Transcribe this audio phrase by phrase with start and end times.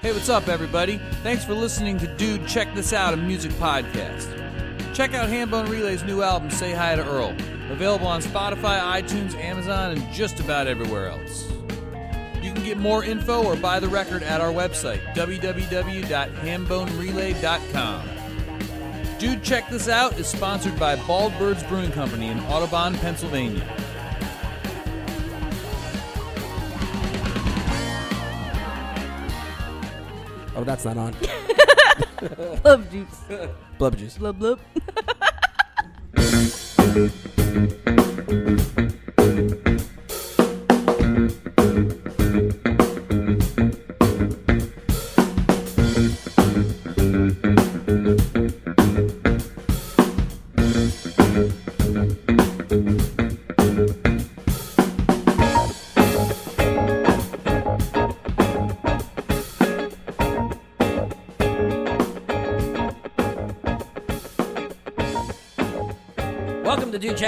[0.00, 0.98] Hey, what's up, everybody?
[1.24, 4.28] Thanks for listening to Dude Check This Out, a music podcast.
[4.94, 7.34] Check out Hambone Relay's new album, Say Hi to Earl.
[7.70, 11.50] Available on Spotify, iTunes, Amazon, and just about everywhere else.
[12.40, 18.08] You can get more info or buy the record at our website, www.hambonerelay.com.
[19.18, 23.66] Dude Check This Out is sponsored by Bald Birds Brewing Company in Audubon, Pennsylvania.
[30.68, 31.16] That's not on.
[32.64, 33.20] Love juice.
[33.78, 34.18] Blub juice.
[34.18, 34.60] Blub blub.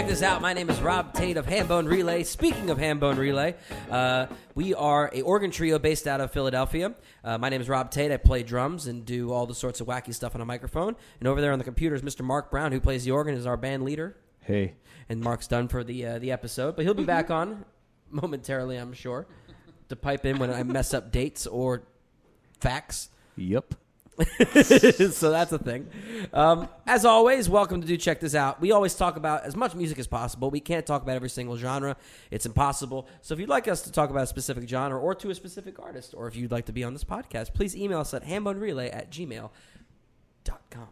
[0.01, 0.41] Check This Out.
[0.41, 2.23] My name is Rob Tate of Hambone Relay.
[2.23, 3.55] Speaking of Hambone Relay,
[3.91, 6.95] uh, we are a organ trio based out of Philadelphia.
[7.23, 8.11] Uh, my name is Rob Tate.
[8.11, 10.97] I play drums and do all the sorts of wacky stuff on a microphone.
[11.19, 12.25] And over there on the computer is Mr.
[12.25, 14.17] Mark Brown, who plays the organ, is our band leader.
[14.41, 14.73] Hey.
[15.11, 17.67] And Mark's done for the uh, the episode, but he'll be back on
[18.11, 19.27] momentarily, I'm sure,
[19.91, 21.83] to pipe in when I mess up dates or
[22.59, 23.11] facts.
[23.37, 23.75] Yep.
[25.13, 25.89] so that's a thing.
[26.33, 28.61] Um, as always, welcome to Dude Check This Out.
[28.61, 30.51] We always talk about as much music as possible.
[30.51, 31.97] We can't talk about every single genre;
[32.31, 33.09] it's impossible.
[33.23, 35.79] So if you'd like us to talk about a specific genre or to a specific
[35.79, 38.95] artist, or if you'd like to be on this podcast, please email us at hambonerelay
[38.95, 40.89] at gmail.com.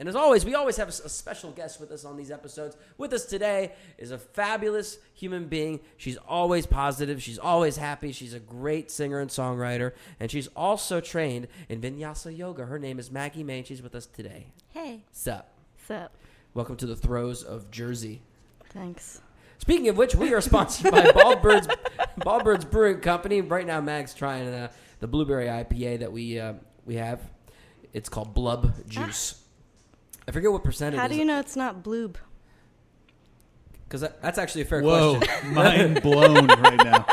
[0.00, 2.74] And as always, we always have a special guest with us on these episodes.
[2.96, 5.80] With us today is a fabulous human being.
[5.98, 7.22] She's always positive.
[7.22, 8.10] She's always happy.
[8.12, 9.92] She's a great singer and songwriter.
[10.18, 12.64] And she's also trained in vinyasa yoga.
[12.64, 13.62] Her name is Maggie Mae.
[13.62, 14.46] She's with us today.
[14.70, 15.02] Hey.
[15.12, 15.50] Sup?
[15.76, 16.14] What's up?
[16.54, 18.22] Welcome to the throes of Jersey.
[18.70, 19.20] Thanks.
[19.58, 21.76] Speaking of which, we are sponsored by Baldbirds,
[22.20, 23.42] Baldbirds Brewing Company.
[23.42, 24.70] Right now, Mag's trying uh,
[25.00, 26.54] the blueberry IPA that we uh,
[26.86, 27.20] we have.
[27.92, 29.39] It's called Blub Juice.
[30.28, 30.94] I forget what percentage.
[30.94, 31.12] it How is.
[31.12, 32.16] do you know it's not bloob?
[33.88, 35.54] Because that, that's actually a fair Whoa, question.
[35.54, 37.06] mind blown right now.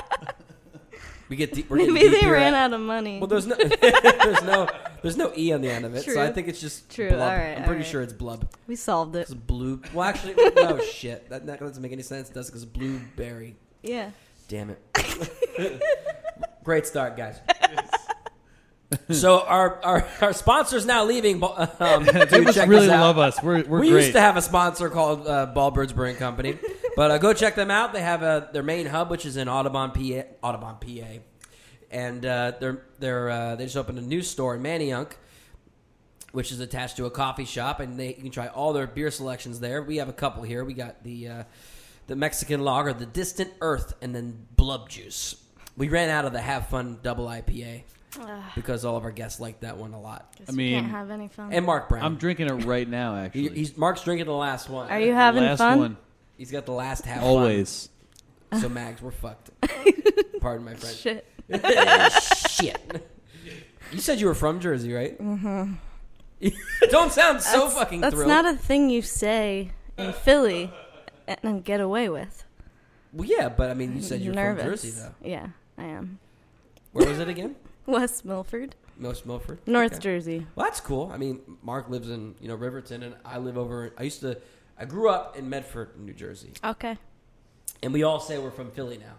[1.29, 3.19] We get deep, we're getting Maybe deep they here ran at- out of money.
[3.19, 4.69] Well, there's no, there's no,
[5.01, 7.19] there's no e on the end of it, so I think it's just True, Blub.
[7.21, 7.85] alright, I'm pretty alright.
[7.87, 8.47] sure it's blub.
[8.67, 9.21] we solved it.
[9.21, 9.81] It's blue.
[9.93, 11.27] Well, actually, no shit.
[11.29, 12.29] That, that doesn't make any sense.
[12.29, 13.55] It does because blueberry.
[13.81, 14.11] Yeah.
[14.47, 15.81] Damn it.
[16.63, 17.39] Great start, guys.
[19.11, 21.43] so our, our our sponsor's now leaving.
[21.43, 23.41] Um, They must really love us.
[23.43, 24.01] We're, we're we great.
[24.03, 26.57] used to have a sponsor called uh, Baldbirds Brewing Company,
[26.95, 27.91] but uh, go check them out.
[27.91, 31.19] They have uh, their main hub, which is in Audubon, PA, Audubon, PA,
[31.91, 35.11] and uh, they're they're uh, they just opened a new store in Manayunk,
[36.31, 39.11] which is attached to a coffee shop, and they you can try all their beer
[39.11, 39.81] selections there.
[39.81, 40.63] We have a couple here.
[40.63, 41.43] We got the uh,
[42.07, 45.35] the Mexican lager, the Distant Earth, and then Blub Juice.
[45.75, 47.83] We ran out of the Have Fun Double IPA
[48.55, 51.27] because all of our guests liked that one a lot, I mean- can't have any
[51.27, 51.51] fun.
[51.53, 52.03] and Mark Brown.
[52.03, 53.49] I'm drinking it right now, He- actually.
[53.59, 54.89] he's Mark's drinking the last one.
[54.89, 55.79] Are you having Last fun?
[55.79, 55.97] one.
[56.37, 57.23] He's got the last half.
[57.23, 57.89] Always.
[58.51, 58.61] Fun.
[58.61, 59.49] So Mags, we're fucked.
[60.41, 60.97] Pardon my French.
[60.97, 61.25] Shit.
[62.49, 63.05] Shit.
[63.91, 65.17] You said you were from Jersey, right?
[65.19, 65.73] Mm-hmm.
[66.89, 68.29] Don't sound so That's- fucking That's thrilled.
[68.29, 70.71] not a thing you say in Philly
[71.27, 72.43] and then get away with.
[73.13, 74.61] well, yeah, but I mean, you said you're Nervous.
[74.63, 75.27] from Jersey, though.
[75.27, 75.47] Yeah,
[75.77, 76.19] I am.
[76.91, 77.55] Where was it again?
[77.87, 79.59] West Milford, Most Milford.
[79.65, 80.01] North Okay.
[80.01, 80.45] Jersey.
[80.55, 81.09] Well, that's cool.
[81.13, 83.91] I mean, Mark lives in you know Riverton, and I live over.
[83.97, 84.37] I used to.
[84.79, 86.97] I grew up in Medford, New Jersey, Okay.
[87.81, 89.15] and we all say we're from Philly now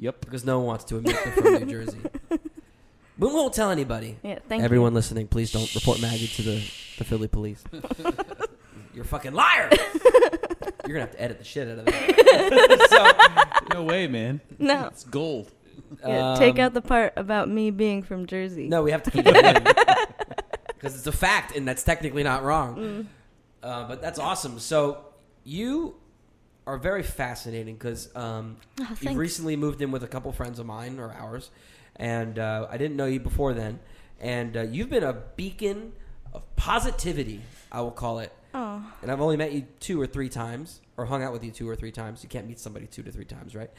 [0.00, 0.20] Yep.
[0.22, 1.98] because no one wants to admit they're from New Jersey.
[3.16, 4.16] We won't tell anybody.
[4.24, 4.40] Yeah.
[4.48, 4.64] Thank you.
[4.64, 6.54] Everyone listening, please don't report Maggie to the,
[6.98, 7.62] the Philly police.
[8.92, 9.70] You're a fucking liar.
[10.84, 13.60] You're gonna have to edit the shit out of that.
[13.72, 14.40] No way, man.
[14.58, 14.86] No.
[14.88, 15.52] It's gold.
[16.06, 18.68] Yeah, take Um, out the part about me being from Jersey.
[18.68, 19.62] No, we have to keep it in
[20.68, 22.76] because it's a fact, and that's technically not wrong.
[22.76, 23.06] Mm.
[23.62, 24.58] Uh, but that's awesome.
[24.58, 25.04] So
[25.44, 25.94] you
[26.66, 30.66] are very fascinating because um, Oh, you've recently moved in with a couple friends of
[30.66, 31.50] mine or ours,
[31.96, 33.78] and uh, I didn't know you before then.
[34.20, 35.92] And uh, you've been a beacon
[36.32, 37.40] of positivity,
[37.70, 38.32] I will call it.
[38.54, 38.82] Oh.
[39.02, 41.68] And I've only met you two or three times, or hung out with you two
[41.68, 42.22] or three times.
[42.22, 43.70] You can't meet somebody two to three times, right?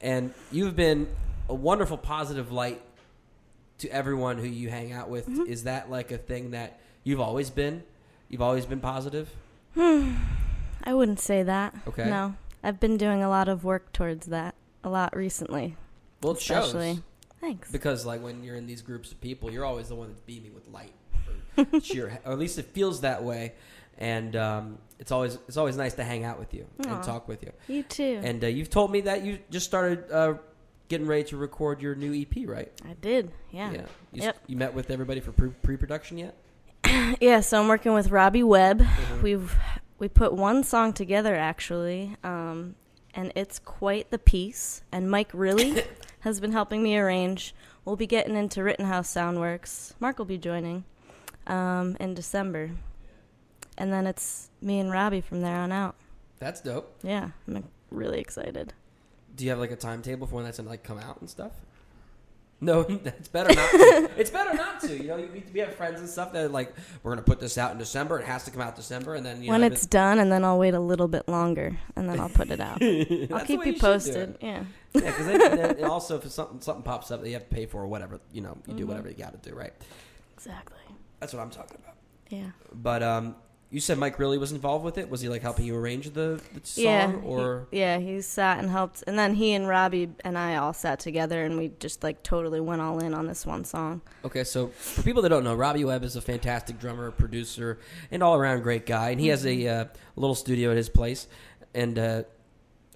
[0.00, 1.08] And you've been
[1.48, 2.82] a wonderful, positive light
[3.78, 5.28] to everyone who you hang out with.
[5.28, 5.50] Mm-hmm.
[5.50, 7.82] Is that like a thing that you've always been?
[8.28, 9.30] You've always been positive?
[9.76, 11.74] I wouldn't say that.
[11.88, 12.04] Okay.
[12.08, 12.34] No.
[12.62, 15.76] I've been doing a lot of work towards that a lot recently.
[16.22, 16.66] Well, it shows.
[16.66, 17.02] especially.
[17.40, 17.70] Thanks.
[17.70, 20.54] because like when you're in these groups of people, you're always the one that's beaming
[20.54, 20.94] with light,
[21.58, 23.52] or cheer, or at least it feels that way.
[23.98, 26.94] And um, it's always it's always nice to hang out with you Aw.
[26.94, 27.52] and talk with you.
[27.68, 28.20] You too.
[28.24, 30.34] And uh, you've told me that you just started uh,
[30.88, 32.70] getting ready to record your new EP, right?
[32.88, 33.30] I did.
[33.50, 33.70] Yeah.
[33.72, 34.36] You, Yep.
[34.46, 36.34] you met with everybody for pre- pre-production yet?
[37.20, 38.80] Yeah, so I'm working with Robbie Webb.
[38.80, 39.22] Mhm.
[39.22, 39.56] We've
[39.98, 42.74] we put one song together actually, um,
[43.14, 44.82] and it's quite the piece.
[44.92, 45.84] And Mike really
[46.20, 47.54] has been helping me arrange.
[47.84, 49.94] We'll be getting into Rittenhouse Soundworks.
[50.00, 50.84] Mark will be joining
[51.46, 52.72] um, in December,
[53.78, 55.94] and then it's me and Robbie from there on out.
[56.38, 56.98] That's dope.
[57.02, 58.72] Yeah, I'm really excited.
[59.36, 61.52] Do you have like a timetable for when that's gonna like come out and stuff?
[62.60, 63.70] No, it's better not.
[63.70, 64.10] to.
[64.16, 64.96] It's better not to.
[64.96, 66.72] You know, you, we have friends and stuff that are like,
[67.02, 68.20] we're gonna put this out in December.
[68.20, 70.44] It has to come out December, and then you when know, it's done, and then
[70.44, 72.80] I'll wait a little bit longer, and then I'll put it out.
[73.32, 74.38] I'll keep you posted.
[74.40, 74.64] Yeah.
[74.94, 77.54] Yeah, because then, then and also if something something pops up that you have to
[77.54, 78.88] pay for or whatever, you know, you do Mhm.
[78.88, 79.72] whatever you got to do, right?
[80.36, 80.78] Exactly.
[81.18, 81.96] That's what I'm talking about.
[82.30, 82.50] Yeah.
[82.72, 83.34] But um,
[83.74, 85.10] you said Mike really was involved with it.
[85.10, 88.60] Was he like helping you arrange the, the song, yeah, he- or yeah, he sat
[88.60, 92.04] and helped, and then he and Robbie and I all sat together, and we just
[92.04, 94.00] like totally went all in on this one song.
[94.24, 97.80] Okay, so for people that don't know, Robbie Webb is a fantastic drummer, producer,
[98.12, 99.10] and all around great guy.
[99.10, 99.84] And he has a uh,
[100.14, 101.26] little studio at his place,
[101.74, 102.22] and uh,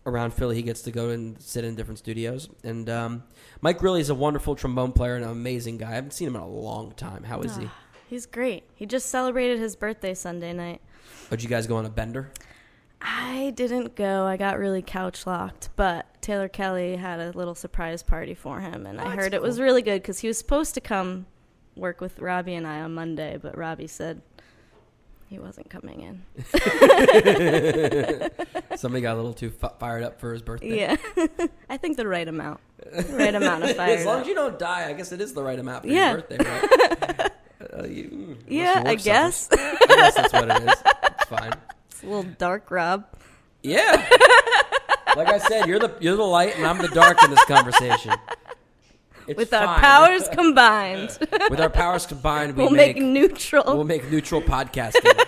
[0.07, 2.49] around Philly, he gets to go and sit in different studios.
[2.63, 3.25] And um,
[3.63, 5.91] Mike really is a wonderful trombone player and an amazing guy.
[5.91, 7.25] I haven't seen him in a long time.
[7.25, 7.69] How is he?
[8.09, 8.65] He's great.
[8.75, 10.81] He just celebrated his birthday Sunday night.
[11.27, 12.31] Oh, did you guys go on a bender?
[13.01, 14.25] I didn't go.
[14.25, 18.87] I got really couch locked, but Taylor Kelly had a little surprise party for him,
[18.87, 21.27] and Oh, I that's heard it was really good because he was supposed to come
[21.77, 24.21] work with Robbie and I on Monday, but Robbie said
[25.29, 26.23] he wasn't coming in.
[28.77, 30.81] Somebody got a little too fi- fired up for his birthday.
[30.81, 30.97] Yeah,
[31.71, 32.59] I think the right amount,
[33.11, 33.91] right amount of fire.
[33.99, 36.13] as long as you don't die, I guess it is the right amount for Yeah.
[36.13, 37.31] your birthday, right?
[37.61, 39.49] Uh, you, yeah, I guess.
[39.53, 40.83] I guess that's what it is.
[41.13, 41.53] It's fine.
[41.91, 43.07] it's a little dark, Rob.
[43.63, 44.09] Yeah.
[45.17, 48.15] like I said, you're the you're the light and I'm the dark in this conversation.
[49.27, 51.19] It's With our powers combined,
[51.51, 53.63] with our powers combined, we we'll make, make, neutral.
[53.67, 55.05] we'll make neutral podcasting.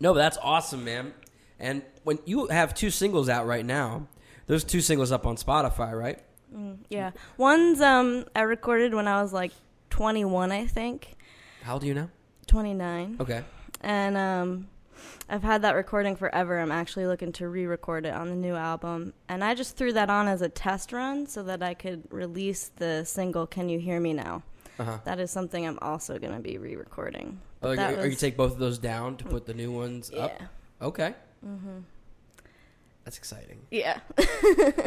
[0.00, 1.12] no, but that's awesome, man.
[1.58, 4.06] And when you have two singles out right now,
[4.46, 6.20] there's two singles up on Spotify, right?
[6.54, 9.50] Mm, yeah, one's um I recorded when I was like
[9.98, 11.14] 21, I think,
[11.62, 12.10] How old are you now?
[12.48, 13.44] 29, Okay.
[13.80, 14.66] and um
[15.28, 16.58] I've had that recording forever.
[16.58, 20.10] I'm actually looking to re-record it on the new album, and I just threw that
[20.10, 24.00] on as a test run so that I could release the single "Can You Hear
[24.00, 24.42] Me Now."
[24.80, 24.98] Uh huh.
[25.04, 27.40] That is something I'm also gonna be re-recording.
[27.62, 30.10] Oh, But that or you take both of those down to put the new ones
[30.12, 30.24] Yeah.
[30.24, 30.32] up.
[30.82, 31.14] Okay,
[31.46, 31.78] Mm-hmm.
[33.04, 33.60] that's exciting.
[33.70, 34.00] Yeah.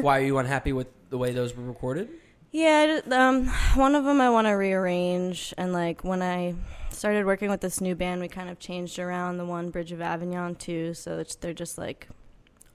[0.01, 2.09] Why are you unhappy with the way those were recorded?
[2.51, 6.55] Yeah, um, one of them I want to rearrange, and like when I
[6.91, 10.01] started working with this new band, we kind of changed around the one Bridge of
[10.01, 10.93] Avignon too.
[10.93, 12.07] So it's, they're just like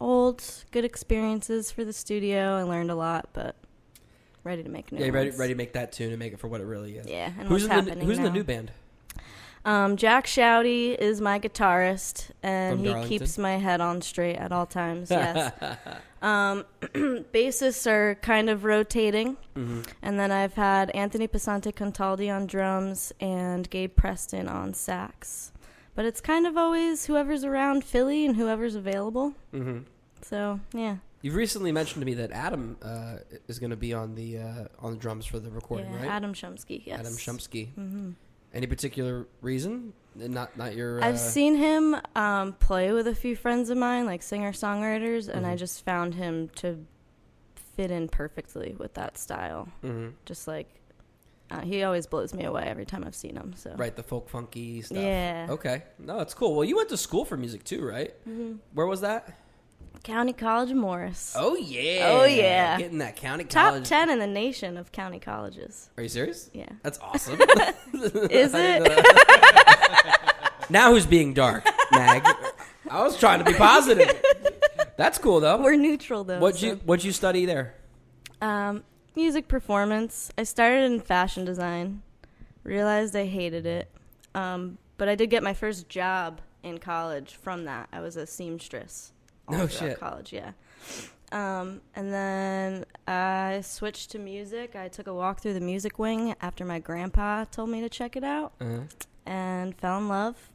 [0.00, 2.56] old, good experiences for the studio.
[2.56, 3.56] I learned a lot, but
[4.44, 5.04] ready to make new.
[5.04, 5.38] yeah, ready ones.
[5.38, 7.06] ready to make that tune and make it for what it really is.
[7.06, 8.72] Yeah, and who's what's in the happening Who's in the new band?
[9.64, 13.18] Um, Jack Shouty is my guitarist, and From he Darlington?
[13.18, 15.10] keeps my head on straight at all times.
[15.22, 15.52] Yes.
[16.20, 16.64] um,
[17.32, 19.36] bassists are kind of rotating.
[19.54, 25.52] hmm And then I've had Anthony Pasante Contaldi on drums and Gabe Preston on sax.
[25.94, 29.34] But it's kind of always whoever's around Philly and whoever's available.
[29.52, 29.80] hmm
[30.22, 34.16] So yeah, You've recently mentioned to me that Adam uh, is going to be on
[34.16, 35.98] the uh, on the drums for the recording, yeah.
[35.98, 36.08] right?
[36.10, 36.82] Adam Shumsky.
[36.84, 36.98] Yes.
[36.98, 37.72] Adam Shumsky.
[37.74, 38.10] hmm
[38.54, 39.92] Any particular reason?
[40.14, 41.02] Not not your.
[41.02, 45.28] Uh, I've seen him um, play with a few friends of mine, like singer songwriters,
[45.28, 45.58] and I Mhm.
[45.58, 46.84] just found him to
[47.76, 49.68] fit in perfectly with that style.
[49.80, 50.68] hmm Just like
[51.50, 53.54] uh, he always blows me away every time I've seen him.
[53.56, 54.98] So Right, the folk funky stuff.
[54.98, 55.46] Yeah.
[55.50, 55.82] Okay.
[55.98, 56.54] No, it's cool.
[56.54, 58.14] Well, you went to school for music too, right?
[58.28, 58.58] Mhm.
[58.74, 59.38] Where was that?
[60.02, 61.34] County College of Morris.
[61.38, 62.08] Oh yeah.
[62.10, 62.76] Oh, yeah.
[62.78, 63.88] Getting that county Top college.
[63.88, 65.88] 10 in the nation of county colleges.
[65.96, 66.50] Are you serious?
[66.52, 66.68] Yeah.
[66.82, 67.40] That's awesome.
[68.30, 69.06] Is it?
[70.70, 72.24] now who's being dark, Mag?
[72.90, 74.10] I was trying to be positive.
[74.96, 75.62] That's cool though.
[75.62, 76.38] We're neutral though.
[76.40, 77.74] What'd so- you What'd you study there?
[78.40, 78.82] Um,
[79.14, 80.30] music performance.
[80.36, 82.02] I started in fashion design.
[82.64, 83.88] Realized I hated it.
[84.34, 87.88] Um, but I did get my first job in college from that.
[87.92, 89.11] I was a seamstress.
[89.48, 90.00] All No throughout shit.
[90.00, 90.52] College, yeah.
[91.32, 94.76] Um, and then I switched to music.
[94.76, 98.16] I took a walk through the music wing after my grandpa told me to check
[98.16, 98.52] it out.
[98.60, 98.80] Uh-huh.
[99.24, 100.50] and fell in love.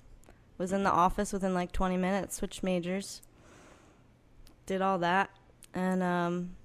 [0.60, 3.22] Was in the office within like 20 minutes, switched majors,
[4.66, 5.30] did all that,
[5.74, 6.56] and um,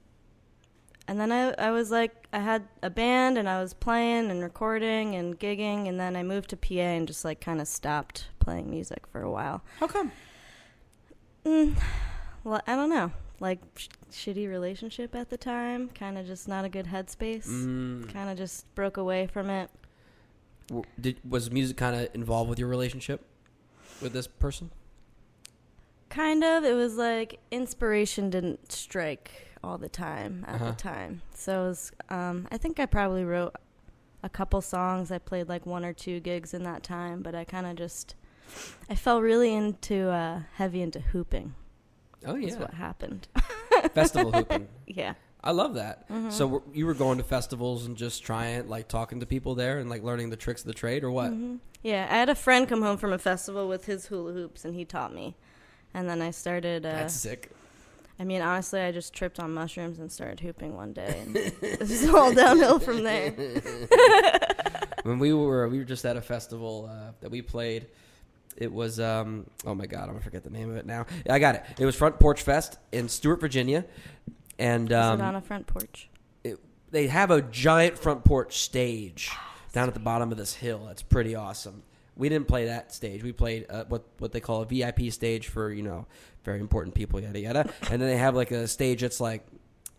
[1.07, 4.43] and then I, I was like, I had a band and I was playing and
[4.43, 8.29] recording and gigging, and then I moved to PA and just like kind of stopped
[8.39, 9.63] playing music for a while.
[9.79, 10.11] How come?
[11.45, 11.75] Mm,
[12.45, 13.13] well, I don't know.
[13.41, 17.47] Like sh- shitty relationship at the time, kind of just not a good headspace.
[17.49, 19.71] Mm, Kind of just broke away from it.
[20.69, 23.25] w- did, was music kind of involved with your relationship
[24.01, 24.71] with this person?
[26.09, 26.63] Kind of.
[26.65, 30.71] It was like inspiration didn't strike all the time at Uh-huh.
[30.71, 31.23] the time.
[31.35, 33.55] So it was, um, I think I probably wrote
[34.23, 35.11] a couple songs.
[35.11, 38.15] I played like one or two gigs in that time, but I kind of just,
[38.91, 41.55] I fell really into, uh, heavy into hooping.
[42.27, 42.49] Oh yeah.
[42.49, 43.29] That's what happened.
[43.95, 44.69] festival hooping.
[44.87, 45.15] yeah.
[45.45, 46.09] I love that.
[46.09, 46.31] Mhm.
[46.31, 49.91] So you were going to festivals and just trying, like talking to people there and
[49.91, 51.33] like learning the tricks of the trade, or what?
[51.33, 51.59] Mhm.
[51.83, 54.75] Yeah, I had a friend come home from a festival with his hula hoops, and
[54.77, 55.35] he taught me.
[55.95, 56.87] And then I started.
[56.87, 57.51] Uh, That's sick.
[58.21, 61.81] I mean, honestly, I just tripped on mushrooms and started hooping one day, and it
[61.81, 63.33] was all downhill from there.
[65.03, 67.87] when we were we were just at a festival uh, that we played.
[68.57, 71.07] It was um oh my god I'm gonna forget the name of it now.
[71.29, 71.65] I got it.
[71.79, 73.85] It was Front Porch Fest in Stuart, Virginia,
[74.59, 76.09] and um, it on a front porch?
[76.93, 79.31] they have a giant front porch stage
[79.73, 80.85] down at the bottom of this hill.
[80.87, 81.83] That's pretty awesome.
[82.17, 83.25] We didn't play that stage.
[83.25, 86.07] We played uh, what what they call a VIP stage for you know
[86.45, 87.71] very important people, yada yada.
[87.91, 89.45] and then they have like a stage that's like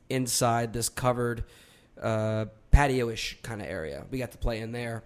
[0.10, 1.44] inside this covered
[2.02, 4.06] uh, patio-ish kind of area.
[4.12, 5.04] We got to play in there,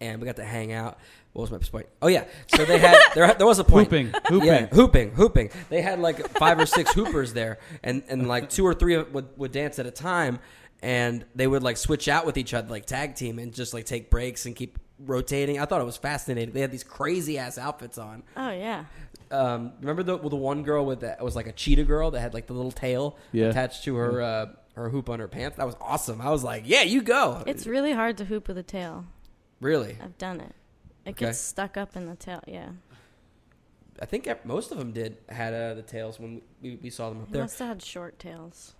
[0.00, 0.98] and we got to hang out.
[1.36, 1.86] What was my point?
[2.00, 3.90] Oh yeah, so they had there there was a point.
[3.90, 4.46] Hooping, hooping.
[4.48, 5.50] Yeah, hooping, hooping.
[5.68, 9.28] They had like five or six hoopers there, and and like two or three would
[9.36, 10.38] would dance at a time,
[10.82, 13.84] and they would like switch out with each other, like tag team, and just like
[13.84, 15.60] take breaks and keep rotating.
[15.60, 16.54] I thought it was fascinating.
[16.54, 18.22] They had these crazy ass outfits on.
[18.34, 18.86] Oh yeah.
[19.30, 22.32] Um, remember the the one girl with that was like a cheetah girl that had
[22.32, 23.46] like the little tail Yeah.
[23.48, 25.58] attached to her uh, her hoop on her pants.
[25.58, 26.22] That was awesome.
[26.22, 27.42] I was like, yeah, you go.
[27.46, 29.04] It's really hard to hoop with a tail.
[29.60, 29.98] really.
[30.02, 30.54] I've done it.
[31.06, 31.26] It Okay.
[31.26, 32.42] gets stuck up in the tail.
[32.46, 32.70] Yeah.
[34.02, 37.22] I think most of them did had uh, the tails when we, we saw them
[37.22, 37.42] up He there.
[37.42, 38.74] must have had short tails.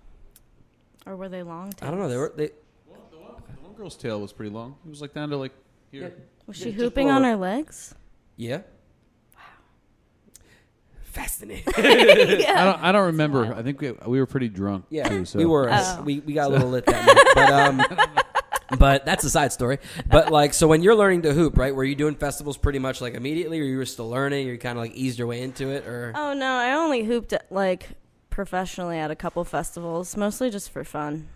[1.06, 1.88] Or were they long tails?
[1.88, 2.08] I don't know.
[2.08, 2.50] They were they.
[2.86, 4.74] Well, the one, the one girl's tail was pretty long.
[4.84, 5.52] It was like down to like
[5.90, 6.02] here.
[6.02, 6.24] Yeah.
[6.46, 7.94] Was she just hooping on her legs?
[8.36, 8.58] Yeah.
[9.34, 9.42] Wow.
[11.04, 11.64] Fascinating.
[11.76, 12.82] I don't.
[12.82, 13.54] I don't remember.
[13.54, 14.86] I think we, we were pretty drunk.
[14.90, 15.38] Yeah, too, so.
[15.38, 15.68] we were.
[15.70, 16.02] Oh.
[16.04, 18.24] We we got a little lit that night, but um,
[18.78, 19.78] but that's a side story.
[20.08, 21.74] But like, so when you're learning to hoop, right?
[21.74, 24.48] Were you doing festivals pretty much like immediately, or you were still learning?
[24.48, 27.04] Or you kind of like eased your way into it, or Oh no, I only
[27.04, 27.90] hooped at, like
[28.30, 31.28] professionally at a couple festivals, mostly just for fun.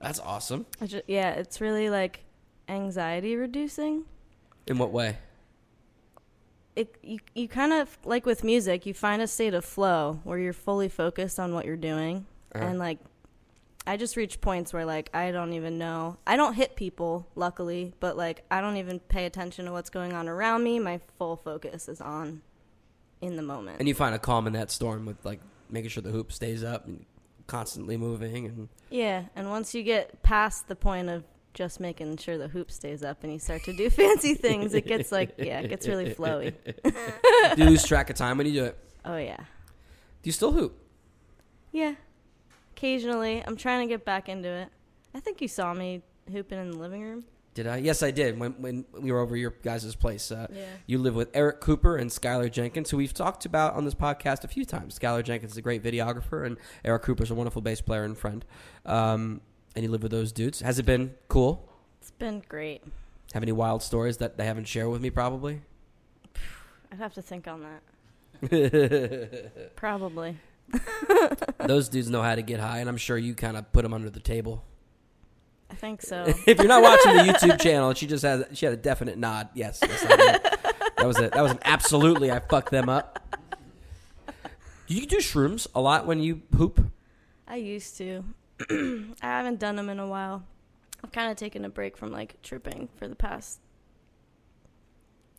[0.00, 0.66] that's awesome.
[0.80, 2.24] I ju- yeah, it's really like
[2.68, 4.04] anxiety reducing.
[4.66, 5.18] In what way?
[6.74, 10.38] It you you kind of like with music, you find a state of flow where
[10.38, 12.64] you're fully focused on what you're doing, Uh-huh.
[12.66, 12.98] and like
[13.86, 16.18] I just reach points where like I don't even know.
[16.26, 20.12] I don't hit people, luckily, but like I don't even pay attention to what's going
[20.12, 20.78] on around me.
[20.78, 22.42] My full focus is on
[23.20, 23.78] in the moment.
[23.78, 25.40] And you find a calm in that storm with like
[25.70, 27.04] making sure the hoop stays up and
[27.46, 31.24] constantly moving, and Yeah, and once you get past the point of
[31.54, 34.86] just making sure the hoop stays up and you start to do fancy things, it
[34.86, 36.54] gets like yeah, it gets really flowy.
[36.84, 38.78] do you lose track of time when you do it?
[39.04, 39.36] Oh yeah.
[39.36, 40.76] Do you still hoop?
[41.72, 41.94] Yeah.
[42.76, 44.68] Occasionally, I'm trying to get back into it.
[45.14, 47.24] I think you saw me hooping in the living room.
[47.54, 47.78] Did I?
[47.78, 48.38] Yes, I did.
[48.38, 50.66] When when we were over your guys' place, uh, Yeah.
[50.86, 54.44] You live with Eric Cooper and Skylar Jenkins, who we've talked about on this podcast
[54.44, 54.98] a few times.
[54.98, 58.44] Skylar Jenkins is a great videographer, and Eric Cooper's a wonderful bass player and friend.
[58.84, 59.40] Um,
[59.74, 60.60] and you live with those dudes.
[60.60, 61.72] Has it been cool?
[62.02, 62.82] It's been great.
[63.32, 65.08] Have any wild stories that they haven't shared with me?
[65.08, 65.62] Probably.
[66.92, 67.82] I'd have to think on that.
[71.58, 73.94] those dudes know how to get high, and I'm sure you kind of put them
[73.94, 74.64] under the table.
[75.70, 76.24] I think so.
[76.46, 79.48] if you're not watching the YouTube channel, she just has she had a definite nod.
[79.54, 81.32] Yes, yes that was it.
[81.32, 82.30] That was an absolutely.
[82.30, 83.22] I fucked them up.
[84.86, 86.90] Do you do shrooms a lot when you hoop?
[87.48, 88.24] I used to.
[88.70, 90.44] I haven't done them in a while.
[91.02, 93.60] I've kind of taken a break from like tripping for the past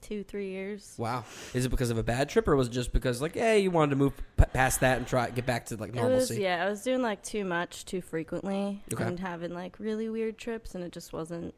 [0.01, 0.95] two, three years.
[0.97, 1.23] Wow.
[1.53, 3.71] Is it because of a bad trip, or was it just because like, hey, you
[3.71, 6.41] wanted to move p- past that and try get back to like It was normalcy?
[6.41, 9.03] yeah, I was doing like too much too frequently Okay.
[9.03, 11.53] and having like really weird trips and it just wasn't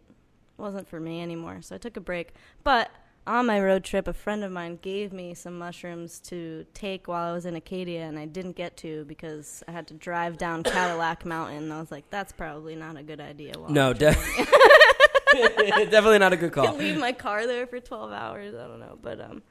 [0.58, 1.60] wasn't for me anymore.
[1.62, 2.34] So I took a break.
[2.64, 2.90] But
[3.28, 7.30] on my road trip, a friend of mine gave me some mushrooms to take while
[7.30, 10.64] I was in Acadia and I didn't get to because I had to drive down
[10.76, 11.64] Cadillac Mountain.
[11.64, 13.54] And I was like, that's probably not a good idea.
[13.58, 14.16] While No, de-
[15.90, 16.76] definitely not a good can call.
[16.76, 18.56] leave my car there for 12 hours.
[18.56, 19.42] I don't know, but um,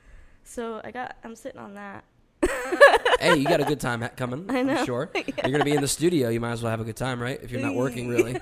[0.44, 2.04] so I got I'm sitting on that.
[3.20, 4.46] hey, you got a good time coming.
[4.48, 4.76] I know.
[4.76, 5.10] I'm sure.
[5.14, 6.28] You're going to be in the studio.
[6.28, 7.38] You might as well have a good time, right?
[7.42, 8.36] If you're not working, really.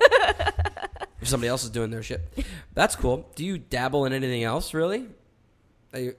[1.21, 2.21] if somebody else is doing their shit.
[2.75, 3.31] That's cool.
[3.37, 5.07] Do you dabble in anything else, really?
[5.95, 6.17] Are you-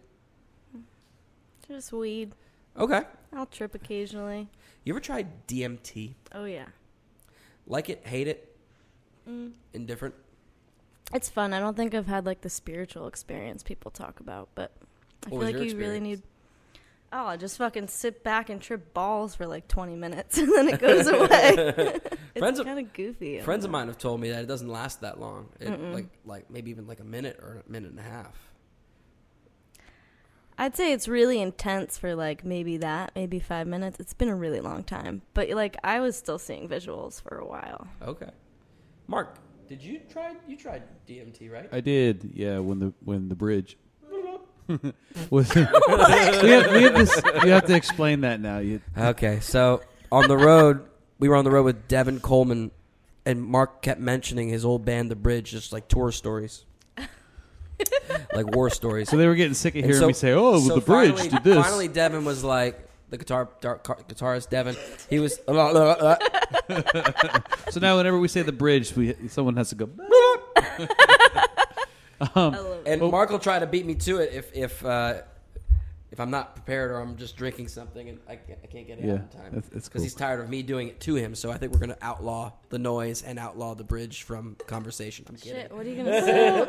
[1.68, 2.32] Just weed.
[2.78, 3.04] okay.
[3.34, 4.48] I'll trip occasionally.
[4.84, 6.14] You ever tried DMT?
[6.34, 6.66] Oh yeah.
[7.68, 8.02] Like it?
[8.06, 8.56] Hate it?
[9.30, 9.52] Mm.
[9.74, 10.16] Indifferent?
[11.14, 11.54] It's fun.
[11.54, 14.72] I don't think I've had like the spiritual experience people talk about, but
[15.26, 16.22] I feel like you really need.
[17.14, 20.68] Oh, I just fucking sit back and trip balls for like 20 minutes and then
[20.68, 21.56] it goes away.
[22.38, 23.40] Friends it's kind of goofy.
[23.40, 25.48] Friends of mine have told me that it doesn't last that long.
[25.60, 25.94] It, Mm-mm.
[25.94, 28.36] like, like maybe even like a minute or a minute and a half.
[30.58, 34.00] I'd say it's really intense for like maybe that, maybe five minutes.
[34.00, 37.46] It's been a really long time, but like I was still seeing visuals for a
[37.46, 37.88] while.
[38.02, 38.32] Okay.
[39.08, 39.38] Mark,
[39.68, 40.34] did you try?
[40.48, 41.70] You tried DMT, right?
[41.72, 42.60] I did, yeah.
[42.60, 43.78] When the when the bridge.
[45.30, 47.22] was, we, have, we have this.
[47.46, 48.60] You have to explain that now.
[48.60, 49.82] You, Okay, so
[50.12, 50.86] on the road,
[51.20, 52.72] we were on the road with Devin Coleman,
[53.26, 56.66] and Mark kept mentioning his old band, The Bridge, just like tour stories,
[58.34, 59.10] like war stories.
[59.10, 61.12] so they were getting sick of And hearing so- me say, "Oh, so the bridge
[61.16, 64.50] finally, did this." Finally, Devin was like the guitar dar- car- guitarist.
[64.50, 64.76] Devin,
[65.10, 65.36] he was.
[67.72, 69.90] so now, whenever we say the bridge, we someone has to go.
[72.20, 72.84] I love it.
[72.88, 73.12] and Oh.
[73.12, 75.22] Mark will try to beat me to it if if uh,
[76.12, 78.98] if I'm not prepared or I'm just drinking something and I can't, I can't get
[79.00, 80.04] it Yeah, out in time that's- that's because cool.
[80.04, 81.36] he's tired of me doing it to him.
[81.36, 85.26] So I think we're gonna outlaw the noise and outlaw the bridge from conversation.
[85.30, 85.62] I'm kidding.
[85.62, 86.68] Shit, what are you gonna say?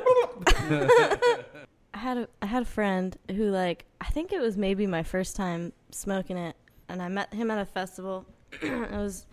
[1.94, 5.02] I had a I had a friend who like I think it was maybe my
[5.02, 6.56] first time smoking it,
[6.88, 8.26] and I met him at a festival.
[8.62, 9.26] it was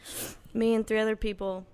[0.53, 1.65] me and three other people.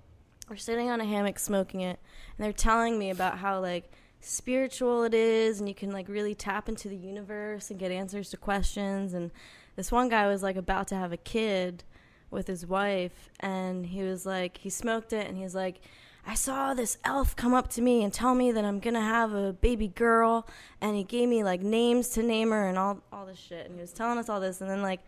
[0.49, 1.99] We're sitting on a hammock smoking it,
[2.37, 6.35] and they're telling me about how like spiritual it is, and you can like really
[6.35, 9.13] tap into the universe and get answers to questions.
[9.13, 9.31] And
[9.75, 11.83] this one guy was like about to have a kid
[12.29, 15.81] with his wife, and he was like he smoked it, and he's like.
[16.25, 19.33] I saw this elf come up to me and tell me that I'm gonna have
[19.33, 20.47] a baby girl,
[20.79, 23.75] and he gave me like names to name her and all all this shit, and
[23.75, 24.99] he was telling us all this, and then like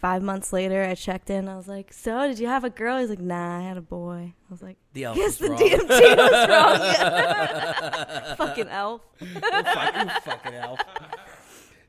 [0.00, 2.98] five months later, I checked in, I was like, "So, did you have a girl?"
[2.98, 5.58] He's like, "Nah, I had a boy." I was like, The elf "Yes, the wrong.
[5.60, 9.00] DMT was wrong." Fucking elf.
[9.20, 10.80] You fuck- you fucking elf.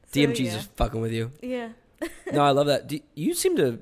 [0.07, 0.53] So, DMT's yeah.
[0.53, 1.31] just fucking with you.
[1.41, 1.69] Yeah.
[2.31, 2.87] No, I love that.
[2.87, 3.79] Do, you seem to,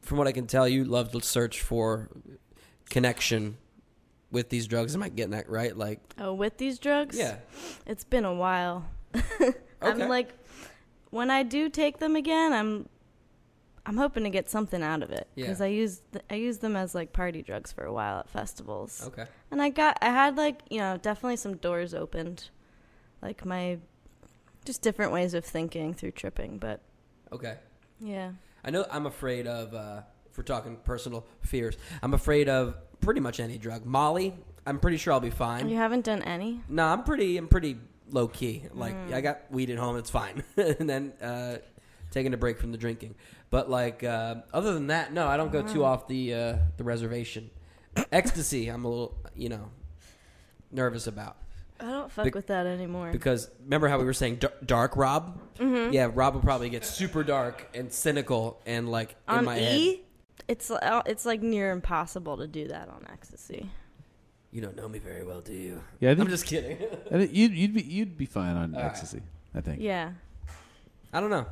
[0.00, 2.08] from what I can tell, you love to search for
[2.90, 3.56] connection
[4.30, 4.94] with these drugs.
[4.94, 5.76] Am I getting that right?
[5.76, 7.16] Like, Oh, with these drugs?
[7.18, 7.36] yeah.
[7.86, 8.86] It's been a while.
[9.82, 10.02] Okay.
[10.02, 10.30] I'm like,
[11.10, 12.88] when I do take them again, I'm,
[13.84, 15.66] I'm hoping to get something out of it because Yeah.
[15.66, 19.26] I use I use them as like party drugs for a while at festivals, Okay.
[19.50, 22.48] and I got I had like you know definitely some doors opened,
[23.20, 23.76] like my,
[24.64, 26.80] just different ways of thinking through tripping, but
[27.30, 27.58] Okay.
[28.00, 28.30] yeah,
[28.64, 30.00] I know I'm afraid of, uh,
[30.36, 33.84] we're talking personal fears, I'm afraid of pretty much any drug.
[33.84, 34.34] Molly,
[34.66, 35.68] I'm pretty sure I'll be fine.
[35.68, 36.60] you haven't done any.
[36.68, 37.36] No, I'm pretty.
[37.36, 37.76] I'm pretty
[38.10, 38.64] low key.
[38.72, 39.12] Like Mm.
[39.14, 39.96] I got weed at home.
[39.96, 40.42] It's fine.
[40.56, 41.56] and then uh,
[42.10, 43.14] taking a break from the drinking.
[43.50, 46.84] But like uh, other than that, no, I don't go too off the uh, the
[46.84, 47.50] reservation.
[48.12, 49.70] Ecstasy, I'm a little you know
[50.72, 51.36] nervous about
[51.78, 53.12] I don't fuck Bec- with that anymore.
[53.12, 55.38] because remember how we were saying dar- dark Rob?
[55.58, 55.92] Mhm.
[55.92, 59.62] Yeah, Rob will probably get super dark and cynical and like in my E,
[59.96, 60.04] head.
[60.48, 63.70] It's uh, it's like near impossible to do that on ecstasy.
[64.52, 65.82] You don't know me very well, do you?
[66.00, 66.78] Yeah, I think, I'm just kidding.
[67.12, 68.86] I think you'd you'd be you'd be fine on All right.
[68.90, 69.22] ecstasy.
[69.54, 69.80] I think.
[69.82, 70.12] Yeah.
[71.12, 71.46] I don't know.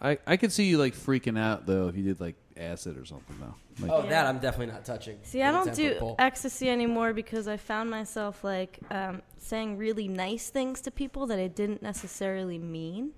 [0.00, 3.04] I I could see you like freaking out though if you did like acid or
[3.04, 3.54] something though.
[3.80, 4.10] Like, Oh, Yeah.
[4.10, 5.18] that I'm definitely not touching.
[5.22, 6.16] See, I don't do pole.
[6.18, 11.38] ecstasy anymore because I found myself like um, saying really nice things to people that
[11.38, 13.10] I didn't necessarily mean.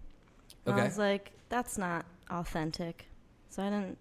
[0.66, 0.82] And Okay.
[0.82, 3.06] I was like, that's not authentic.
[3.48, 3.98] So I didn't,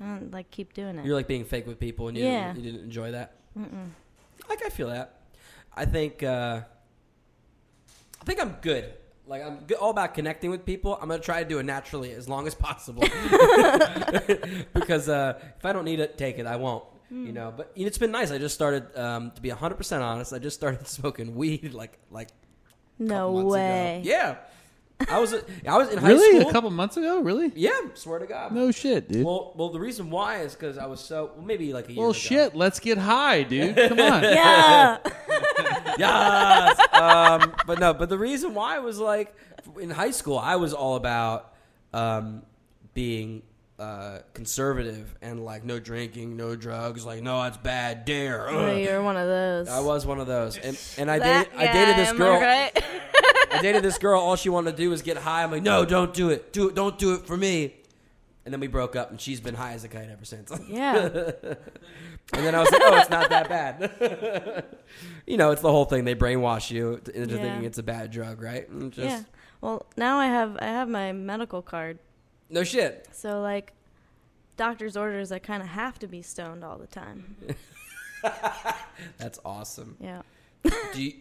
[0.00, 1.04] I like keep doing it.
[1.04, 2.52] You're like being fake with people, and you, Yeah.
[2.52, 3.34] didn't, you didn't enjoy that.
[3.58, 3.88] Mm-mm.
[4.48, 5.20] Like I feel that.
[5.74, 6.22] I think.
[6.22, 6.62] Uh,
[8.20, 8.92] I think I'm good.
[9.26, 10.94] Like I'm good, all about connecting with people.
[11.00, 13.02] I'm gonna try to do it naturally as long as possible.
[14.74, 16.46] because uh, if I don't need it, take it.
[16.46, 16.84] I won't.
[17.08, 17.26] Hmm.
[17.26, 17.52] You know.
[17.56, 18.30] But you know, it's been nice.
[18.30, 18.96] I just started.
[18.98, 22.28] Um, to be 100 percent honest, I just started smoking weed like like
[22.98, 24.00] No way.
[24.00, 24.08] Ago.
[24.10, 24.36] Yeah.
[25.08, 25.34] I was
[25.66, 26.38] I was in high really?
[26.40, 26.50] school.
[26.50, 27.20] A couple months ago?
[27.20, 27.50] Really?
[27.54, 28.52] Yeah, swear to God.
[28.52, 29.24] No shit, dude.
[29.24, 31.92] Well, Well, well, the reason why is because I was so well, maybe like a
[31.92, 32.04] year.
[32.04, 32.12] ago.
[32.12, 32.54] shit.
[32.54, 33.76] Let's get high, dude.
[33.76, 34.22] Come on.
[34.22, 34.98] Yeah.
[35.98, 36.78] yes.
[36.92, 39.34] um, but no, but the reason why was like
[39.80, 41.52] in high school, I was all about
[41.92, 42.42] um,
[42.94, 43.42] being
[43.78, 47.04] uh, conservative and like no drinking, no drugs.
[47.06, 48.04] Like, no, that's bad.
[48.04, 48.48] Dare.
[48.50, 48.78] Oh, Ugh.
[48.78, 49.68] you're one of those.
[49.68, 52.40] I was one of those, and and I That dated I dated this girl.
[52.40, 52.84] right?
[53.50, 54.20] I dated this girl.
[54.20, 55.42] All she wanted to do was get high.
[55.42, 56.52] I'm like, no, don't do it.
[56.52, 56.74] Do it.
[56.74, 57.74] Don't do it for me.
[58.44, 60.50] And then we broke up, and she's been high as a kite ever since.
[60.68, 61.04] Yeah.
[62.32, 64.64] and then I was like, oh, it's not that bad.
[65.26, 66.04] you know, it's the whole thing.
[66.04, 67.42] They brainwash you into Yeah.
[67.42, 68.68] thinking it's a bad drug, right?
[68.68, 69.22] And just, yeah.
[69.60, 71.98] Well, now I have I have my medical card.
[72.48, 73.08] No shit.
[73.12, 73.72] So like
[74.56, 77.36] doctor's orders I kind of have to be stoned all the time.
[79.18, 79.96] That's awesome.
[80.00, 80.22] Yeah.
[80.64, 81.12] Do you,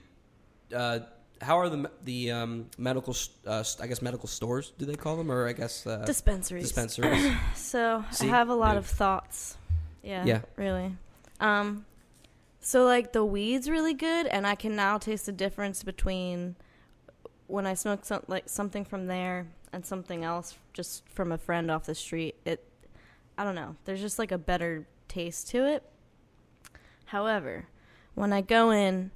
[0.76, 1.00] uh,
[1.42, 3.16] how are the the um, medical
[3.48, 6.64] uh, I guess medical stores do they call them or I guess uh, Dispensaries.
[6.64, 7.34] dispensaries?
[7.56, 8.28] So See?
[8.28, 8.78] I have a lot Yeah.
[8.80, 9.58] of thoughts.
[10.04, 10.26] Yeah.
[10.26, 10.42] Yeah.
[10.56, 10.96] Really.
[11.40, 11.86] Um
[12.62, 16.56] so like the weed's really good and I can now taste the difference between
[17.48, 21.72] when I smoke some, like something from there and something else just from a friend
[21.72, 22.36] off the street.
[22.46, 22.64] It
[23.38, 23.76] I don't know.
[23.86, 25.84] There's just like a better taste to it.
[27.06, 27.66] However,
[28.16, 29.12] when I go in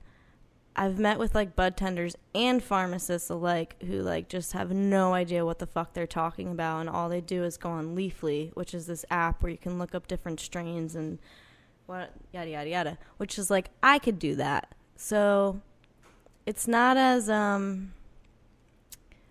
[0.75, 5.45] I've met with like bud tenders and pharmacists alike who like just have no idea
[5.45, 8.73] what the fuck they're talking about and all they do is go on Leafly, which
[8.73, 11.19] is this app where you can look up different strains and
[11.85, 14.73] what yada yada yada, which is like I could do that.
[14.95, 15.61] So
[16.45, 17.93] it's not as um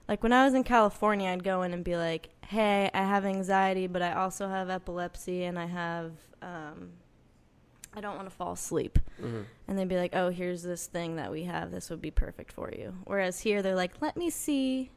[0.09, 3.25] like when I was in California, I'd go in and be like, "Hey, I have
[3.25, 6.93] anxiety, but I also have epilepsy and I have um
[7.95, 9.45] I don't want to fall asleep." Mhm.
[9.69, 11.71] and they'd be like, "Oh, here's this thing that we have.
[11.71, 14.91] This would be perfect for you." Whereas here, they're like, "Let me see.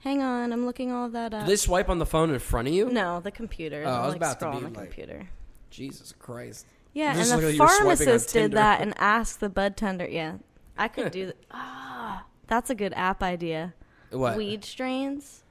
[0.00, 2.68] Hang on, I'm looking all that Do up." they swipe on the phone in front
[2.68, 2.90] of you?
[2.90, 3.84] no, the computer.
[3.86, 5.28] Oh, I was like, about to be on the like- computer.
[5.70, 6.66] Jesus Christ.
[6.92, 10.06] Yeah, and the you were swiping on pharmacist did that and asked the bud tender.
[10.06, 10.38] Yeah,
[10.76, 11.36] I could do that.
[11.50, 13.74] Ah, that's a good app idea.
[14.10, 14.36] What?
[14.36, 15.44] Weed strains.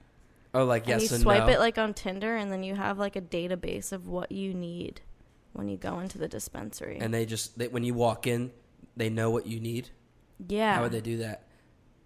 [0.54, 1.54] Oh, like yes and you and swipe no.
[1.54, 5.02] it like on Tinder, and then you have like a database of what you need
[5.54, 6.98] when you go into the dispensary.
[7.00, 8.52] and they just they, when you walk in,
[8.96, 9.90] they know what you need.
[10.48, 11.44] yeah, How would they do that?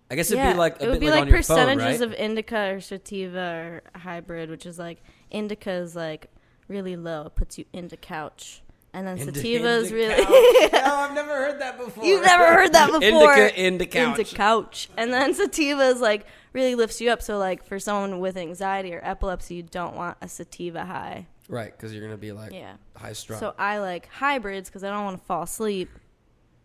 [0.09, 1.57] I guess it'd yeah, be like a it would bit be like, like, your phone,
[1.57, 2.07] percentages right?
[2.07, 6.29] of indica or sativa or hybrid, which is like indica is like
[6.67, 8.61] really low, it puts you into couch,
[8.93, 10.23] and then sativa is really.
[10.73, 12.05] no, I've never heard that before.
[12.05, 13.33] You've never heard that before.
[13.35, 14.19] Indica into couch.
[14.19, 17.23] Into couch, and then sativa is like really lifts you up.
[17.23, 21.25] So like for someone with anxiety or epilepsy, you don't want a sativa high.
[21.47, 22.73] Right, because you're gonna be like Yeah.
[22.95, 23.39] high strung.
[23.39, 25.89] So I like hybrids because I don't want to fall asleep,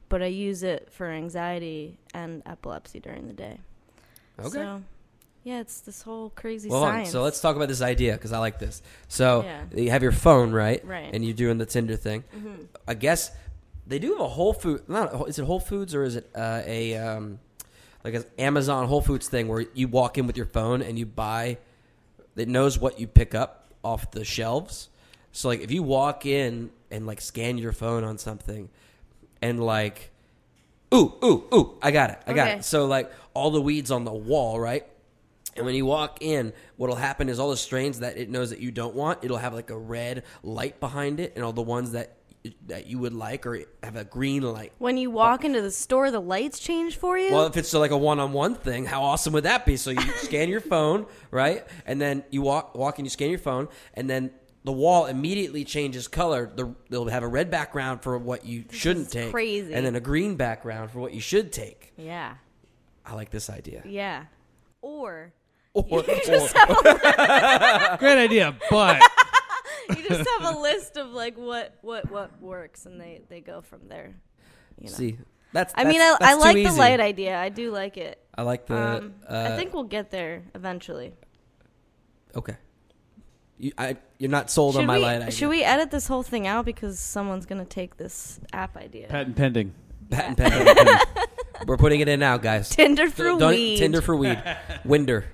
[0.09, 3.61] but I use it for anxiety and epilepsy during the day.
[4.39, 4.49] okay.
[4.51, 4.83] So,
[5.45, 7.07] yeah, it's this whole crazy well, hold on.
[7.07, 8.83] so let's talk about this idea because I like this.
[9.09, 9.65] So Yeah.
[9.75, 10.85] you have your phone, right?
[10.87, 11.11] Right.
[11.13, 12.25] And you're doing the Tinder thing.
[12.35, 12.67] Mhm.
[12.89, 13.31] I guess
[13.87, 14.89] they do have a Whole Food.
[14.89, 17.39] Not a- is it Whole Foods or is it uh, a um,
[18.05, 21.05] like an Amazon Whole Foods thing where you walk in with your phone and you
[21.07, 21.59] buy.
[22.37, 24.89] It knows what you pick up off the shelves.
[25.33, 28.69] So like if you walk in and like scan your phone on something,
[29.43, 30.11] and like,
[30.93, 32.59] ooh ooh ooh, I got it, I got Okay.
[32.59, 32.65] it.
[32.65, 34.87] So like all the weeds on the wall, right?
[35.57, 38.61] And when you walk in, what'll happen is all the strains that it knows that
[38.61, 41.93] you don't want, it'll have like a red light behind it, and all the ones
[41.93, 42.17] that
[42.69, 44.73] that you would like or have a green light.
[44.79, 47.33] When you walk into the store, the lights change for you.
[47.33, 49.77] Well, if it's like a one-on-one thing, how awesome would that be?
[49.77, 53.39] So you scan your phone, right, and then you walk walk and you scan your
[53.39, 54.31] phone, and then
[54.65, 56.51] the wall immediately changes color.
[56.55, 59.75] The, they'll have a red background for what you shouldn't is take, crazy.
[59.75, 61.93] and then a green background for what you should take.
[61.99, 62.35] yeah,
[63.05, 63.83] I like this idea.
[63.85, 64.25] yeah.
[64.83, 65.33] Or
[65.75, 66.05] Or, or-
[67.99, 69.01] Great idea, but
[69.97, 73.61] you just have a list of like what what what works, and they they go
[73.61, 74.15] from there.
[74.79, 74.93] You know.
[74.93, 75.19] see,
[75.53, 75.73] that's.
[75.77, 77.39] I mean, I, I that's too like the light idea.
[77.39, 78.19] I do like it.
[78.35, 78.77] I like the.
[78.77, 81.15] Um, uh, I think we'll get there eventually.
[82.35, 82.57] Okay.
[83.59, 85.31] You, I, you're not sold Should on my we, light idea.
[85.33, 89.09] should we edit this whole thing out because someone's gonna take this app idea?
[89.09, 89.75] patent pending.
[90.11, 90.97] Patent pending.
[91.67, 92.71] We're putting it in now, guys.
[92.71, 93.77] Tinder for Don't- weed.
[93.77, 94.43] Tinder for weed.
[94.87, 95.27] Winder.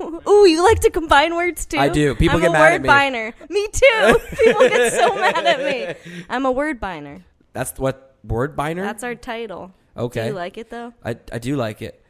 [0.28, 1.78] Ooh, you like to combine words too?
[1.78, 2.14] I do.
[2.14, 2.88] People I'm get a mad word at me.
[2.88, 3.50] biner.
[3.50, 4.18] Me too.
[4.44, 6.12] People get so mad at me.
[6.28, 7.22] I'm a word biner.
[7.52, 8.82] That's what word binder.
[8.82, 9.72] That's our title.
[9.96, 10.22] okay.
[10.22, 10.92] Do you like it though?
[11.04, 12.02] I I do like it.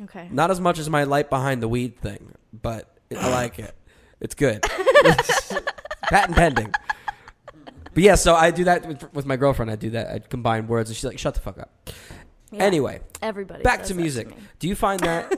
[0.00, 0.28] Okay.
[0.30, 3.74] Not as much as my light behind the weed thing, but I like it.
[4.20, 4.62] It's good.
[6.04, 6.72] Patent pending.
[7.94, 9.70] But yeah, so I do that with, with my girlfriend.
[9.70, 10.08] I do that.
[10.08, 11.90] I combine words, and she's like, "Shut the fuck up."
[12.50, 12.62] Yeah.
[12.62, 13.62] Anyway, everybody.
[13.62, 14.28] back to music.
[14.28, 14.36] me.
[14.58, 15.32] Do you find that?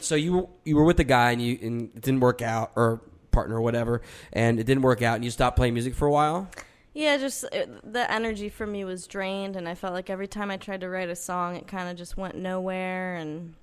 [0.00, 3.00] So you you were with a guy and you and it didn't work out, or
[3.30, 6.10] partner or whatever, and it didn't work out, and you stopped playing music for a
[6.10, 6.48] while.
[6.94, 10.50] Yeah, just it, the energy from me was drained, and I felt like every time
[10.50, 13.54] I tried to write a song, it kind of just went nowhere, and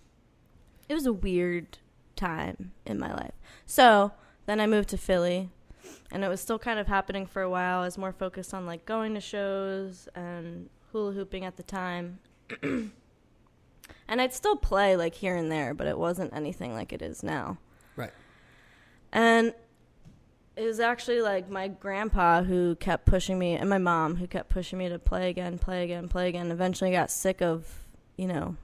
[0.87, 1.77] it was a weird
[2.15, 3.33] time in my life.
[3.65, 4.13] So
[4.45, 5.49] then I moved to Philly,
[6.11, 7.81] and it was still kind of happening for a while.
[7.81, 12.19] I was more focused on like going to shows and hula hooping at the time.
[14.07, 17.23] And I'd still play like here and there, but it wasn't anything like it is
[17.23, 17.57] now.
[17.95, 18.11] Right.
[19.11, 19.53] And
[20.55, 24.49] it was actually like my grandpa who kept pushing me and my mom who kept
[24.49, 26.51] pushing me to play again, play again, play again.
[26.51, 28.55] Eventually got sick of, you know,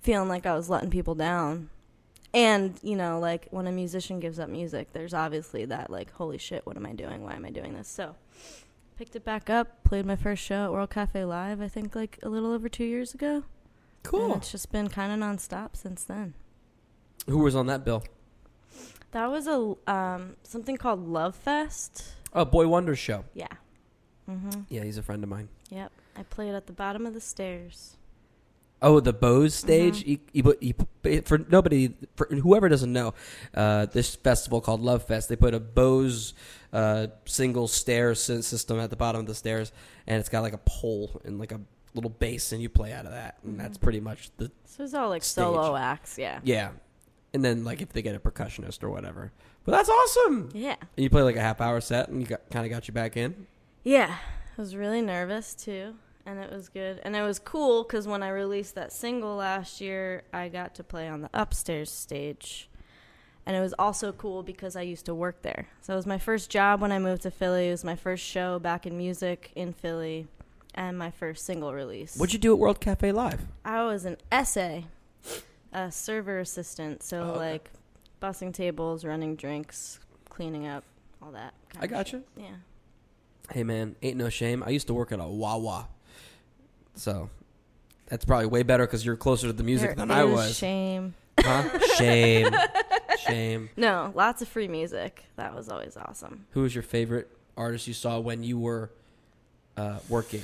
[0.00, 1.70] feeling like I was letting people down.
[2.34, 6.38] And, you know, like when a musician gives up music, there's obviously that like, holy
[6.38, 7.22] shit, what am I doing?
[7.22, 7.88] Why am I doing this?
[7.88, 8.16] So
[8.96, 12.18] picked it back up, played my first show at World Cafe Live, I think like
[12.22, 13.44] a little over two years ago.
[14.04, 14.34] And Cool.
[14.36, 16.34] it's just been kind of nonstop since then.
[17.26, 18.04] Who was on that bill?
[19.10, 22.04] That was a um, something called Love Fest.
[22.32, 23.24] Oh, Boy Wonder show.
[23.34, 23.48] Yeah.
[24.30, 24.60] Mm-hmm.
[24.68, 25.48] Yeah, he's a friend of mine.
[25.70, 25.90] Yep.
[26.16, 27.96] I played at the bottom of the stairs.
[28.80, 30.00] Oh, the Bose stage.
[30.00, 30.06] Mhm.
[30.06, 33.12] He- he put- he for nobody, for whoever doesn't know,
[33.54, 35.28] uh, this festival called Love Fest.
[35.28, 36.32] They put a Bose
[36.72, 39.72] uh, single stair system at the bottom of the stairs,
[40.06, 41.60] and it's got like a pole and like a
[41.94, 43.82] little bass, and you play out of that, and that's Mhm.
[43.82, 45.42] pretty much the So it was all like Stage.
[45.44, 46.18] solo acts.
[46.18, 46.40] Yeah.
[46.44, 46.70] yeah.
[47.34, 49.32] And then like if they get a percussionist or whatever,
[49.64, 50.50] but that's awesome.
[50.54, 50.76] Yeah.
[50.80, 53.16] And you play like a half hour set, and you kind of got you back
[53.16, 53.46] in.
[53.84, 54.16] Yeah.
[54.56, 55.94] I was really nervous too.
[56.26, 57.00] And it was good.
[57.04, 60.84] And it was cool because when I released that single last year, I got to
[60.84, 62.68] play on the upstairs stage.
[63.46, 65.68] And it was also cool because I used to work there.
[65.80, 67.68] So it was my first job when I moved to Philly.
[67.68, 70.26] It was my first show back in music in Philly
[70.74, 72.16] and my first single release.
[72.16, 73.42] What'd you do at World Cafe Live?
[73.64, 74.86] I was an essay,
[75.72, 77.02] a server assistant.
[77.02, 77.38] So Oh, okay.
[77.38, 77.70] like
[78.22, 80.84] bussing tables, running drinks, cleaning up,
[81.22, 81.54] all that.
[81.70, 82.22] kind I of got you.
[82.36, 82.46] Yeah.
[83.50, 84.62] Hey man, ain't no shame.
[84.66, 85.88] I used to work at a Wawa,
[86.94, 87.30] so
[88.06, 90.56] that's probably way better because you're closer to the music There than I was.
[90.56, 91.14] Shame.
[91.40, 91.78] Huh?
[91.96, 92.48] Shame,
[93.20, 93.70] shame.
[93.76, 95.24] No, lots of free music.
[95.36, 96.46] That was always awesome.
[96.50, 98.90] Who was your favorite artist you saw when you were
[99.78, 100.42] uh, working?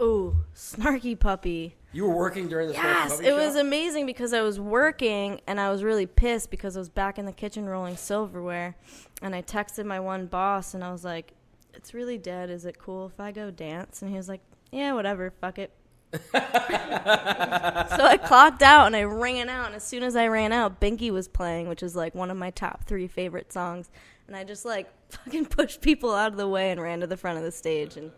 [0.00, 1.76] Ooh, Snarky Puppy.
[1.92, 5.70] You were working during the Yes, it was amazing because I was working and I
[5.70, 8.76] was really pissed because I was back in the kitchen rolling silverware,
[9.20, 11.32] and I texted my one boss and I was like,
[11.74, 12.48] "It's really dead.
[12.48, 15.32] Is it cool if I go dance?" And he was like, "Yeah, whatever.
[15.40, 15.72] Fuck it."
[16.12, 20.80] so I clocked out and I ran out, and as soon as I ran out,
[20.80, 23.90] Binky was playing, which is like one of my top three favorite songs,
[24.30, 27.16] and I just like fucking pushed people out of the way and ran to the
[27.16, 28.12] front of the stage and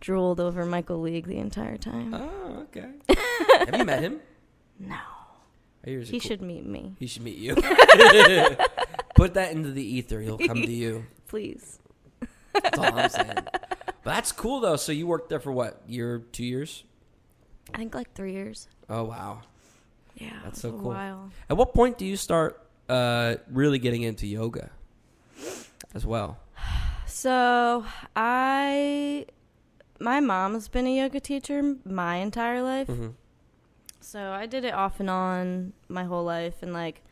[0.00, 2.14] drooled over Michael League the entire time.
[2.14, 2.90] Oh, okay.
[3.66, 4.20] Have you met him?
[4.78, 4.94] No.
[5.84, 7.54] I hear he's He cool- should meet me, He should meet you.
[9.14, 10.20] Put that into the ether.
[10.20, 11.04] He'll come to you.
[11.28, 11.78] please.
[12.54, 13.34] That's all I'm saying.
[13.34, 14.76] But that's cool though.
[14.76, 16.22] So you worked there for what year?
[16.32, 16.84] Two years?
[17.74, 18.68] I think like three years.
[18.90, 19.40] Oh wow.
[20.16, 20.90] Yeah, That's so cool.
[20.90, 21.30] while.
[21.48, 24.70] At what point do you start uh, really getting into yoga
[25.94, 26.38] as well?
[27.06, 27.84] So
[28.16, 29.26] I,
[30.00, 32.88] my mom's been a yoga teacher my entire life.
[32.88, 33.10] Mm-hmm.
[34.00, 37.02] So I did it off and on my whole life, and like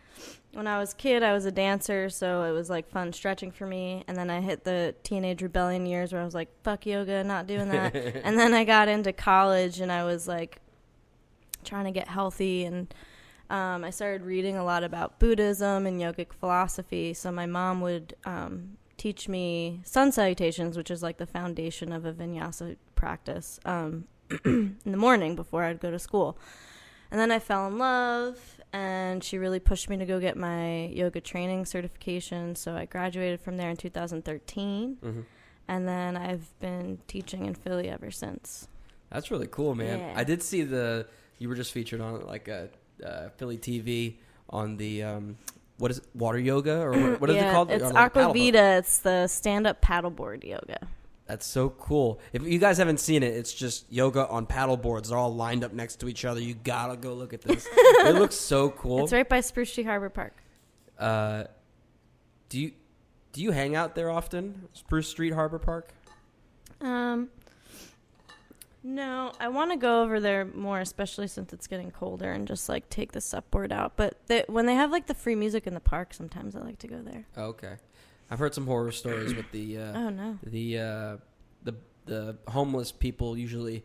[0.52, 3.52] when I was a kid, I was a dancer, so it was like fun stretching
[3.52, 4.04] for me.
[4.08, 7.46] And then I hit the teenage rebellion years where I was like, "Fuck yoga, not
[7.46, 10.60] doing that." and then I got into college, and I was like
[11.64, 12.92] trying to get healthy, and
[13.50, 17.12] um, I started reading a lot about Buddhism and yogic philosophy.
[17.14, 22.04] So my mom would um, teach me sun salutations, which is like the foundation of
[22.04, 24.04] a vinyasa practice, um,
[24.44, 26.38] in the morning before I'd go to school.
[27.10, 30.86] And then I fell in love, and she really pushed me to go get my
[30.86, 32.54] yoga training certification.
[32.54, 35.20] So I graduated from there in 2013, Mm-hmm.
[35.66, 38.68] and then I've been teaching in Philly ever since.
[39.10, 39.98] That's really cool, man.
[39.98, 40.12] Yeah.
[40.14, 41.08] I did see the
[41.38, 42.68] you were just featured on like a
[43.04, 44.16] uh, Philly TV
[44.48, 45.36] on the um,
[45.78, 47.70] what is it, water yoga or what, what is yeah, it called?
[47.70, 48.20] It's On the paddle boat.
[48.20, 48.76] Aqua Vida.
[48.78, 50.88] It's the stand-up paddleboard yoga.
[51.26, 52.20] That's so cool.
[52.32, 55.10] If you guys haven't seen it, it's just yoga on paddle boards.
[55.10, 56.40] They're all lined up next to each other.
[56.40, 57.68] You gotta go look at this.
[57.72, 59.04] it looks so cool.
[59.04, 60.36] It's right by Spruce Street Harbor Park.
[60.98, 61.44] Uh,
[62.48, 62.72] do you
[63.32, 64.68] do you hang out there often?
[64.72, 65.92] Spruce Street Harbor Park.
[66.80, 67.28] Um,
[68.82, 72.68] no, I want to go over there more, especially since it's getting colder, and just
[72.68, 73.92] like take the supboard out.
[73.96, 76.78] But they, when they have like the free music in the park, sometimes I like
[76.80, 77.26] to go there.
[77.36, 77.74] Oh, okay,
[78.30, 81.16] I've heard some horror stories with the uh, Oh no, the uh,
[81.62, 81.74] the
[82.06, 83.84] the homeless people usually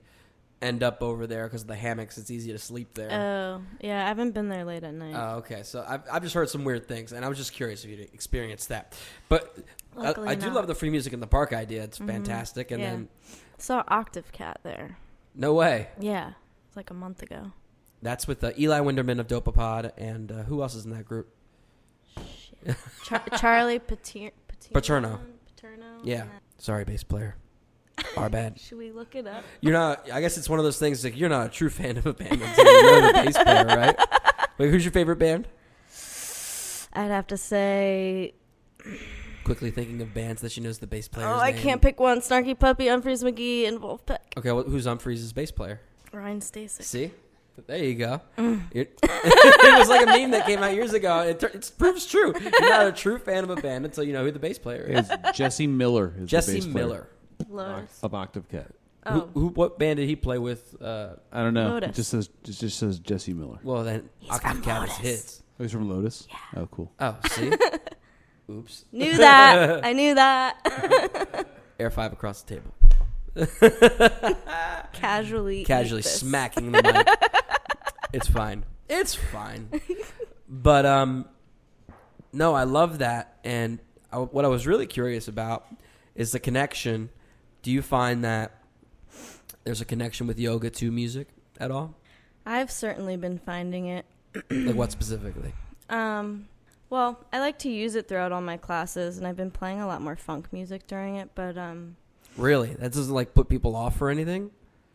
[0.61, 2.17] end up over there because of the hammocks.
[2.17, 3.11] It's easy to sleep there.
[3.11, 5.13] oh yeah, I haven't been there late at night.
[5.15, 5.63] Oh, okay.
[5.63, 7.99] So I've, I've just heard some weird things, and I was just curious if you'd
[8.13, 8.97] experienced that.
[9.27, 9.57] But
[9.97, 10.55] I, I do not.
[10.55, 11.83] love the free music in the park idea.
[11.83, 12.07] It's Mhm.
[12.07, 12.71] fantastic.
[12.71, 12.91] And Yeah.
[12.91, 13.09] then,
[13.57, 14.97] Saw Octave Cat there.
[15.33, 15.87] no way.
[15.99, 16.31] Yeah,
[16.67, 17.51] it's like a month ago.
[18.01, 21.33] That's with uh, Eli Winderman of Dopapod, and uh, who else is in that group?
[22.17, 22.75] Shit.
[23.03, 24.31] Char- Charlie Pater-
[24.73, 25.19] Patierno.
[25.57, 25.99] Patierno.
[26.03, 26.25] Yeah.
[26.57, 27.35] Sorry, bass player.
[28.17, 28.59] Our bad.
[28.59, 29.43] Should we look it up?
[29.61, 30.11] You're not.
[30.11, 31.03] I guess it's one of those things.
[31.03, 33.65] Like you're not a true fan of a band until you know the bass player,
[33.65, 33.95] right?
[34.57, 35.47] Wait, who's your favorite band?
[36.93, 38.33] I'd have to say.
[39.45, 41.27] Quickly thinking of bands that she knows the bass player.
[41.27, 42.19] Oh, I can't pick one.
[42.19, 44.17] Snarky Puppy, Umphrey's McGee, and Wolfpack.
[44.37, 45.79] Okay, well, who's Umphrey's bass player?
[46.11, 46.81] Ryan Stasik.
[46.81, 47.11] See,
[47.67, 48.21] there you go.
[48.37, 48.63] Mm.
[48.71, 51.19] It, it was like a meme that came out years ago.
[51.21, 52.33] It, tur- it proves true.
[52.41, 54.81] You're not a true fan of a band until you know who the bass player
[54.83, 55.09] is.
[55.33, 56.13] Jesse Miller.
[56.15, 57.09] Is the Jesse bass Miller.
[57.47, 57.99] Lotus.
[58.01, 58.71] of Octave Cat.
[59.05, 59.47] Oh, Who, who?
[59.49, 60.81] What band did he play with?
[60.81, 61.69] Uh, I don't know.
[61.69, 61.89] Lotus.
[61.91, 63.59] It just says it just says Jesse Miller.
[63.63, 65.43] well, then Octave Cat is his.
[65.59, 66.27] Oh, he's from Lotus.
[66.29, 66.61] Yeah.
[66.61, 66.91] Oh, cool.
[66.99, 67.51] Oh, see.
[68.49, 68.85] Oops.
[68.91, 69.85] knew that.
[69.85, 71.47] I knew that.
[71.79, 72.73] Air five across the table.
[74.93, 75.65] Casually.
[75.65, 77.07] casually smacking the mic.
[78.13, 78.63] it's fine.
[78.89, 79.69] It's fine.
[80.47, 81.25] But um,
[82.31, 83.37] no, I love that.
[83.43, 83.79] And
[84.11, 85.65] I, what I was really curious about
[86.15, 87.09] is the connection.
[87.61, 88.61] Do you find that
[89.63, 91.27] there's a connection with yoga to music
[91.59, 91.95] at all?
[92.45, 94.05] I've certainly been finding it.
[94.51, 95.53] like what specifically?
[95.89, 96.47] Um,
[96.95, 99.87] well, I like to use it throughout all my classes, and I've been playing a
[99.87, 101.97] lot more funk music during it, but um,
[102.37, 104.51] Really, that doesn't like put people off or anything.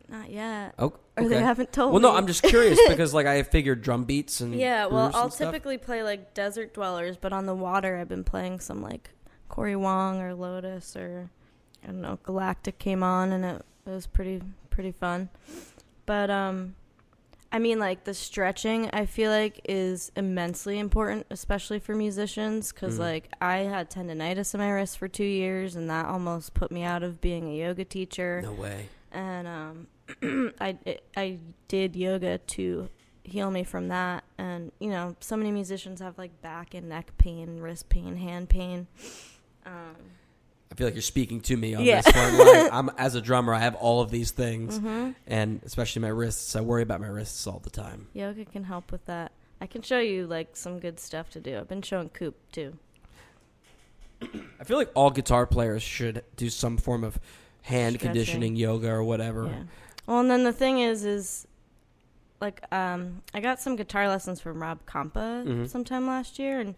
[0.09, 0.73] not yet.
[0.79, 1.93] Oh, Or they haven't told me.
[1.99, 2.09] Well, me.
[2.09, 5.49] no, I'm just curious because like I figured drum beats and Yeah, well, I'll stuff.
[5.51, 9.11] typically play like Desert Dwellers, but on the water, I've been playing some like
[9.47, 11.29] Cory Wong or Lotus or
[11.83, 15.29] I don't know, Galactic came on, and it, it was pretty pretty fun.
[16.05, 16.75] But um,
[17.53, 22.95] I mean, like the stretching, I feel like is immensely important, especially for musicians, because
[22.95, 22.99] Mhm.
[22.99, 26.83] like I had tendonitis in my wrist for two years, and that almost put me
[26.83, 28.87] out of being a yoga teacher No way.
[29.11, 29.87] and um,
[30.61, 32.89] I it, I did yoga to
[33.23, 34.23] heal me from that.
[34.37, 38.47] And you know, so many musicians have like back and neck pain, wrist pain, hand
[38.49, 38.87] pain.
[39.65, 39.95] Um,
[40.71, 42.01] I feel like you're speaking to me on Yeah.
[42.01, 42.37] this one.
[42.37, 45.15] Like, I'm as a drummer, I have all of these things, mhm.
[45.27, 46.55] and especially my wrists.
[46.55, 48.07] I worry about my wrists all the time.
[48.13, 49.31] Yoga can help with that.
[49.59, 51.57] I can show you like some good stuff to do.
[51.57, 52.77] I've been showing Coop too.
[54.59, 57.19] I feel like all guitar players should do some form of
[57.63, 58.07] hand Stretching.
[58.07, 59.45] conditioning yoga or whatever.
[59.47, 59.63] Yeah.
[60.07, 61.47] Well, and then the thing is, is
[62.39, 65.69] like um, I got some guitar lessons from Rob Compa Mhm.
[65.69, 66.75] sometime last year, and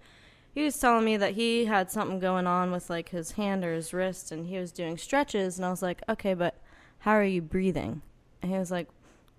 [0.54, 3.74] he was telling me that he had something going on with like his hand or
[3.74, 6.58] his wrist, and he was doing stretches, and I was like, okay, but
[7.00, 8.02] how are you breathing?
[8.42, 8.88] And he was like,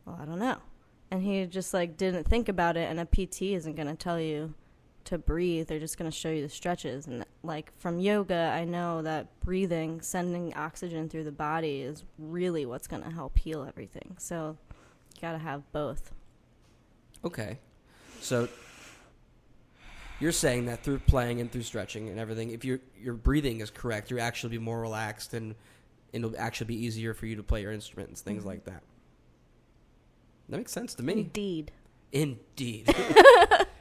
[0.05, 0.59] well, I don't know,
[1.11, 4.21] and he just like didn't think about it, and a PT isn't going to tell
[4.21, 4.55] you
[5.05, 8.65] to breathe they're just going to show you the stretches and like from yoga i
[8.65, 13.67] know that breathing sending oxygen through the body is really what's going to help heal
[13.69, 14.57] everything so
[15.15, 16.15] you got to have both
[17.25, 17.59] Okay.
[18.21, 18.49] So
[20.21, 23.71] you're saying that through playing and through stretching and everything, if your your breathing is
[23.71, 25.55] correct, you'll actually be more relaxed and
[26.13, 28.47] it'll actually be easier for you to play your instruments, and things Mhm.
[28.47, 28.83] like that.
[30.49, 31.13] That makes sense to me.
[31.15, 31.73] indeed
[32.13, 32.95] Indeed.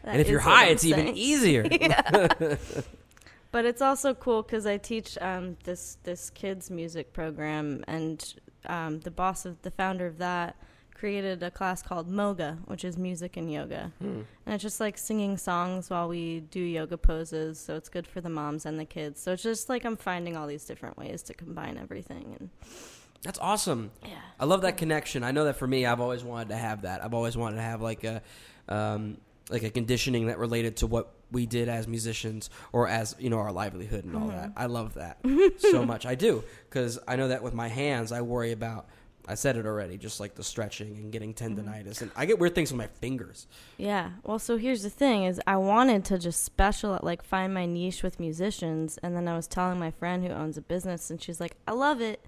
[0.06, 1.16] And if you're high, it's even saying.
[1.18, 1.64] easier.
[3.52, 8.34] but it's also cool because i teach um, this this kids music program and
[8.66, 10.56] um, the boss of the founder of that
[11.04, 14.22] created a class called moga which is music and yoga Hmm.
[14.46, 17.60] And it's just like singing songs while we do yoga poses.
[17.60, 19.20] So it's good for the moms and the kids.
[19.22, 22.26] So it's just like I'm finding all these different ways to combine everything.
[22.40, 22.50] And
[23.24, 23.92] That's awesome.
[24.04, 24.12] yeah.
[24.40, 25.24] I love that connection.
[25.26, 27.04] I know that for me, I've always wanted to have that.
[27.04, 28.22] I've always wanted to have like a,
[28.70, 29.18] um,
[29.50, 33.40] like a conditioning that related to what we did as musicians or as you know
[33.40, 34.38] our livelihood and all Mm-hmm.
[34.38, 34.52] that.
[34.56, 35.18] I love that
[35.58, 36.06] so much.
[36.06, 38.86] I do because I know that with my hands, I worry about.
[39.28, 41.60] I said it already, just like the stretching and getting Mm-hmm.
[41.60, 43.48] tendonitis, and I get weird things with my fingers.
[43.78, 44.10] Yeah.
[44.24, 48.04] Well, so here's the thing is I wanted to just special like find my niche
[48.04, 51.40] with musicians and then I was telling my friend who owns a business and she's
[51.40, 52.26] like, "I love it."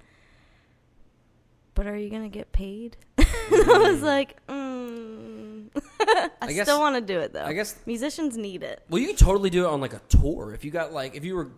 [1.73, 2.95] But are you going to get paid?
[3.17, 5.67] I was like, mm.
[5.99, 7.43] I, I guess- still want to do it though.
[7.43, 8.81] I guess musicians need it.
[8.89, 10.53] Well, you could totally do it on like a tour.
[10.53, 11.49] If you got like, if you were,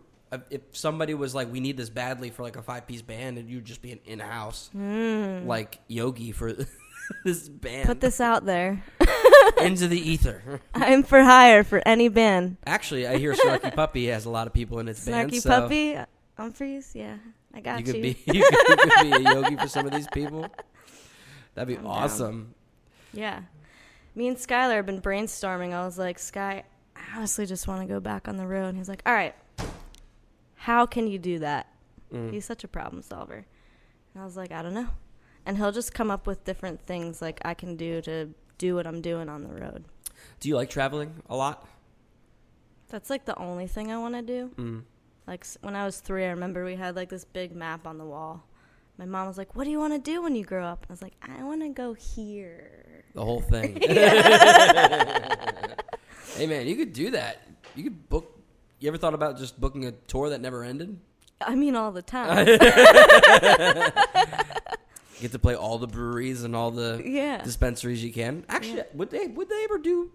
[0.50, 3.50] if somebody was like, we need this badly for like a five piece band, and
[3.50, 6.54] you'd just be an in house like yogi for
[7.24, 7.84] this band.
[7.84, 7.88] Mm.
[7.88, 8.84] Put this out there.
[9.62, 10.62] into the ether.
[10.74, 12.58] I'm for hire for any band.
[12.66, 15.32] Actually, I hear Snarky Puppy has a lot of people in its band.
[15.32, 15.98] Snarky so puppy,
[16.38, 17.18] Umphrey's, yeah,
[17.54, 17.94] I got you you.
[17.94, 20.48] could be you could, you could be a yogi for some of these people.
[21.56, 21.92] That'd be I'm down.
[21.92, 22.54] awesome.
[23.14, 23.42] yeah,
[24.16, 25.74] me and Skylar have been brainstorming.
[25.74, 26.64] I was like, Sky,
[26.96, 28.68] I honestly just want to go back on the road.
[28.68, 29.34] And he's like, All right,
[30.68, 31.68] how can you do that?
[32.14, 32.34] Mm.
[32.34, 33.46] He's such a problem solver.
[34.14, 34.90] And I was like, I don't know.
[35.46, 38.86] And he'll just come up with different things like I can do to do what
[38.86, 39.86] I'm doing on the road.
[40.42, 41.66] Do you like traveling a lot?
[42.90, 44.52] That's like the only thing I want to do.
[44.58, 44.84] Mm.
[45.26, 48.06] Like when I was three, I remember we had like this big map on the
[48.06, 48.44] wall,
[48.98, 50.94] my mom was like, "What do you want to do when you grow up?" I
[50.94, 53.76] was like, "I want to go here." The whole thing.
[56.36, 57.48] hey man, you could do that.
[57.76, 58.37] You could book.
[58.80, 61.00] You ever thought about just booking a tour that never ended?
[61.42, 62.46] I mean, all the time.
[65.20, 67.42] Get to play all the breweries and all the yeah.
[67.44, 68.44] dispensaries you can.
[68.50, 68.84] Actually, Yeah.
[68.94, 70.12] would they would they ever do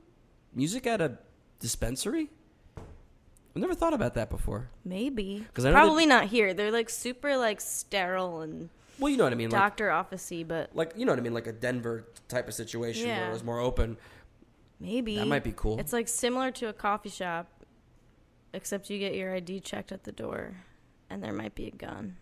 [0.54, 1.18] music at a
[1.58, 2.30] dispensary?
[2.76, 4.70] I've never thought about that before.
[4.84, 5.44] Maybe.
[5.52, 6.54] 'Cause I know Probably not here.
[6.54, 8.68] They're like super like sterile and
[9.00, 9.50] Well, you know what I mean.
[9.50, 12.54] Like, doctor officey, but like you know what I mean, like a Denver type of
[12.54, 13.28] situation where Yeah.
[13.28, 13.96] it was more open.
[14.78, 15.80] maybe That might be cool.
[15.80, 17.48] It's like similar to a coffee shop,
[18.52, 20.56] except you get your ID checked at the door,
[21.10, 22.16] and there might be a gun.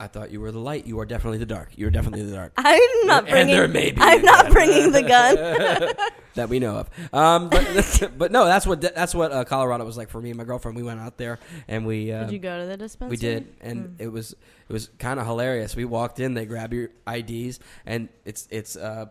[0.00, 0.86] I thought you were the light.
[0.86, 1.70] You are definitely the dark.
[1.76, 3.54] You are definitely the dark I'm not And bringing.
[3.54, 4.52] there may be I'm not gun.
[4.52, 5.36] bringing the gun.
[6.34, 6.90] that we know of.
[7.14, 10.36] Um, but but no, that's what that's what uh, Colorado was like for me and
[10.36, 10.76] my girlfriend.
[10.76, 11.38] We went out there
[11.68, 13.10] and we uh, Did you go to the dispensary?
[13.10, 14.00] we did, and Mm.
[14.00, 15.76] it was it was kind of hilarious.
[15.76, 19.06] We walked in, they grab your IDs, and it's it's uh,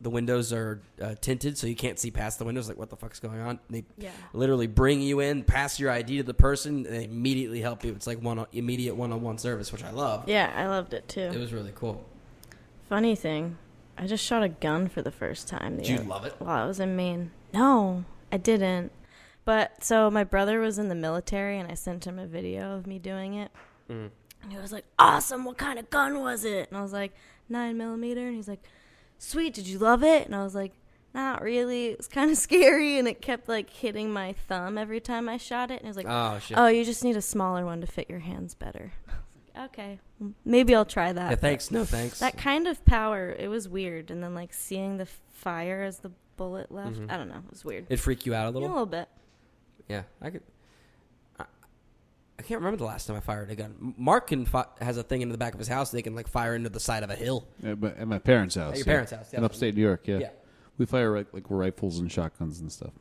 [0.00, 2.68] the windows are uh, tinted, so you can't see past the windows.
[2.68, 3.58] Like what the fuck's going on?
[3.68, 4.10] They Yeah.
[4.32, 7.92] literally bring you in, pass your ID to the person, and they immediately help you.
[7.92, 10.28] It's like one immediate one on one service, which I love.
[10.28, 11.20] Yeah, I loved it too.
[11.22, 12.04] It was really cool.
[12.88, 13.58] Funny thing,
[13.98, 15.76] I just shot a gun for the first time.
[15.76, 16.34] the Did you other- love it?
[16.38, 17.32] While I was in Maine.
[17.52, 18.92] No, I didn't.
[19.44, 22.86] But so my brother was in the military, and I sent him a video of
[22.86, 23.50] me doing it.
[23.90, 24.10] Mm.
[24.42, 25.44] And he was like, "Awesome!
[25.44, 27.12] What kind of gun was it?" And I was like,
[27.48, 28.62] nine millimeter." And he's like,
[29.18, 29.54] "Sweet!
[29.54, 30.72] Did you love it?" And I was like,
[31.14, 31.86] "Not really.
[31.88, 35.36] It was kind of scary, and it kept like hitting my thumb every time I
[35.36, 36.56] shot it." And he was like, Oh shit!
[36.58, 38.92] "Oh, you just need a smaller one to fit your hands better."
[39.56, 39.98] Like, okay,
[40.44, 41.30] maybe I'll try that.
[41.30, 41.72] yeah, thanks.
[41.72, 42.20] No thanks.
[42.20, 44.10] that kind of power, it was weird.
[44.12, 47.10] And then like seeing the fire as the bullet left, Mhm.
[47.10, 47.86] I don't know, it was weird.
[47.88, 48.68] it freaked you out a Yeah, a little.
[48.68, 49.08] little bit.
[49.88, 50.42] Yeah, I could.
[52.38, 53.94] I, I can't remember the last time I fired a gun.
[53.96, 55.90] Mark can fi- has a thing in the back of his house.
[55.90, 57.48] They can like fire into the side of a hill.
[57.64, 58.72] At my, at my parents' house.
[58.72, 58.92] At your yeah.
[58.92, 59.38] parents' house, yeah.
[59.38, 60.18] In upstate New York, yeah.
[60.18, 60.30] Yeah.
[60.78, 62.92] We fire like, like rifles and shotguns and stuff.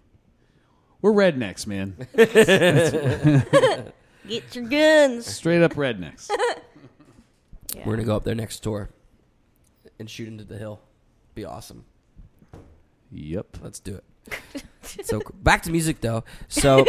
[1.02, 1.96] We're rednecks, man.
[4.28, 5.26] Get your guns.
[5.28, 6.30] Straight up rednecks.
[7.76, 7.84] Yeah.
[7.86, 8.90] We're gonna go up there next tour
[10.00, 10.80] and shoot into the hill.
[11.36, 11.84] Be awesome.
[13.12, 13.58] yep.
[13.62, 14.64] Let's do it.
[15.06, 16.24] so back to music though.
[16.48, 16.86] So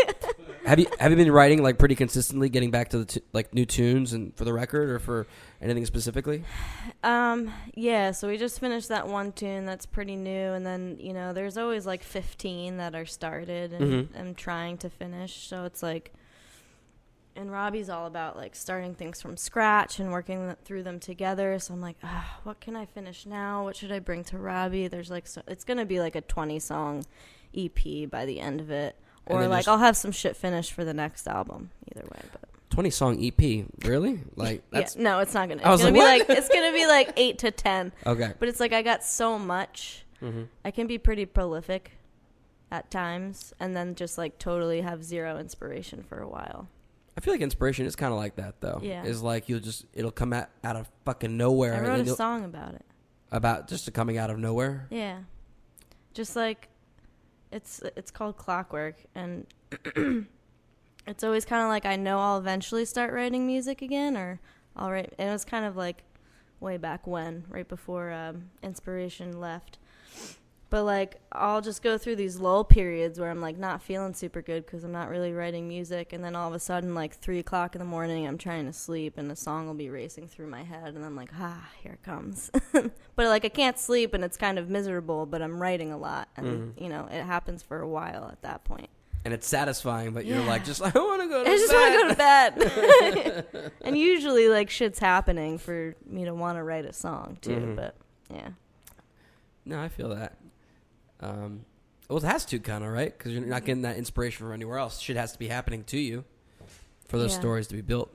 [0.68, 3.52] have you have you been writing like pretty consistently, getting back to the t- like
[3.54, 5.26] new tunes and for the record or for
[5.60, 6.44] anything specifically?
[7.02, 11.12] Um, yeah, so we just finished that one tune that's pretty new, and then, you
[11.12, 14.18] know, there's always like 15 that are started and Mhm.
[14.20, 15.46] I'm trying to finish.
[15.48, 16.12] So it's like,
[17.36, 21.58] and Robbie's all about like starting things from scratch and working th- through them together.
[21.58, 23.64] So I'm like, ah, what can I finish now?
[23.64, 24.88] What should I bring to Robbie?
[24.88, 27.04] There's like, so, it's going to be like a 20 song
[27.56, 28.96] EP by the end of it.
[29.30, 31.70] Or like, just- I'll have some shit finished for the next album.
[31.94, 34.20] Either way, but Twenty song EP, really?
[34.36, 35.62] Like that's yeah, no, it's not gonna.
[35.62, 37.92] I It's was gonna like, be like it's gonna be like eight to ten.
[38.06, 38.32] okay.
[38.38, 40.04] But it's like I got so much.
[40.20, 41.92] hmm I can be pretty prolific
[42.70, 46.68] at times, and then just like totally have zero inspiration for a while.
[47.16, 48.80] I feel like inspiration is kind of like that though.
[48.82, 49.02] Yeah.
[49.02, 51.74] is like you'll just it'll come out out of fucking nowhere.
[51.74, 52.84] I wrote a song about it.
[53.32, 54.86] about just coming out of nowhere.
[54.90, 55.20] Yeah,
[56.14, 56.68] just like
[57.51, 59.46] it's it's called Clockwork, and
[61.07, 64.40] it's always kind of like I know I'll eventually start writing music again, or
[64.76, 65.12] I'll write.
[65.18, 66.03] And it was kind of like
[66.61, 69.78] way back when, right before um, inspiration left.
[70.70, 74.42] But like I'll just go through these lull periods where I'm like not feeling super
[74.42, 77.38] good because I'm not really writing music, and then all of a sudden, like three
[77.38, 80.48] o'clock in the morning, I'm trying to sleep, and a song will be racing through
[80.48, 82.50] my head, and I'm like, ah, here it comes.
[82.72, 86.28] but like I can't sleep, and it's kind of miserable, but I'm writing a lot,
[86.36, 86.46] and
[86.76, 86.82] Mhm.
[86.82, 88.90] you know it happens for a while at that point.
[89.24, 91.52] And it's satisfying, but you're like just I want to go to bed.
[91.52, 93.72] I just want to go to bed.
[93.80, 97.50] and usually, like shit's happening for me to want to write a song too.
[97.56, 97.76] Mhm.
[97.76, 97.94] But
[98.30, 98.50] yeah,
[99.64, 100.34] No, I feel that.
[101.20, 101.64] Um,
[102.08, 104.78] well, it has to kind of right because you're not getting that inspiration from anywhere
[104.78, 104.98] else.
[105.00, 106.24] Shit has to be happening to you
[107.06, 107.40] for those Yeah.
[107.40, 108.10] stories to be built.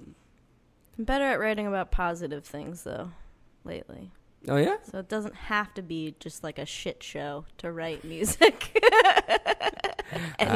[0.98, 3.12] I'm better at writing about positive things though
[3.64, 4.12] lately.
[4.48, 8.04] Oh yeah, So it doesn't have to be just like a shit show to write
[8.04, 8.78] music.
[10.40, 10.50] I don't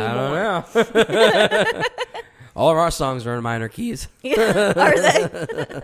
[0.84, 1.84] know.
[2.56, 4.08] All of our songs are in minor keys.
[4.26, 4.34] Are
[5.00, 5.82] they?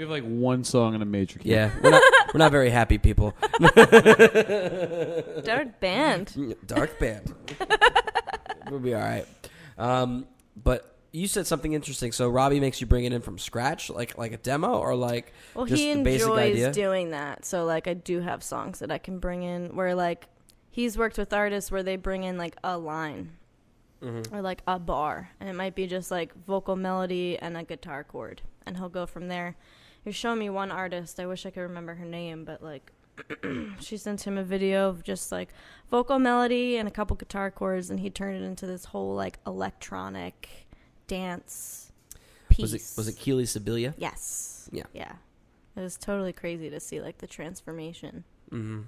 [0.00, 1.50] We have like one song in a major key.
[1.50, 3.36] Yeah, we're not, we're not very happy people.
[5.44, 6.56] Dark band.
[6.66, 7.34] Dark band.
[8.70, 9.26] we'll be all right.
[9.76, 10.26] Um,
[10.56, 12.12] but you said something interesting.
[12.12, 15.34] So Robbie makes you bring it in from scratch, like like a demo, or like
[15.52, 16.72] Well, just he the basic enjoys idea?
[16.72, 17.44] doing that.
[17.44, 20.28] So like I do have songs that I can bring in where like
[20.70, 23.32] he's worked with artists where they bring in like a line
[24.32, 28.02] or like a bar, and it might be just like vocal melody and a guitar
[28.02, 29.56] chord, and he'll go from there.
[30.04, 31.20] He showed me one artist.
[31.20, 32.92] I wish I could remember her name, but like
[33.80, 35.50] she sent him a video of just like
[35.90, 39.38] vocal melody and a couple guitar chords, and he turned it into this whole like
[39.46, 40.66] electronic
[41.06, 41.92] dance
[42.48, 42.62] piece.
[42.62, 43.94] Was it was it Keely Sibilia?
[43.98, 44.68] Yes.
[44.72, 44.84] Yeah.
[44.92, 45.12] Yeah.
[45.76, 48.24] It was totally crazy to see like the transformation.
[48.50, 48.82] hmm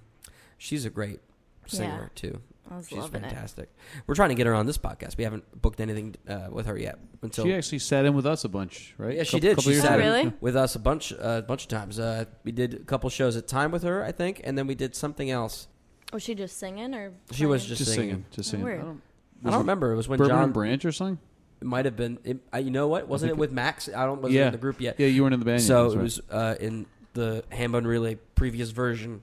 [0.58, 1.20] She's a great
[1.66, 2.40] singer too.
[2.72, 3.28] I was She's loving it.
[3.30, 3.68] fantastic.
[4.06, 5.16] We're trying to get her on this podcast.
[5.18, 8.44] We haven't booked anything uh, with her yet until She actually sat in with us
[8.44, 9.16] a bunch, right?
[9.16, 9.50] Yeah, she Couple- did.
[9.56, 10.08] couple She years sat ago.
[10.08, 10.32] Oh, really?
[10.40, 11.98] with us a bunch, uh, a bunch of times.
[11.98, 14.74] Uh, we did a couple shows at Time with her, I think, and then we
[14.74, 15.68] did something else.
[16.12, 17.12] Was she just singing or?
[17.32, 17.68] She was playing?
[17.68, 18.08] just Just singing.
[18.10, 18.24] singing.
[18.30, 18.64] Just singing.
[18.64, 18.80] Weird.
[18.80, 19.02] I don't,
[19.44, 19.92] I don't remember.
[19.92, 21.18] It was when Bourbon John and Branch or something?
[21.60, 22.18] It might have been.
[22.24, 23.06] It, uh, you know what?
[23.08, 23.88] Wasn't think it with Max?
[23.88, 24.16] I don't.
[24.20, 24.46] Wasn't Yeah.
[24.46, 24.96] in the group yet.
[24.98, 25.60] Yeah, you weren't in the band.
[25.60, 26.02] yet, so that's it right.
[26.02, 29.22] was uh, in the Hambone Relay previous version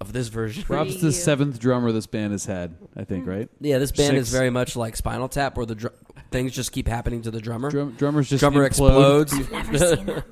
[0.00, 0.64] of this version.
[0.68, 3.48] Rob's the seventh drummer this band has had, I think, right?
[3.60, 5.94] yeah, this band is very much like Spinal Tap, where the dr-
[6.30, 7.70] things just keep happening to the drummer.
[7.70, 8.66] Drum, drummers just Drummer implode.
[8.66, 9.32] explodes.
[9.32, 10.22] Never seen that movie.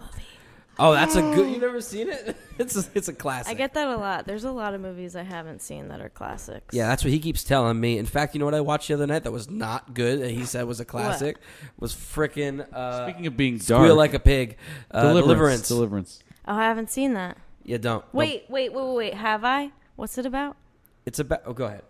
[0.79, 1.51] oh, that's a good.
[1.51, 2.37] You've never seen it?
[2.59, 3.51] It's a, it's a classic.
[3.51, 4.27] I get that a lot.
[4.27, 6.75] There's a lot of movies I haven't seen that are classics.
[6.75, 7.99] Yeah, that's what he keeps telling me.
[7.99, 10.31] In fact, you know what I watched the other night that was not good that
[10.31, 11.37] he said was a classic
[11.79, 14.57] was frickin' uh, Speaking of being Squeal dark, Like a Pig.
[14.91, 15.27] Uh, Deliverance.
[15.69, 15.69] Deliverance.
[15.69, 16.19] Deliverance.
[16.49, 17.37] Oh, I haven't seen that.
[17.67, 18.01] Yeah, don't.
[18.03, 18.15] don't.
[18.15, 19.15] Wait, wait, wait, wait, wait.
[19.15, 19.73] Have I?
[19.97, 20.57] What's it about?
[21.05, 21.43] It's about.
[21.45, 21.83] Oh, go ahead.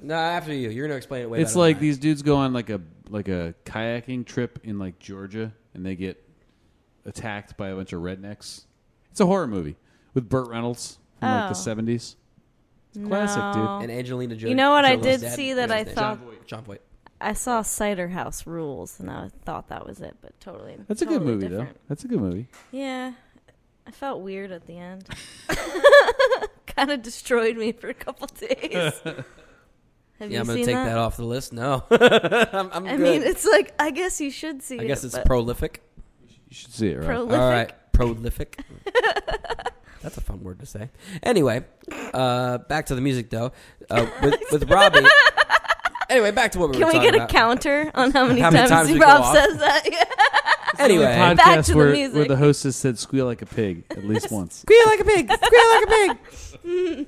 [0.00, 0.68] No, after you.
[0.70, 1.88] You're gonna explain it way It's better like than I.
[1.88, 5.96] these dudes go on like a like a kayaking trip in like Georgia, and they
[5.96, 6.22] get
[7.04, 8.64] attacked by a bunch of rednecks.
[9.10, 9.76] It's a horror movie
[10.14, 11.48] with Burt Reynolds from like Oh.
[11.48, 12.16] the seventies.
[12.94, 13.64] It's classic, dude.
[13.64, 13.78] No.
[13.80, 14.50] And Angelina Jolie.
[14.50, 15.36] You know what I Jolie's did dad.
[15.36, 15.94] see that I his name?
[15.96, 16.80] thought- Jon Voight.
[17.20, 20.76] I saw Cider House Rules, and I thought that was it, but totally.
[20.86, 21.74] That's a good totally movie, different.
[21.74, 21.80] though.
[21.88, 22.46] That's a good movie.
[22.70, 23.12] Yeah,
[23.88, 25.08] I felt weird at the end.
[26.66, 28.74] kind of destroyed me for a couple days.
[29.02, 29.24] Have
[30.20, 30.84] Yeah, you I'm gonna seen take that?
[30.84, 30.98] that?
[30.98, 31.52] off the list.
[31.54, 33.00] No, I'm, I'm I good.
[33.00, 34.86] mean, it's like I guess you should see I it.
[34.88, 35.82] guess it's but prolific.
[36.48, 37.06] You should see it, right?
[37.06, 37.38] prolific.
[37.40, 38.58] All right, prolific.
[40.02, 40.90] That's a fun word to say.
[41.22, 41.64] Anyway,
[42.14, 43.52] uh, back to the music though.
[43.90, 45.06] Uh, with, with Robbie.
[46.10, 46.92] Anyway, back to what we were talking about.
[46.92, 47.28] Can were we talking get a about.
[47.30, 49.34] counter on how many How many times, times we go Rob off?
[49.36, 49.82] says that?
[49.90, 50.04] Yeah.
[50.78, 52.16] Anyway, Back podcast to the where, music.
[52.16, 54.56] where the hostess said "squeal like a pig" at least once.
[54.60, 55.30] squeal like a pig.
[55.32, 56.18] Squeal like a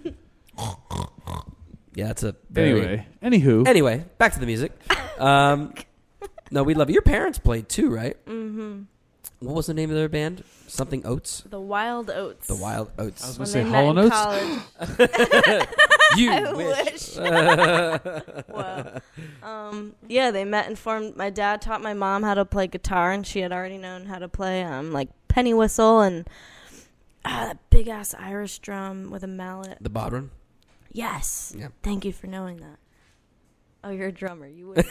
[0.04, 0.14] pig.
[1.94, 4.72] yeah, that's a very, Anyway, anywho, Anyway, back to the music.
[5.18, 5.74] Um,
[6.50, 6.92] no, we love it.
[6.92, 8.16] Your parents played too, right?
[8.26, 8.82] mm-hmm.
[9.39, 10.45] What was the name of their band?
[10.66, 11.45] Something Oats.
[11.49, 12.47] The Wild Oats.
[12.47, 13.24] The Wild Oats.
[13.24, 13.39] I Oats.
[13.39, 14.12] was gonna they say met Hall in and
[15.59, 15.66] Oates.
[16.16, 17.16] you I wish.
[17.16, 18.45] wish.
[18.49, 19.01] Wow.
[19.43, 21.16] Um, yeah, they met and formed.
[21.16, 24.18] My dad taught my mom how to play guitar, and she had already known how
[24.18, 26.28] to play um, like penny whistle and
[27.24, 29.78] ah, that big ass Irish drum with a mallet.
[29.81, 30.28] The Bodhrán.
[30.93, 31.55] Yes.
[31.57, 31.68] Yeah.
[31.83, 32.78] Thank you for knowing that.
[33.83, 34.47] Oh, you're a drummer.
[34.47, 34.85] You would.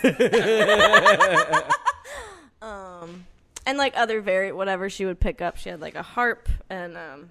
[2.61, 3.25] um,
[3.69, 5.57] and like other very whatever she would pick up.
[5.57, 7.29] She had like a harp and um,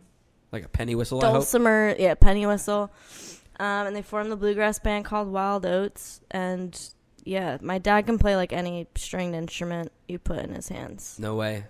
[0.52, 1.34] Like a penny whistle, I hope.
[1.34, 2.90] dulcimer, yeah, penny whistle.
[3.60, 6.20] Um, and they formed the bluegrass band called Wild Oats.
[6.30, 6.78] And
[7.24, 11.16] yeah, my dad can play like any stringed instrument you put in his hands.
[11.18, 11.64] No way.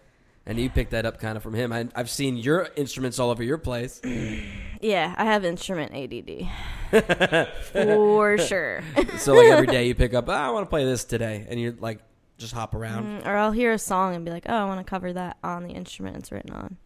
[0.44, 1.72] And you picked that up kind of from him.
[1.72, 4.00] I, I've seen your instruments all over your place.
[4.80, 6.46] Yeah, I have instrument ADD
[7.72, 8.80] for sure.
[9.18, 11.60] so like every day you pick up, "Ah, I want to play this today, and
[11.60, 11.98] you're like
[12.38, 13.22] just hop around.
[13.22, 15.36] Mm, or I'll hear a song and be like, "Oh, I want to cover that
[15.44, 16.76] on the instrument it's written on."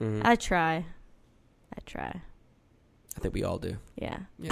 [0.00, 0.22] Mhm.
[0.24, 0.84] I try.
[1.76, 2.20] I try.
[3.16, 3.76] I think we all do.
[3.96, 4.18] Yeah.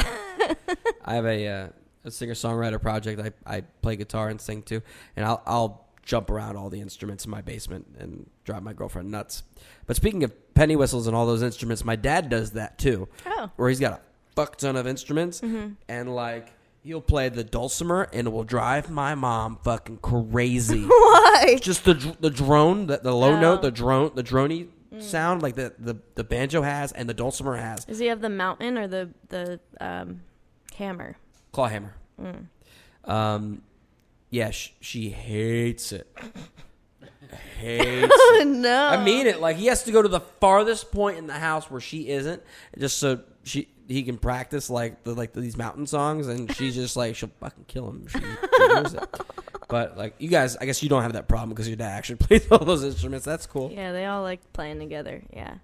[1.04, 1.68] I have a, uh,
[2.04, 3.20] a singer songwriter project.
[3.20, 4.82] I, I play guitar and sing too,
[5.16, 9.10] and I'll I'll jump around all the instruments in my basement and drive my girlfriend
[9.10, 9.42] nuts.
[9.86, 13.50] But speaking of penny whistles and all those instruments, my dad does that too, Oh.
[13.56, 14.00] where he's got a
[14.34, 15.72] fuck ton of instruments Mm-hmm.
[15.88, 16.52] and like.
[16.82, 20.84] He'll play the dulcimer and it will drive my mom fucking crazy.
[20.86, 21.58] Why?
[21.60, 23.40] Just the dr- the drone, the, the low Oh.
[23.40, 25.00] note, the drone, the droney Mm.
[25.00, 27.84] sound like the, the the banjo has and the dulcimer has.
[27.84, 30.22] Does he have the mountain or the the um,
[30.76, 31.16] hammer?
[31.52, 31.94] Claw hammer.
[32.20, 32.46] Mm.
[33.04, 33.62] Um,
[34.30, 36.08] yeah, sh- she hates it.
[37.58, 38.12] hates.
[38.12, 38.46] Oh it.
[38.48, 38.86] no!
[38.88, 39.40] I mean it.
[39.40, 42.42] Like he has to go to the farthest point in the house where she isn't,
[42.76, 46.96] just so she he can practice like the like these mountain songs, and she's just
[46.96, 48.04] like she'll fucking kill him.
[48.06, 49.20] If she, she hears it.
[49.68, 52.16] But like you guys, I guess you don't have that problem because your dad actually
[52.26, 53.24] plays all those instruments.
[53.24, 53.70] That's cool.
[53.72, 55.22] Yeah, they all like playing together.
[55.32, 55.54] Yeah.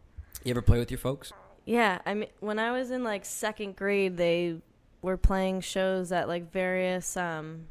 [0.45, 1.33] You ever play with your folks?
[1.65, 4.57] Yeah, I mean, when I was in like second grade, they
[5.03, 7.67] were playing shows at like various um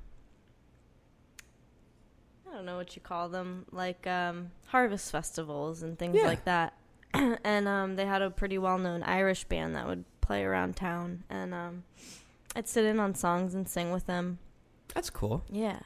[2.50, 6.28] I don't know what you call them, like um harvest festivals and things Yeah.
[6.28, 6.74] like that.
[7.14, 11.54] and um they had a pretty well-known Irish band that would play around town and
[11.54, 11.84] um
[12.56, 14.40] I'd sit in on songs and sing with them.
[14.94, 15.44] That's cool.
[15.52, 15.80] Yeah.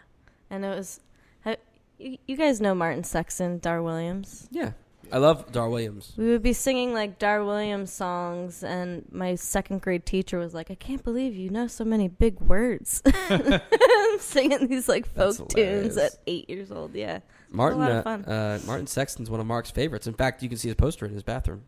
[0.52, 1.00] and it was.
[1.44, 1.56] ha-
[1.98, 4.48] You you guys know Martin Sexton, Dar Williams.
[4.52, 4.72] Yeah,
[5.12, 6.14] I love Dar Williams.
[6.16, 10.70] We would be singing like Dar Williams songs, and my second grade teacher was like,
[10.72, 13.60] "I can't believe you know so many big words." I'm
[14.20, 15.98] singing these like folk That's tunes hilarious.
[15.98, 16.94] at eight years old.
[16.96, 17.20] Yeah,
[17.50, 18.26] Martin lot uh, of fun.
[18.26, 20.06] uh, Martin Sexton's one of Mark's favorites.
[20.08, 21.64] In fact, you can see his poster in his bathroom.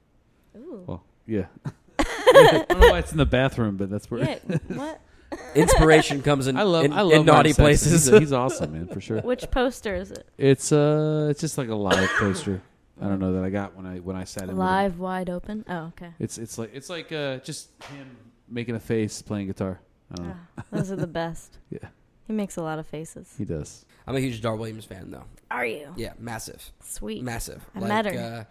[0.56, 0.84] Ooh.
[0.86, 1.46] Well, yeah.
[2.36, 4.22] I don't know why it's in the bathroom, but that's where.
[4.22, 4.58] yeah.
[4.68, 5.02] What?
[5.56, 6.84] Inspiration comes in I love.
[6.86, 7.64] in, I love in naughty Martin Sexton.
[7.64, 8.06] places.
[8.08, 9.22] He's, he's awesome, man, for sure.
[9.22, 10.28] Which poster is it?
[10.38, 12.62] It's uh, it's just like a live poster.
[13.02, 14.50] I don't know that I got when I when I sat in.
[14.50, 14.60] with him.
[14.60, 15.64] Live, wide open.
[15.70, 16.12] Oh, okay.
[16.20, 18.18] It's it's like it's like uh, just him
[18.50, 19.80] making a face playing guitar.
[20.12, 20.36] I don't know.
[20.58, 21.60] Ah, those are the best.
[21.70, 21.88] Yeah,
[22.28, 23.34] He makes a lot of faces.
[23.38, 23.86] he does.
[24.06, 25.24] I'm a huge Dar Williams fan, though.
[25.50, 25.94] Are you?
[25.96, 27.24] Yeah, massive, Sweet.
[27.24, 27.64] massive.
[27.74, 28.46] I like, met her.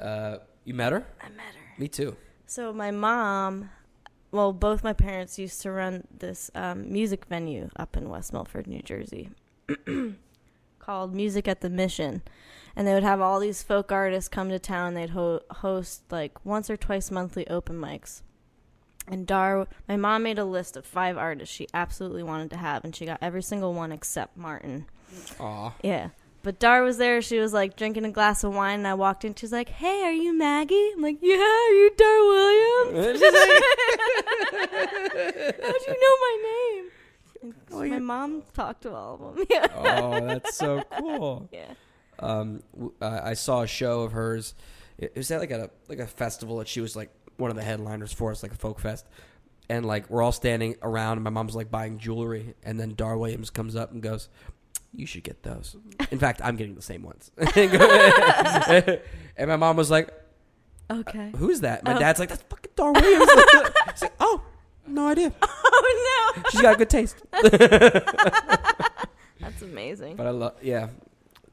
[0.00, 1.04] Uh, uh, you met her?
[1.20, 1.80] I met her.
[1.80, 2.16] Me too.
[2.46, 3.70] So my mom,
[4.30, 8.66] well, both my parents used to run this um, music venue up in West Milford,
[8.66, 9.30] New Jersey,
[10.78, 12.22] called Music at the Mission,
[12.76, 14.94] and they would have all these folk artists come to town.
[14.94, 18.22] They'd ho- host like once or twice monthly open mics.
[19.08, 22.84] And Dar, my mom made a list of five artists she absolutely wanted to have,
[22.84, 24.86] and she got every single one except Martin.
[25.40, 25.72] Aw.
[25.82, 26.08] Yeah.
[26.46, 27.20] But Dar was there.
[27.22, 29.34] She was like drinking a glass of wine, and I walked in.
[29.34, 33.20] She's like, "Hey, are you Maggie?" I'm like, "Yeah, are you Dar Williams?" Like,
[35.60, 36.84] "How'd you know my name?"
[37.72, 39.44] Oh, my mom talked to all of them.
[39.50, 39.66] Yeah.
[39.74, 41.48] oh, that's so cool.
[41.52, 41.74] Yeah.
[42.20, 44.54] Um, w- uh, I saw a show of hers.
[44.98, 47.56] It it was at like a like a festival that she was like one of
[47.56, 48.30] the headliners for.
[48.30, 49.04] It's like a folk fest,
[49.68, 51.16] and like we're all standing around.
[51.16, 54.28] And my mom's like buying jewelry, and then Dar Williams comes up and goes,
[54.92, 55.76] "You should get those."
[56.10, 57.30] In fact, I'm getting the same ones.
[59.36, 60.10] and my mom was like,
[60.90, 61.32] Okay.
[61.36, 61.98] "Who's that?" My Oh.
[61.98, 63.30] dad's like, "That's fucking Dar Williams."
[63.88, 64.42] It's like, oh,
[64.86, 65.32] no idea.
[65.42, 66.42] Oh no.
[66.50, 67.16] She's got good taste.
[69.40, 70.16] That's amazing.
[70.16, 70.88] But I love, yeah,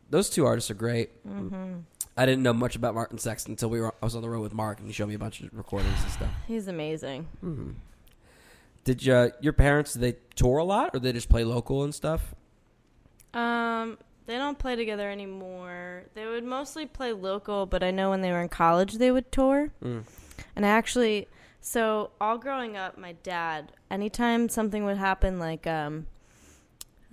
[0.09, 1.09] those two artists are great.
[1.27, 1.75] hmm
[2.15, 3.93] I didn't know much about Martin Sexton until we were.
[4.01, 5.99] I was on the road with Mark, and he showed me a bunch of recordings
[6.03, 6.29] and stuff.
[6.47, 7.27] He's amazing.
[7.41, 7.71] hmm
[8.83, 9.93] Did you, your parents?
[9.93, 12.35] Did they tour a lot, or they just play local and stuff?
[13.33, 16.03] Um, they don't play together anymore.
[16.13, 19.31] They would mostly play local, but I know when they were in college they would
[19.31, 19.71] tour.
[19.83, 20.03] Mm.
[20.55, 21.27] And I actually,
[21.59, 26.07] so all growing up, my dad, anytime something would happen, like um,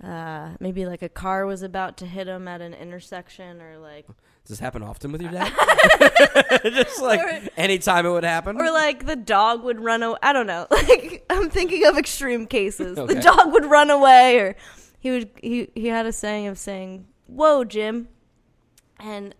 [0.03, 4.07] uh, maybe like a car was about to hit him at an intersection, or like,
[4.07, 5.51] Does this happen often with your dad?
[6.63, 10.17] just like Or- anytime it would happen, or like the dog would run away.
[10.23, 10.67] I don't know.
[10.71, 12.97] Like I'm thinking of extreme cases.
[12.97, 13.13] Okay.
[13.15, 14.55] The dog would run away, or
[15.01, 15.31] he would.
[15.41, 18.07] He he had a saying of saying, "Whoa, Jim,"
[18.99, 19.33] and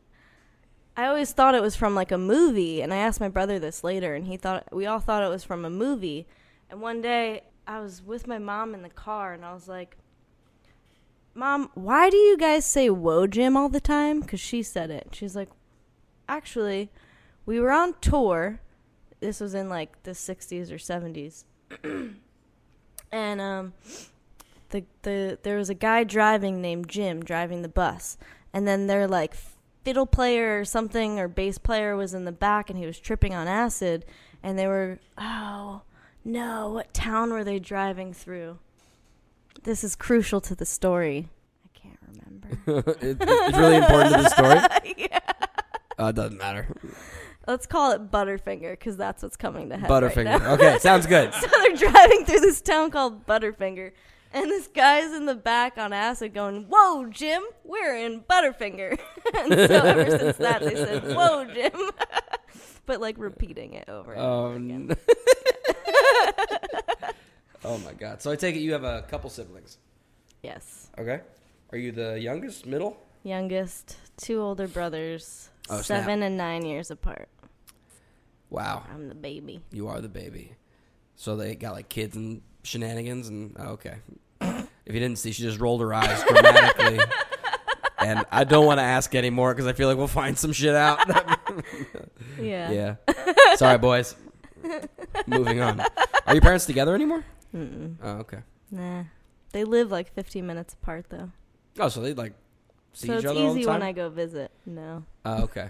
[0.98, 2.82] I always thought it was from like a movie.
[2.82, 5.44] And I asked my brother this later, and he thought we all thought it was
[5.44, 6.28] from a movie.
[6.70, 9.98] And one day I was with my mom in the car, and I was like.
[11.34, 14.20] Mom, why do you guys say "whoa, Jim" all the time?
[14.20, 15.08] Because she said it.
[15.14, 15.48] She's like,
[16.28, 16.90] actually,
[17.46, 18.60] we were on tour.
[19.22, 21.46] This was in like the 60s or 70s.
[23.14, 23.74] and um
[24.72, 28.18] the the there was a guy driving named Jim driving the bus.
[28.54, 29.34] And then their like
[29.84, 33.34] fiddle player or something or bass player was in the back and he was tripping
[33.34, 34.06] on acid
[34.44, 35.82] and they were oh
[36.26, 38.60] no, what town were they driving through?
[39.64, 41.30] This is crucial to the story.
[41.66, 42.92] I can't remember.
[43.02, 44.96] It- it's really important to the story.
[45.12, 45.20] yeah.
[46.00, 46.68] Uh, it doesn't matter.
[47.48, 50.40] Let's call it Butterfinger because that's what's coming to head right Butterfinger.
[50.40, 50.54] now.
[50.54, 51.34] okay, sounds good.
[51.42, 53.92] So they're driving through this town called Butterfinger,
[54.34, 58.98] and this guy's in the back on acid going, "Whoa, Jim, we're in Butterfinger."
[59.36, 61.92] and so ever since that, they said, "Whoa, Jim,"
[62.86, 64.96] but like repeating it over and over oh, again.
[67.66, 68.22] oh my god!
[68.22, 69.78] So I take it you have a couple siblings.
[70.44, 71.22] Yes, Okay.
[71.72, 72.98] Are you the youngest, middle?
[73.24, 76.02] youngest, two older brothers, Oh, snap.
[76.02, 77.30] seven and nine years apart.
[78.50, 79.62] Wow, I'm the baby.
[79.72, 80.56] you are the baby.
[81.16, 83.96] So they got like kids and shenanigans, and oh, okay.
[84.42, 87.00] if you didn't see, she just rolled her eyes dramatically.
[88.00, 90.76] and I don't want to ask anymore because I feel like we'll find some shit
[90.76, 91.00] out.
[92.40, 92.72] Yeah.
[93.06, 93.56] yeah.
[93.56, 94.16] Sorry, boys.
[95.28, 95.82] Moving on.
[96.26, 97.26] Are your parents together anymore?
[97.54, 97.96] Mm-mm.
[98.02, 98.40] Oh, okay.
[98.72, 99.04] Nah.
[99.52, 101.30] They live like 15 minutes apart though.
[101.78, 102.34] Oh, so they like
[102.94, 103.74] see so each it's other all the easy time.
[103.80, 104.50] when I go visit.
[104.66, 105.04] No.
[105.26, 105.68] Oh, okay.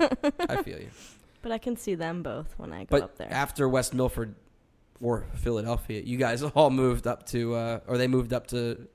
[0.47, 0.89] I feel you.
[1.41, 3.27] But I can see them both when I go But up there.
[3.33, 4.35] after West Milford
[5.01, 8.87] or Philadelphia, you guys all moved up to, uh, or they moved up to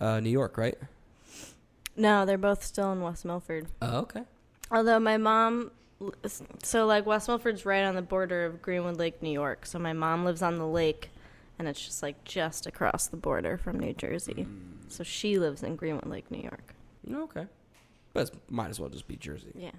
[0.00, 0.76] uh, New York, right?
[1.96, 3.66] no, they're both still in West Milford.
[3.80, 4.22] Oh, okay.
[4.70, 5.70] Although my mom,
[6.62, 9.66] so like West Milford's right on the border of Greenwood Lake, New York.
[9.66, 11.10] So my mom lives on the lake,
[11.58, 14.46] and it's just like just across the border from New Jersey.
[14.88, 16.74] So she lives in Greenwood Lake, New York.
[17.10, 17.46] Okay.
[18.14, 19.52] But it's, might as well just be Jersey.
[19.54, 19.70] Yeah,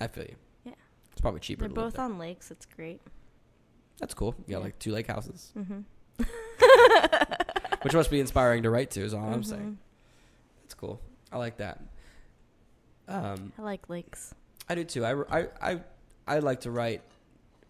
[0.00, 0.36] I feel you.
[0.64, 0.72] Yeah.
[1.12, 1.66] It's probably cheaper.
[1.66, 2.50] they're both on lakes.
[2.50, 3.00] It's great.
[3.98, 4.34] That's cool.
[4.46, 4.64] You got Yeah.
[4.64, 5.80] like two lake houses, hmm
[7.82, 9.00] which must be inspiring to write to.
[9.00, 9.42] Is all I'm Mm-hmm.
[9.42, 9.78] saying.
[10.62, 11.00] That's cool.
[11.32, 11.80] I like that.
[13.08, 14.34] Um, I like lakes.
[14.68, 15.04] I do too.
[15.04, 15.80] I, I, I,
[16.26, 17.02] I like to write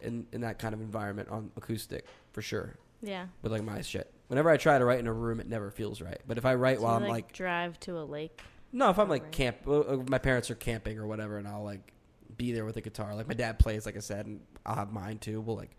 [0.00, 2.74] in in that kind of environment on acoustic for sure.
[3.02, 3.26] Yeah.
[3.42, 4.12] With like my shit.
[4.28, 6.20] Whenever I try to write in a room, it never feels right.
[6.26, 8.40] But if I write So while you, I'm like, like, drive to a lake.
[8.72, 9.32] no, if I'm like Right.
[9.32, 11.92] camp, uh, my parents are camping or whatever, and I'll like
[12.36, 13.14] be there with a guitar.
[13.14, 15.40] Like my dad plays, like I said, and I'll have mine too.
[15.40, 15.76] We'll like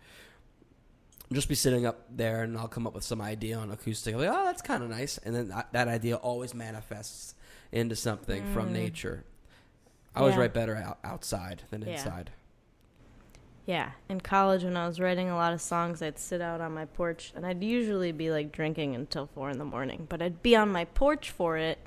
[1.36, 4.14] just be sitting up there, and I'll come up with some idea on acoustic.
[4.14, 7.36] I'm like, oh, that's kind of nice, and then that, that idea always manifests
[7.72, 8.74] into something from Mm.
[8.74, 9.24] nature.
[10.16, 10.42] I always Yeah.
[10.42, 11.90] write better out, outside than Yeah.
[11.94, 12.32] inside.
[13.66, 16.74] Yeah, in college when I was writing a lot of songs, I'd sit out on
[16.74, 20.42] my porch and I'd usually be like drinking until four in the morning, but I'd
[20.42, 21.78] be on my porch for it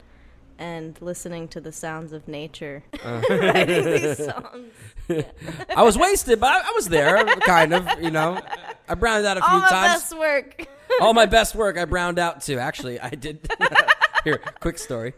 [0.58, 3.22] and listening to the sounds of nature, Uh.
[3.28, 4.72] writing these songs.
[5.76, 7.86] I was wasted, but I, I was there, kind of.
[8.02, 8.40] You know,
[8.88, 9.54] I browned out a few times.
[9.54, 10.02] All my times.
[10.02, 10.66] best work.
[11.00, 12.58] All my best work, I browned out too.
[12.58, 13.48] Actually, I did.
[14.24, 15.12] Here, quick story,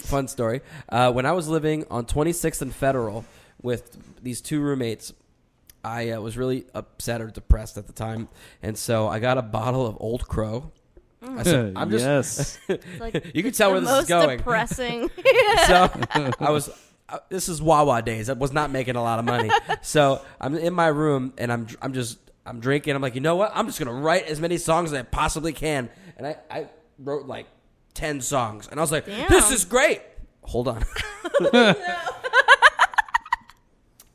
[0.00, 0.60] fun story.
[0.88, 3.24] Uh, when I was living on 26th and Federal
[3.62, 5.14] with these two roommates,
[5.82, 8.28] I uh, was really upset or depressed at the time,
[8.62, 10.72] and so I got a bottle of Old Crow.
[11.22, 12.58] I said, "I'm just." yes.
[12.68, 14.38] It's like You can tell the where this most is going.
[14.38, 15.10] depressing.
[15.66, 15.90] so
[16.40, 16.70] I was.
[17.08, 18.30] Uh, this is Wawa days.
[18.30, 19.50] I was not making a lot of money.
[19.82, 22.94] So I'm in my room and I'm I'm just I'm drinking.
[22.94, 23.50] I'm like, you know what?
[23.54, 25.90] I'm just gonna write as many songs as I possibly can.
[26.16, 26.68] And I I
[26.98, 27.46] wrote like
[27.94, 29.52] ten songs, and I was like, this Damn.
[29.52, 30.02] is great.
[30.42, 30.84] Hold on.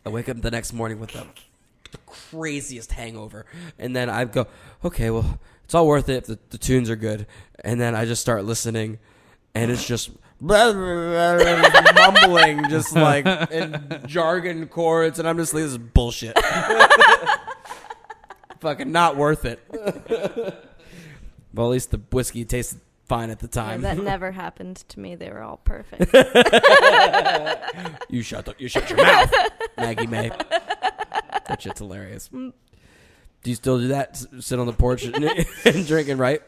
[0.06, 1.26] I wake up the next morning with the,
[1.92, 3.46] the craziest hangover,
[3.80, 4.48] and then I go,
[4.84, 7.28] okay, well, it's all worth it if the, the tunes are good.
[7.64, 9.00] And then I just start listening,
[9.54, 10.10] and it's just
[10.40, 10.70] mumbling,
[12.70, 16.38] just like in jargon chords, and I'm just like, this is bullshit.
[18.60, 19.60] Fucking not worth it.
[21.54, 23.82] well, at least the whiskey tasted fine at the Yeah, time.
[23.82, 25.16] that never happened to me.
[25.16, 26.12] They were all perfect.
[28.10, 29.32] You shut the, you shut your mouth,
[29.78, 30.30] Maggie Mae.
[31.48, 32.30] That shit's hilarious.
[32.30, 32.54] Mm.
[33.46, 34.18] Do you still do that?
[34.40, 35.24] Sit on the porch and,
[35.66, 36.42] and drink and write?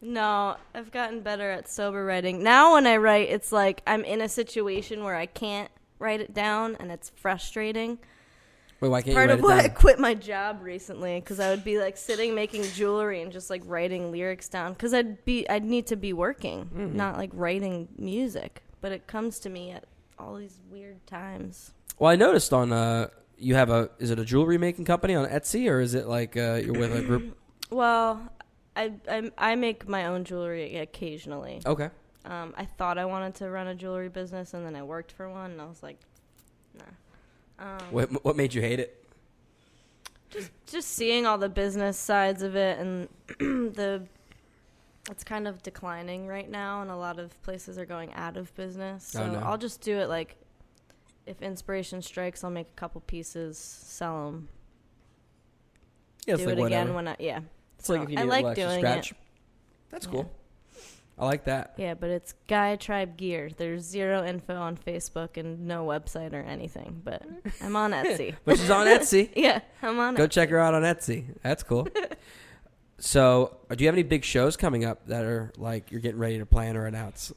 [0.00, 2.42] No, I've gotten better at sober writing.
[2.42, 6.32] Now when I write, it's like I'm in a situation where I can't write it
[6.32, 7.98] down and it's frustrating.
[8.80, 11.78] Wait, why can't Part of why I quit my job recently cuz I would be
[11.78, 15.86] like sitting making jewelry and just like writing lyrics down cuz I'd be I'd need
[15.88, 16.96] to be working, Mm-hmm.
[16.96, 18.62] not like writing music.
[18.80, 19.84] But it comes to me at
[20.18, 21.72] all these weird times.
[21.98, 23.08] Well, I noticed on uh,
[23.38, 26.36] you have a is it a jewelry making company on Etsy or is it like
[26.36, 27.36] uh, you're with a group?
[27.70, 28.30] Well,
[28.76, 31.60] I, I I make my own jewelry occasionally.
[31.66, 31.88] Okay,
[32.24, 35.28] Um, I thought I wanted to run a jewelry business, and then I worked for
[35.28, 35.98] one, and I was like,
[36.78, 36.84] nah.
[37.58, 39.00] Um, what what made you hate it?
[40.30, 43.08] just just seeing all the business sides of it, and
[43.74, 44.02] the
[45.10, 48.54] it's kind of declining right now, and a lot of places are going out of
[48.54, 49.04] business.
[49.04, 49.38] So Oh, no.
[49.40, 50.36] I'll just do it like
[51.26, 54.48] if inspiration strikes, I'll make a couple pieces, sell them,
[56.26, 56.82] Yeah, it's do like it whatever.
[56.82, 57.40] again when I yeah.
[57.78, 59.10] it's like if you I need like a little doing scratch.
[59.12, 59.16] it.
[59.90, 60.12] That's Yeah.
[60.12, 60.30] cool.
[61.16, 61.74] I like that.
[61.76, 63.48] Yeah, but it's Guy Tribe Gear.
[63.56, 67.00] There's zero info on Facebook and no website or anything.
[67.04, 67.22] But
[67.62, 68.34] I'm on Etsy.
[68.44, 69.30] Which is on Etsy.
[69.36, 70.18] yeah, I'm on it.
[70.18, 70.32] Go it.
[70.32, 71.26] check her out on Etsy.
[71.42, 71.86] That's cool.
[72.98, 76.18] so, uh, do you have any big shows coming up that are like you're getting
[76.18, 77.32] ready to plan or announce?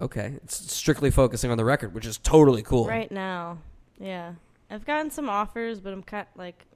[0.00, 2.86] Okay, it's strictly focusing on the record, which is totally cool.
[2.86, 3.58] Right now,
[3.98, 4.34] yeah,
[4.70, 6.66] I've gotten some offers, but I'm kind of like,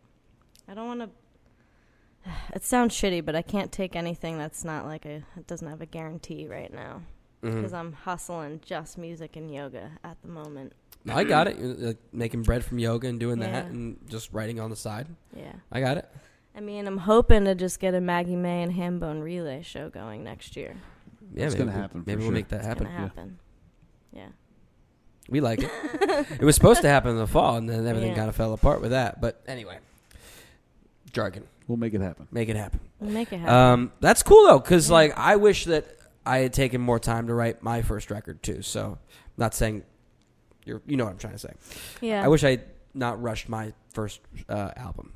[0.68, 1.10] I don't want to.
[2.54, 5.24] It sounds shitty, but I can't take anything that's not like a.
[5.36, 7.02] It doesn't have a guarantee right now
[7.42, 7.56] mm-hmm.
[7.56, 10.72] because I'm hustling just music and yoga at the moment.
[11.08, 11.58] I got it.
[11.60, 15.06] Like, making bread from yoga and doing that, and just writing on the side.
[15.34, 16.08] Yeah, I got it.
[16.54, 20.24] I mean, I'm hoping to just get a Maggie Mae and Hambone relay show going
[20.24, 20.76] next year.
[21.34, 22.34] Yeah, It's maybe gonna we'll- happen for Maybe we'll sure.
[22.34, 22.84] make that It's happen.
[22.86, 23.38] gonna happen.
[24.12, 24.28] Yeah.
[25.28, 25.70] We like it.
[26.40, 28.16] it was supposed to happen in the fall, and then everything Yeah.
[28.16, 29.20] kind of fell apart with that.
[29.20, 29.78] But anyway,
[31.12, 31.44] jargon.
[31.66, 32.28] We'll make it happen.
[32.30, 32.80] Make it happen.
[32.98, 33.54] We'll make it happen.
[33.54, 34.94] Um, that's cool though, because Yeah.
[34.94, 35.86] like I wish that
[36.24, 38.62] I had taken more time to write my first record too.
[38.62, 38.98] So,
[39.36, 39.84] not saying
[40.64, 41.52] you're, you know what I'm trying to say.
[42.00, 42.24] yeah.
[42.24, 42.64] I wish I would
[42.94, 45.12] not rushed my first uh, album.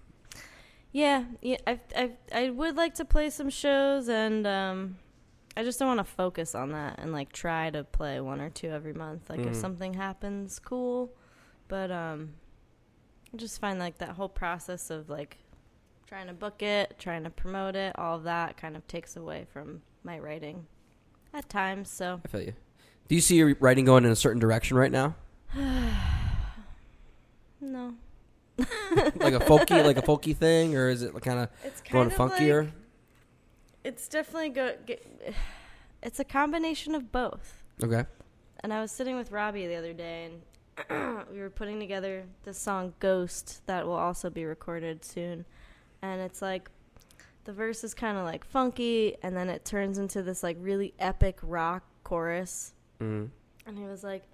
[0.92, 1.56] Yeah, yeah.
[1.66, 4.96] I, I, I would like to play some shows, and um,
[5.56, 8.48] I just don't want to focus on that and like try to play one or
[8.50, 9.28] two every month.
[9.28, 9.48] Like Mhm.
[9.48, 11.12] if something happens, cool.
[11.68, 12.30] But um,
[13.32, 15.38] I just find like that whole process of like
[16.06, 19.46] trying to book it, trying to promote it, all of that kind of takes away
[19.52, 20.66] from my writing
[21.34, 21.90] at times.
[21.90, 22.54] So I feel you.
[23.08, 25.14] Do you see your writing going in a certain direction right now?
[27.60, 27.94] no,
[28.58, 31.48] like a folky, like a folky thing, or is it kind of
[31.90, 32.64] going funkier?
[32.64, 32.72] like-
[33.84, 34.74] it's definitely go.
[34.86, 35.04] Get,
[36.02, 37.62] it's a combination of both.
[37.82, 38.04] okay.
[38.64, 40.30] And I was sitting with Robbie the other day,
[40.88, 45.44] and we were putting together this song "Ghost" that will also be recorded soon.
[46.00, 46.70] And it's like
[47.44, 50.94] the verse is kind of like funky, and then it turns into this like really
[50.98, 52.74] epic rock chorus.
[53.00, 53.30] Mm.
[53.66, 54.24] And he was like,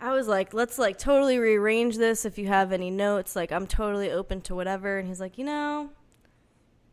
[0.00, 3.34] I was like, let's like totally rearrange this if you have any notes.
[3.34, 4.98] Like, I'm totally open to whatever.
[4.98, 5.90] And he's like, you know,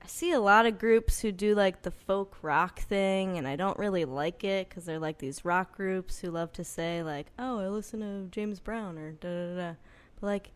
[0.04, 3.56] I see a lot of groups who do like the folk rock thing, and I
[3.56, 7.28] don't really like it because they're like these rock groups who love to say, like,
[7.40, 9.74] oh, I listen to James Brown or da da da.
[10.20, 10.52] But like,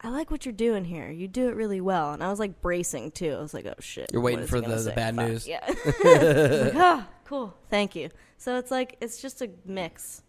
[0.00, 1.10] I like what you're doing here.
[1.10, 2.12] You do it really well.
[2.12, 3.32] And I was like bracing too.
[3.32, 4.10] I was like, oh shit.
[4.12, 5.46] You're waiting for the- the bad Fuck, news.
[5.46, 5.66] Yeah.
[6.04, 7.54] Like, ah, cool.
[7.68, 8.08] Thank you.
[8.38, 10.22] So it's like, it's just a mix.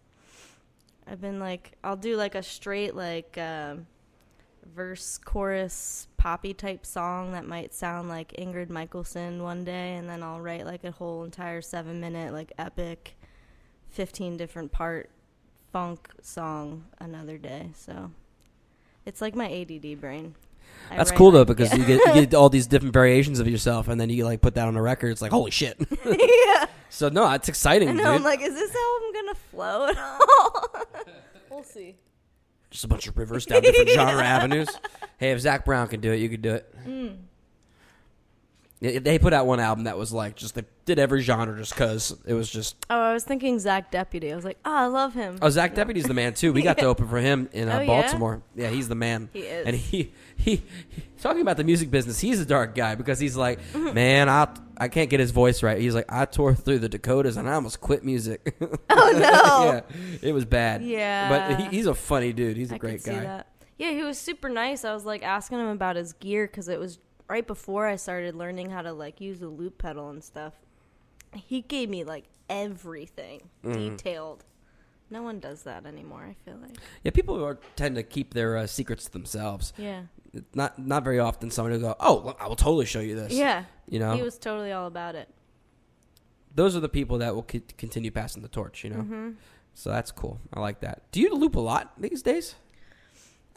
[1.08, 3.88] I've been like, I'll do like a straight, like, um,
[4.66, 9.96] verse, chorus, poppy type song that might sound like Ingrid Michaelson one day.
[9.96, 13.16] And then I'll write like a whole entire seven minute, like, epic,
[13.90, 15.10] 15 different part
[15.72, 17.72] funk song another day.
[17.76, 18.12] So
[19.06, 20.36] it's like my ADD brain.
[20.92, 21.78] I That's write cool though because yeah.
[21.78, 24.56] you get you get all these different variations of yourself, and then you like put
[24.56, 25.12] that on a record.
[25.12, 25.78] It's like holy shit.
[26.06, 26.66] yeah.
[26.90, 28.04] so no, it's exciting, I know.
[28.04, 28.08] dude.
[28.08, 30.86] I'm like, is this how I'm gonna flow at all?
[31.50, 31.96] we'll see.
[32.72, 34.70] Just a bunch of rivers down different genre avenues.
[35.18, 36.76] Hey, if Zac Brown can do it, you could do it.
[36.88, 37.18] Mm.
[38.82, 41.76] Yeah, They put out one album that was like just they did every genre just
[41.76, 42.78] cause it was just.
[42.90, 44.32] Oh, I was thinking Zach Deputy.
[44.32, 45.38] I was like, oh, I love him.
[45.42, 46.54] Oh, Zach Deputy's the man too.
[46.54, 47.88] We got to open for him in uh, Oh, yeah?
[47.88, 48.42] Baltimore.
[48.56, 48.70] Yeah?
[48.70, 49.30] he's the man.
[49.34, 49.68] He is.
[49.68, 52.20] And he, he he talking about the music business.
[52.22, 53.94] He's a dark guy because he's like, Mm-hmm.
[53.94, 54.48] man, I
[54.80, 55.80] I can't get his voice right.
[55.80, 58.56] He's like, I tore through the Dakotas and I almost quit music.
[58.90, 59.20] oh no.
[59.20, 59.82] yeah,
[60.22, 60.84] it was bad.
[60.84, 61.30] Yeah.
[61.30, 62.58] but he, he's a funny dude.
[62.58, 63.14] He's a I great guy.
[63.14, 63.48] see that.
[63.78, 64.84] Yeah, he was super nice.
[64.86, 67.00] I was like asking him about his gear because it was
[67.30, 70.54] right before I started learning how to like use the loop pedal and stuff.
[71.34, 73.96] He gave me like everything Mm-hmm.
[73.96, 74.46] detailed.
[75.12, 76.24] No one does that anymore.
[76.30, 76.78] I feel like.
[77.04, 79.74] Yeah, people are, tend to keep their uh, secrets to themselves.
[79.78, 80.04] Yeah.
[80.54, 83.34] Not not very often somebody will go, oh, I will totally show you this.
[83.34, 83.64] Yeah.
[83.88, 85.28] you know, He was totally all about it.
[86.54, 88.84] those are the people that will c- continue passing the torch.
[88.84, 89.30] You know, Mm-hmm.
[89.74, 90.40] so that's cool.
[90.54, 91.12] I like that.
[91.12, 92.56] Do you loop a lot these days?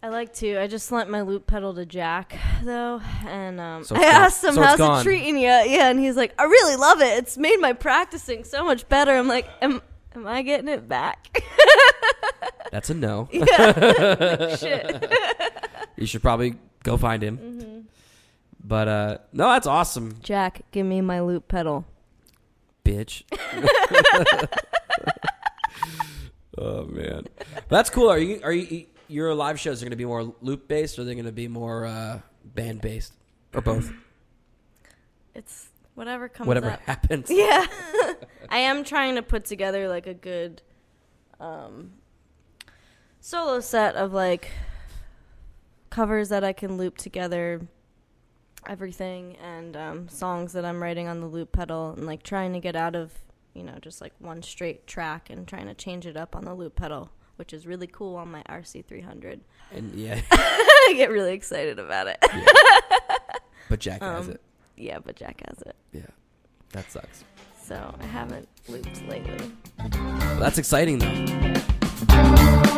[0.04, 0.58] I like to.
[0.60, 4.54] I just lent my loop pedal to Jack though, and um, So I asked him
[4.54, 5.46] So how's gone." it treating you.
[5.46, 7.18] Yeah, and he's like, I really love it.
[7.18, 9.12] It's made my practicing so much better.
[9.12, 9.80] I'm like, am
[10.14, 11.40] am I getting it back?
[12.72, 13.28] That's a no.
[13.32, 14.56] yeah.
[14.56, 15.12] Shit.
[15.96, 17.38] You should probably go find him.
[17.38, 17.78] Mm-hmm.
[18.64, 21.84] But uh no, that's awesome, Jack, give me my loop pedal.
[22.84, 23.22] bitch.
[26.58, 27.24] oh man,
[27.68, 28.08] that's cool.
[28.10, 31.04] Are you are you your live shows are going to be more loop based, or
[31.04, 33.12] they're going to be more uh, band based,
[33.54, 33.92] or both?
[35.34, 36.80] It's whatever comes Whatever up.
[36.82, 37.30] happens.
[37.30, 37.66] Yeah.
[38.48, 40.62] I am trying to put together like a good
[41.40, 41.92] um
[43.20, 44.50] solo set of like
[45.92, 47.60] covers that I can loop together
[48.66, 52.60] everything and um songs that I'm writing on the loop pedal and like trying to
[52.60, 53.12] get out of,
[53.54, 56.54] you know, just like one straight track and trying to change it up on the
[56.54, 59.40] loop pedal, which is really cool on my RC300.
[59.72, 62.18] And yeah, I get really excited about it.
[63.68, 64.40] but Jack has Um, it.
[64.76, 65.76] yeah, but Jack has it.
[65.92, 66.06] Yeah,
[66.72, 67.24] that sucks.
[67.62, 69.50] So I haven't looped lately.
[69.78, 72.72] Well, that's exciting though.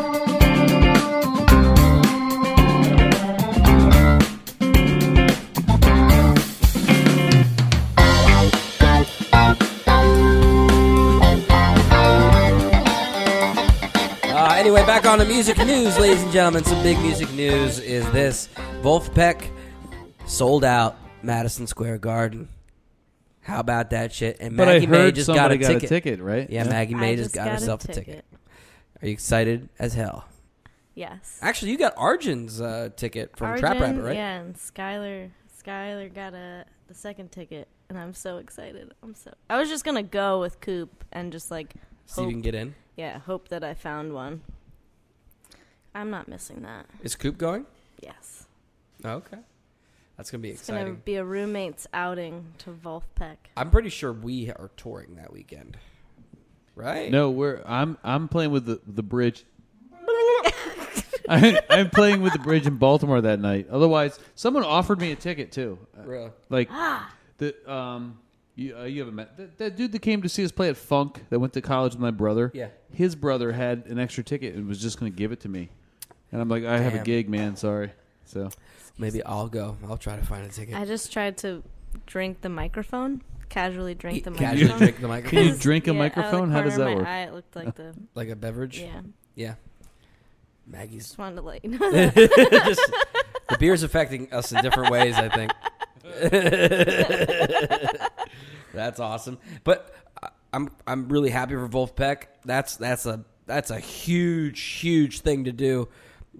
[14.84, 16.62] Anyway, back on to music news, ladies and gentlemen.
[16.62, 18.50] Some big music news is this:
[18.82, 19.48] Vulfpeck
[20.26, 22.50] sold out Madison Square Garden.
[23.40, 24.36] How about that shit?
[24.40, 25.84] And But Maggie I May heard just got somebody a got ticket.
[25.84, 26.50] a ticket, right?
[26.50, 28.26] Yeah, Maggie Mae I just, got, a herself a ticket.
[29.00, 30.26] Are you excited as hell?
[30.94, 31.38] Yes.
[31.40, 34.16] Actually, you got Arjun's uh, ticket from Trap Arjun, Rabbit, right?
[34.16, 35.30] Yeah, and Skylar
[35.64, 38.92] Skylar got a the second ticket and I'm so excited.
[39.02, 41.72] I'm so I was just gonna go with Coop and just like
[42.04, 42.74] See if you can get in.
[42.96, 44.42] yeah, hope that I found one.
[45.94, 46.86] I'm not missing that.
[47.02, 47.66] Is Coop going?
[48.00, 48.46] Yes.
[49.04, 49.38] Oh, okay.
[50.16, 50.80] That's gonna be It's exciting.
[50.80, 53.36] It's gonna be a roommate's outing to Vulfpeck.
[53.56, 55.76] I'm pretty sure we are touring that weekend,
[56.76, 57.10] right?
[57.10, 59.44] No, we're I'm I'm playing with the the bridge.
[61.28, 63.68] I, I'm playing with the bridge in Baltimore that night.
[63.70, 65.78] Otherwise, someone offered me a ticket too.
[65.96, 66.30] Really?
[66.50, 66.68] Like
[67.38, 68.18] the um,
[68.56, 70.76] you, uh, you haven't met that, that dude that came to see us play at
[70.76, 72.50] Funk that went to college with my brother.
[72.54, 72.68] Yeah.
[72.92, 75.70] his brother had an extra ticket and was just going to give it to me,
[76.34, 77.04] and I'm like, I have a Damn.
[77.04, 77.54] gig, man.
[77.56, 77.92] Sorry.
[78.26, 78.50] So
[78.98, 79.76] Maybe I'll go.
[79.88, 80.74] I'll try to find a ticket.
[80.74, 81.62] I just tried to
[82.06, 84.78] drink the microphone, casually drink the Casually microphone.
[84.78, 86.50] drink the Can microphone you 'Cause, drink a yeah, out of the microphone?
[86.50, 87.06] How corner does of that my work?
[87.06, 88.80] Eye, it looked like the like a beverage.
[88.80, 89.00] yeah.
[89.36, 89.54] Yeah.
[90.66, 91.04] Maggie's.
[91.04, 91.90] Just wanted to let you know.
[92.10, 92.92] Just-
[93.50, 95.14] the beer's affecting us in different ways.
[95.16, 95.52] I think.
[98.72, 99.38] that's awesome.
[99.64, 102.24] But I- I'm I'm really happy for Vulfpeck.
[102.44, 105.88] That's that's a that's a huge huge thing to do.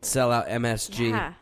[0.03, 1.11] Sell out MSG.
[1.11, 1.33] Yeah,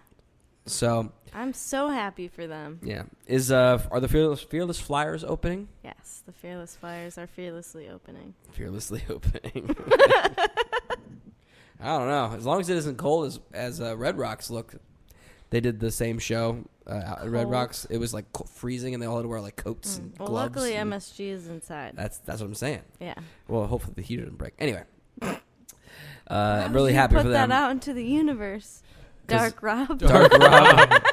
[0.66, 2.78] So I'm so happy for them.
[2.82, 5.68] yeah, is uh are the fearless fearless flyers opening?
[5.82, 8.34] Yes, the Fearless Flyers are fearlessly opening.
[8.52, 9.74] Fearlessly opening.
[11.80, 12.32] I don't know.
[12.36, 14.74] As long as it isn't cold as as uh, Red Rocks look,
[15.50, 17.86] they did the same show uh, at Red Rocks.
[17.90, 20.18] It was like freezing, and they all had to wear like coats and Mm.
[20.20, 20.54] Well, gloves.
[20.56, 21.94] luckily and- MSG is inside.
[21.96, 22.82] That's that's what I'm saying.
[23.00, 23.14] yeah.
[23.48, 24.54] Well, hopefully the heater didn't break.
[24.60, 24.84] Anyway,
[26.32, 27.52] uh, I'm did really you happy put for that them.
[27.52, 28.82] out into the universe.
[29.26, 29.98] Dark Rob.
[29.98, 31.02] Dark Rob.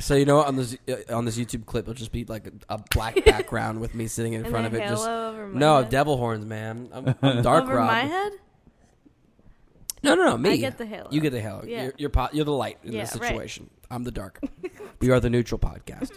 [0.00, 2.46] so you know, what, on this uh, on this YouTube clip, it'll just be like
[2.46, 4.82] a, a black background with me sitting in and front a of it.
[4.82, 5.90] halo Just over my no head.
[5.90, 6.88] devil horns, man.
[6.92, 7.86] I'm, I'm Dark over Rob.
[7.88, 8.32] my head.
[10.04, 10.38] No, no, no.
[10.38, 10.50] Me.
[10.50, 11.08] I get the halo.
[11.10, 11.64] You get the halo.
[11.66, 11.84] Yeah.
[11.84, 13.28] You're you're, po- you're the light in Yeah, this right.
[13.28, 13.68] situation.
[13.90, 14.40] I'm the dark.
[15.00, 16.12] we are the neutral podcast.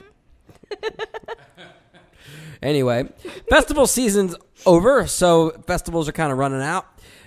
[2.61, 3.09] Anyway,
[3.49, 4.35] festival season's
[4.65, 6.85] over, so festivals are kind of running out,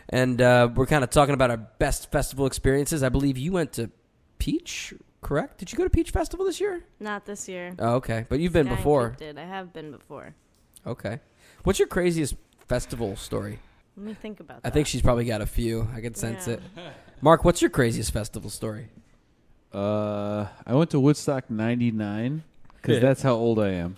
[0.08, 3.02] and uh, we're kind of talking about our best festival experiences.
[3.02, 3.90] I believe you went to
[4.38, 5.58] Peach, correct?
[5.58, 6.84] Did you go to Peach Festival this year?
[7.00, 7.74] Not this year.
[7.78, 9.14] Oh, okay, but you've been Sky and before.
[9.18, 10.34] Did I have been before?
[10.86, 11.20] Okay,
[11.62, 12.34] what's your craziest
[12.68, 13.58] festival story?
[13.96, 14.68] Let me think about that.
[14.68, 15.88] I think she's probably got a few.
[15.94, 16.54] I can sense Yeah.
[16.54, 16.62] it.
[17.20, 18.88] Mark, what's your craziest festival story?
[19.72, 22.42] Uh, I went to Woodstock '99
[22.76, 23.96] because that's how old I am,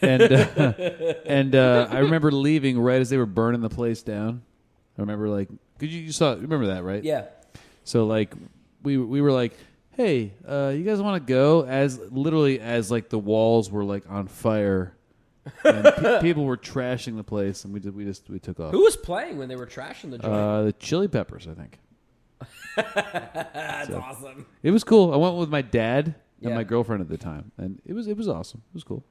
[0.00, 0.74] and uh,
[1.26, 4.42] and uh, I remember leaving right as they were burning the place down.
[4.98, 5.48] I remember like,
[5.78, 7.02] cause you, you saw, remember that, right?
[7.02, 7.26] Yeah.
[7.84, 8.34] So like,
[8.82, 9.54] we we were like,
[9.92, 11.64] hey, uh, you guys want to go?
[11.64, 14.94] As literally as like the walls were like on fire,
[15.64, 18.72] and pe- people were trashing the place, and we did, we just we took off.
[18.72, 20.32] Who was playing when they were trashing the joint?
[20.32, 21.78] Uh, the Chili Peppers, I think.
[22.76, 24.46] That's so- awesome.
[24.62, 25.12] It was cool.
[25.12, 26.54] I went with my dad and Yeah.
[26.56, 28.62] my girlfriend at the time, and it was it was awesome.
[28.70, 29.04] It was cool.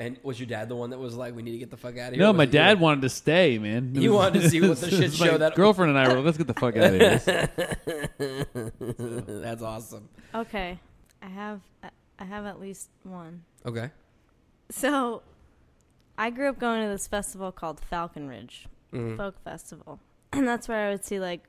[0.00, 1.96] And was your dad the one that was like, "We need to get the fuck
[1.98, 2.22] out of here"?
[2.24, 2.52] No, my it you?
[2.52, 3.92] dad wanted to stay, man.
[3.94, 5.98] It You wanted to see what the it shit was my show that- girlfriend and
[5.98, 6.16] I were.
[6.16, 9.20] like, Let's get the fuck out of here.
[9.42, 10.08] That's awesome.
[10.34, 10.78] Okay,
[11.22, 13.44] I have I- I have at least one.
[13.66, 13.90] Okay.
[14.70, 15.22] So,
[16.18, 19.16] I grew up going to this festival called Falcon Ridge Mhm.
[19.16, 20.00] Folk Festival,
[20.32, 21.44] and that's where I would see like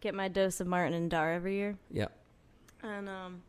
[0.00, 1.76] get my dose of Martin and Dar every year.
[1.90, 2.08] Yeah.
[2.82, 3.42] And um,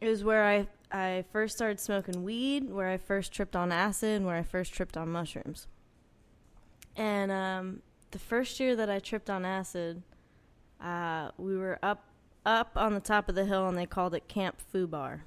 [0.00, 4.10] it was where I I first started smoking weed, where I first tripped on acid,
[4.10, 5.66] and where I first tripped on mushrooms.
[6.94, 7.82] And um,
[8.12, 10.04] the first year that I tripped on acid,
[10.80, 12.04] uh, we were up
[12.46, 15.24] up on the top of the hill, and they called it Camp Foo Bar.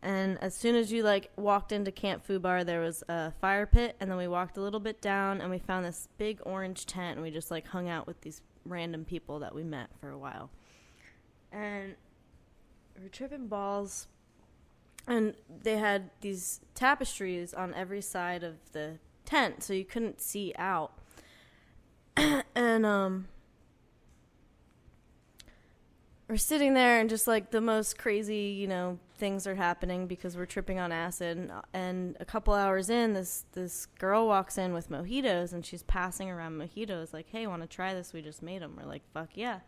[0.00, 3.66] And as soon as you like walked into Camp Foo Bar, there was a fire
[3.66, 6.86] pit, and then we walked a little bit down, and we found this big orange
[6.86, 10.08] tent, and we just like hung out with these random people that we met for
[10.08, 10.48] a while.
[11.52, 11.94] And
[12.96, 14.06] we were tripping balls,
[15.08, 20.52] and they had these tapestries on every side of the tent, so you couldn't see
[20.58, 20.92] out.
[22.54, 23.26] and um,
[26.28, 30.36] we're sitting there and just like the most crazy, you know, things are happening because
[30.36, 31.38] we're tripping on acid.
[31.38, 35.82] And, and a couple hours in, this this girl walks in with mojitos and she's
[35.84, 38.12] passing around mojitos, like, "Hey, want to try this?
[38.12, 39.60] We just made them." We're like, "Fuck yeah!"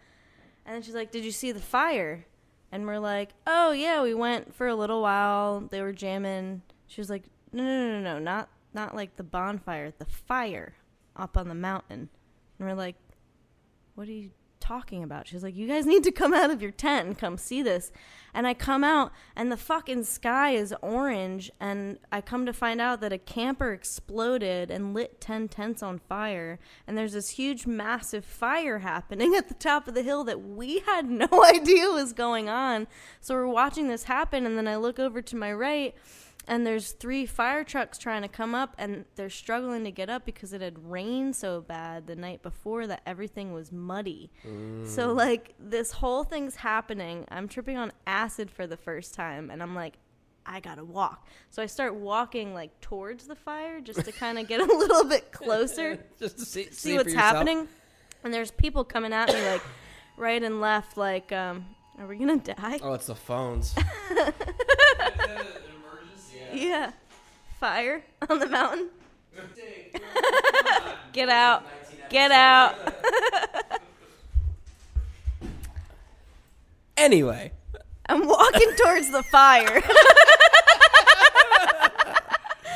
[0.67, 2.27] And then she's like, "Did you see the fire?"
[2.73, 5.61] And we're like, "Oh yeah, we went for a little while.
[5.61, 9.25] They were jamming." She was like, "No, no, no, no, no, not not like the
[9.25, 10.75] bonfire, the fire
[11.17, 12.09] up on the mountain."
[12.59, 12.97] And we're like,
[13.95, 14.31] "What are you
[14.61, 17.39] talking about?" She's like, "You guys need to come out of your tent and come
[17.39, 17.91] see this."
[18.33, 22.81] And I come out, and the fucking sky is orange, and I come to find
[22.81, 26.59] out that a camper exploded and lit 10 tents on fire.
[26.87, 30.81] And there's this huge, massive fire happening at the top of the hill that we
[30.81, 32.87] had no idea was going on.
[33.21, 35.95] So we're watching this happen, and then I look over to my right,
[36.49, 40.25] and there's three fire trucks trying to come up and they're struggling to get up
[40.25, 44.31] because it had rained so bad the night before that everything was muddy
[44.85, 49.63] so like this whole thing's happening i'm tripping on acid for the first time and
[49.63, 49.95] i'm like
[50.47, 54.49] i gotta walk so i start walking like towards the fire just to kind of
[54.49, 57.69] get a little bit closer Just to see, see, see what's happening
[58.25, 59.63] and there's people coming at me like
[60.21, 60.97] right and left.
[60.97, 61.65] Like, um,
[61.99, 62.79] are we gonna die?
[62.83, 63.75] Oh, it's the phones.
[66.53, 66.93] Yeah.
[67.59, 68.89] Fire on the mountain.
[71.13, 71.65] Get out.
[72.09, 72.75] Get out.
[76.97, 77.53] anyway,
[78.07, 79.83] I'm walking towards the fire.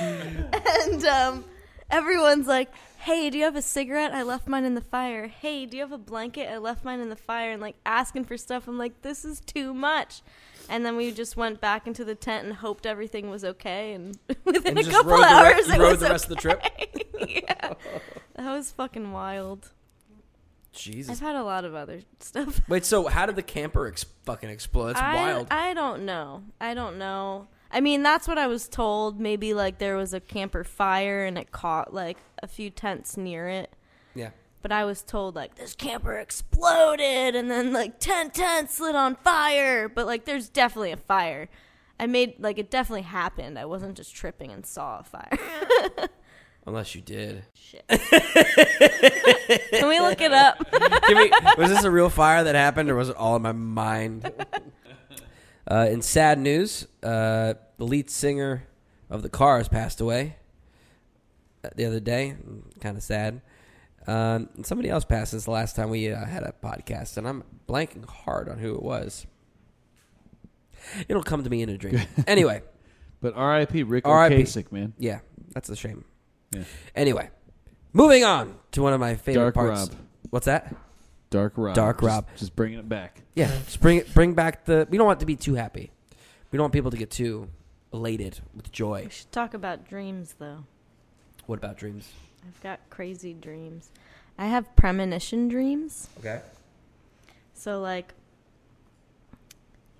[0.01, 1.45] and um,
[1.91, 2.71] everyone's like,
[3.05, 4.13] hey, do you have a cigarette?
[4.13, 5.27] I left mine in the fire.
[5.27, 6.49] Hey, do you have a blanket?
[6.49, 7.53] I left mine in the fire.
[7.53, 8.67] And like asking for stuff.
[8.67, 10.23] I'm like, this is too much.
[10.69, 13.93] And then we just went back into the tent and hoped everything was okay.
[13.93, 16.37] And within and a couple re- hours, you it rode was the rest of the
[16.37, 16.63] trip.
[16.65, 16.89] okay.
[17.49, 17.75] yeah.
[18.37, 19.71] That was fucking wild.
[20.73, 21.13] Jesus.
[21.13, 22.61] I've had a lot of other stuff.
[22.69, 24.89] Wait, so how did the camper ex- fucking explode?
[24.89, 25.47] That's I, wild.
[25.51, 26.43] I don't know.
[26.61, 27.47] I don't know.
[27.71, 29.21] I mean, that's what I was told.
[29.21, 33.49] Maybe like there was a camper fire and it caught like a few tents near
[33.49, 33.73] it.
[34.15, 34.31] yeah.
[34.65, 39.15] But I was told like this camper exploded and then like 10 tents lit on
[39.17, 39.91] fire.
[39.91, 41.51] But like there's definitely a fire.
[42.01, 43.59] I made like it definitely happened.
[43.59, 46.09] I wasn't just tripping and saw a fire.
[46.67, 47.45] Unless you did.
[47.53, 47.87] Shit.
[49.71, 50.57] Can we look it up?
[51.11, 54.33] Me, was this a real fire that happened, or was it all in my mind?
[55.71, 58.67] Uh, in sad news, uh, the lead singer
[59.11, 60.37] of the Cars passed away
[61.63, 62.37] uh, the other day.
[62.81, 63.43] Kind of sad.
[64.07, 67.27] Um, and somebody else passed since the last time we uh, had a podcast, and
[67.27, 69.27] I'm blanking hard on who it was.
[71.09, 72.01] It'll come to me in a dream.
[72.27, 72.63] anyway,
[73.21, 73.83] But R.I.P.
[73.85, 74.35] Rick R.I.P..
[74.43, 74.93] Ocasek, man.
[74.99, 75.21] yeah,
[75.55, 76.05] that's a shame.
[76.53, 76.65] Yeah.
[76.95, 77.31] Anyway,
[77.93, 79.89] moving on to one of my favorite Dark parts.
[79.89, 79.99] Rob.
[80.31, 80.75] What's that?
[81.31, 81.75] Dark Rob.
[81.75, 82.27] Dark Just- Rob.
[82.37, 83.23] Just bringing it back.
[83.35, 84.87] Yeah, just bring it, bring back the.
[84.91, 85.91] We don't want to be too happy.
[86.53, 87.49] We don't want people to get too
[87.93, 89.05] elated with joy.
[89.05, 90.65] we should talk about dreams though.
[91.47, 92.09] What about dreams?
[92.47, 93.91] I've got crazy dreams.
[94.39, 96.09] I have premonition dreams.
[96.19, 96.41] Okay.
[97.53, 98.15] So like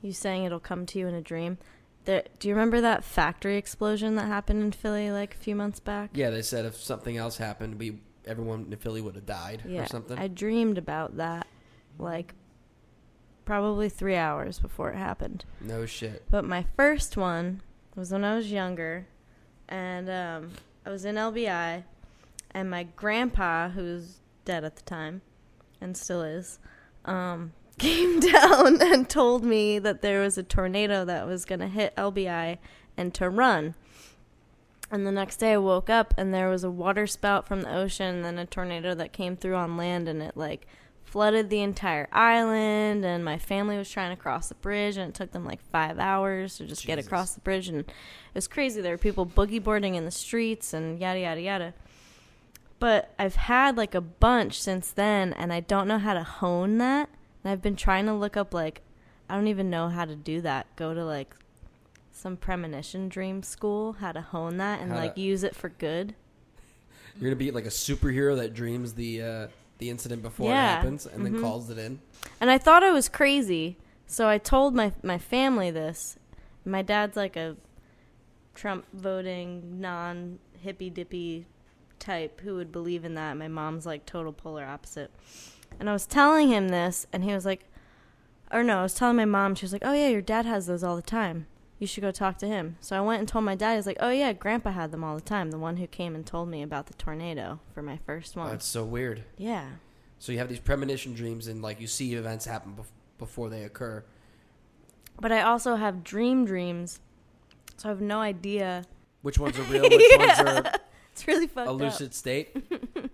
[0.03, 1.59] you saying it'll come to you in a dream.
[2.05, 5.81] There, do you remember that factory explosion that happened in Philly like a few months
[5.81, 6.11] back?
[6.13, 9.85] Yeah, they said if something else happened, we everyone in Philly would have died Yeah,
[9.85, 10.19] or something.
[10.19, 11.47] I dreamed about that
[11.99, 12.35] like
[13.45, 15.45] probably 3 hours before it happened.
[15.61, 16.25] no shit.
[16.31, 17.61] But my first one
[17.95, 19.07] was when I was younger,
[19.69, 20.51] and um,
[20.85, 21.85] I was in LBI,
[22.55, 25.21] and my grandpa, who's dead at the time,
[25.81, 26.59] and still is,
[27.05, 31.69] um, came down and told me that there was a tornado that was going to
[31.69, 32.59] hit LBI
[32.97, 33.75] and to run.
[34.91, 37.75] And the next day I woke up and there was a water spout from the
[37.75, 40.67] ocean and then a tornado that came through on land and it like
[41.03, 45.15] flooded the entire island and my family was trying to cross the bridge and it
[45.15, 47.93] took them like five hours to just get across the bridge and it
[48.35, 48.81] was crazy.
[48.81, 51.75] There were people boogie boarding in the streets and yada yada yada.
[52.85, 56.77] But I've had like a bunch since then and I don't know how to hone
[56.77, 57.09] that.
[57.43, 58.83] And I've been trying to look up like
[59.27, 60.67] I don't even know how to do that.
[60.77, 61.35] Go to like
[62.13, 65.71] some premonition dream school, how to hone that and How like to- use it for
[65.71, 66.15] good.
[67.19, 70.75] You're gonna be like a superhero that dreams the uh, the incident before it Yeah.
[70.77, 71.41] happens and then Mhm.
[71.41, 72.01] calls it in.
[72.39, 76.19] And I thought I was crazy, so I told my my family this.
[76.67, 77.57] My dad's like a
[78.55, 81.47] Trump voting, non hippy dippy
[82.05, 83.37] type who would believe in that.
[83.37, 85.11] My mom's like total polar opposite.
[85.81, 87.65] And I was telling him this, and he was like,
[88.53, 89.55] or no, I was telling my mom.
[89.55, 91.47] She was like, "Oh yeah, your dad has those all the time.
[91.81, 93.75] You should go talk to him." So I went and told my dad.
[93.77, 95.51] He's like, "Oh yeah, Grandpa had them all the time.
[95.51, 98.67] The one who came and told me about the tornado for my first one." That's
[98.67, 99.25] so weird.
[99.37, 99.67] yeah.
[100.21, 102.87] So you have these premonition dreams and like you see events happen bef-
[103.19, 104.05] before they occur.
[105.21, 107.01] But I also have dream dreams,
[107.77, 108.85] so I have no idea.
[109.23, 109.83] Which ones are real?
[109.83, 110.73] Which ones are
[111.15, 111.79] It's really fucked a up.
[111.79, 112.57] lucid state?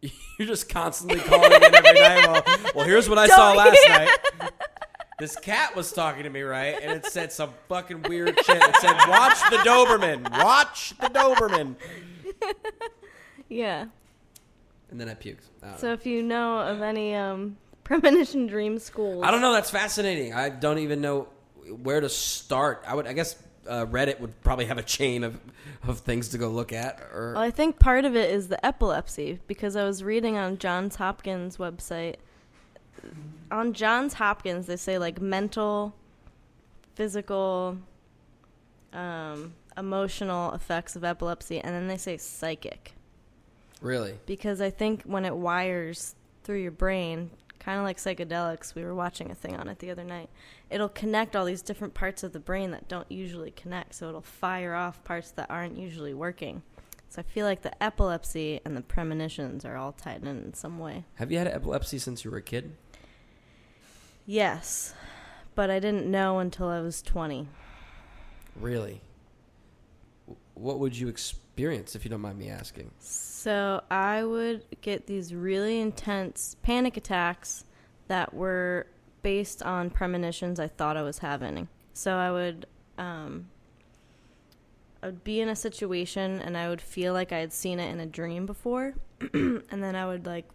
[0.00, 2.26] You're just constantly calling in every night.
[2.26, 4.50] Well, well here's what I saw Don't- last night.
[5.18, 6.78] This cat was talking to me, right?
[6.80, 8.62] And it said some fucking weird shit.
[8.62, 10.30] It said, "Watch the Doberman.
[10.30, 11.74] Watch the Doberman."
[13.48, 13.86] Yeah.
[14.92, 15.40] And then I puked.
[15.60, 15.92] I don't, So know.
[15.94, 19.52] if you know of any um, premonition dream schools, I don't know.
[19.52, 20.34] That's fascinating.
[20.34, 21.26] I don't even know
[21.82, 22.84] where to start.
[22.86, 23.08] I would.
[23.08, 23.34] I guess
[23.68, 25.38] uh, Reddit would probably have a chain of
[25.86, 27.00] of things to go look at.
[27.12, 30.58] Or Well, I think part of it is the epilepsy because I was reading on
[30.58, 32.16] Johns Hopkins website.
[33.50, 35.94] On Johns Hopkins, they say like mental,
[36.94, 37.78] physical,
[38.92, 42.94] um, emotional effects of epilepsy, and then they say psychic.
[43.80, 47.30] really, because I think when it wires through your brain,
[47.60, 50.30] kind of like psychedelics, we were watching a thing on it the other night.
[50.70, 54.20] It'll connect all these different parts of the brain that don't usually connect, so it'll
[54.20, 56.62] fire off parts that aren't usually working.
[57.08, 60.78] So I feel like the epilepsy and the premonitions are all tied in in some
[60.78, 61.04] way.
[61.14, 62.76] Have you had epilepsy since you were a kid?
[64.26, 64.92] Yes,
[65.54, 67.48] but I didn't know until I was 20.
[68.54, 69.00] Really?
[70.52, 72.90] What would you experience if you don't mind me asking?
[72.98, 77.64] So I would get these really intense panic attacks
[78.08, 78.86] that were
[79.28, 81.68] based on premonitions I thought I was having.
[81.92, 82.64] So I would,
[82.96, 83.50] um,
[85.02, 87.92] I would be in a situation and I would feel like I had seen it
[87.92, 88.94] in a dream before,
[89.34, 90.46] and then I would like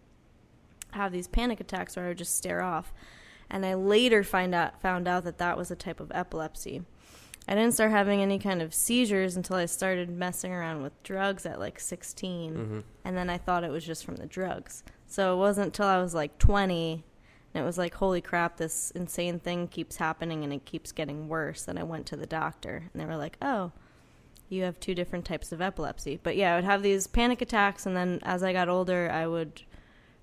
[0.90, 2.92] have these panic attacks where I would just stare off.
[3.48, 6.82] And I later find out found out that that was a type of epilepsy.
[7.46, 11.46] I didn't start having any kind of seizures until I started messing around with drugs
[11.46, 12.54] at like 16.
[12.54, 12.80] Mm-hmm.
[13.04, 14.82] And then I thought it was just from the drugs.
[15.06, 17.04] So it wasn't until I was like 20
[17.54, 21.28] and it was like, holy crap, this insane thing keeps happening and it keeps getting
[21.28, 21.68] worse.
[21.68, 23.70] And I went to the doctor and they were like, oh,
[24.48, 26.18] you have two different types of epilepsy.
[26.22, 27.86] But yeah, I would have these panic attacks.
[27.86, 29.62] And then as I got older, I would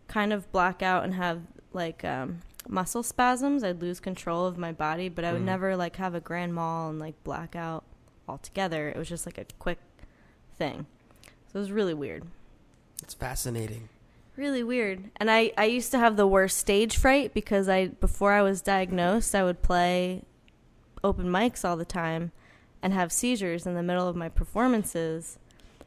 [0.07, 1.41] kind of black out and have
[1.73, 3.63] like um, muscle spasms.
[3.63, 5.45] I'd lose control of my body, but I would Mhm.
[5.45, 7.85] never like have a grand mal and like black out
[8.27, 8.89] altogether.
[8.89, 9.79] It was just like a quick
[10.57, 10.85] thing.
[11.47, 12.25] So it was really weird.
[13.01, 13.87] It's fascinating.
[14.41, 15.11] Really weird.
[15.17, 18.63] And I, I used to have the worst stage fright because I before I was
[18.63, 20.23] diagnosed, I would play
[21.03, 22.31] open mics all the time
[22.81, 25.37] and have seizures in the middle of my performances.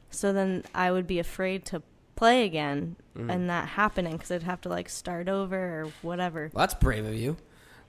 [0.08, 1.82] So then I would be afraid to
[2.14, 3.28] play again Mhm.
[3.28, 6.48] and that happening because I'd have to like start over or whatever.
[6.52, 7.36] Well, that's brave of you.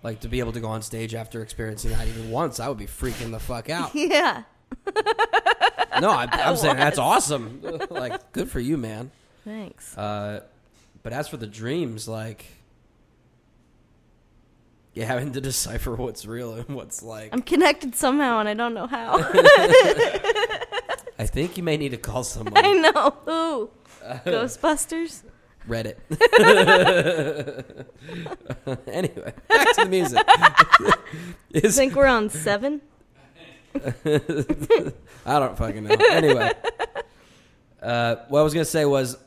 [0.01, 2.79] Like to be able to go on stage after experiencing that even once, I would
[2.79, 3.91] be freaking the fuck out.
[3.93, 4.45] yeah.
[6.01, 7.61] No, I, I'm saying that's awesome.
[7.91, 9.11] like, good for you, man.
[9.43, 9.95] Thanks.
[9.95, 10.41] Uh,
[11.05, 12.47] but as for the dreams, like,
[14.95, 17.29] yeah, having to decipher what's real and what's like.
[17.31, 19.17] I'm connected somehow and I don't know how.
[21.19, 22.57] I think you may need to call someone.
[22.57, 23.15] I know.
[23.29, 23.69] Ooh.
[24.25, 25.21] Ghostbusters?
[25.69, 25.97] Reddit.
[28.87, 30.25] anyway, back to the music.
[31.51, 32.81] Is- think we're on seven?
[33.75, 35.95] I don't fucking know.
[36.09, 36.51] Anyway,
[37.81, 39.17] uh, what I was gonna say was,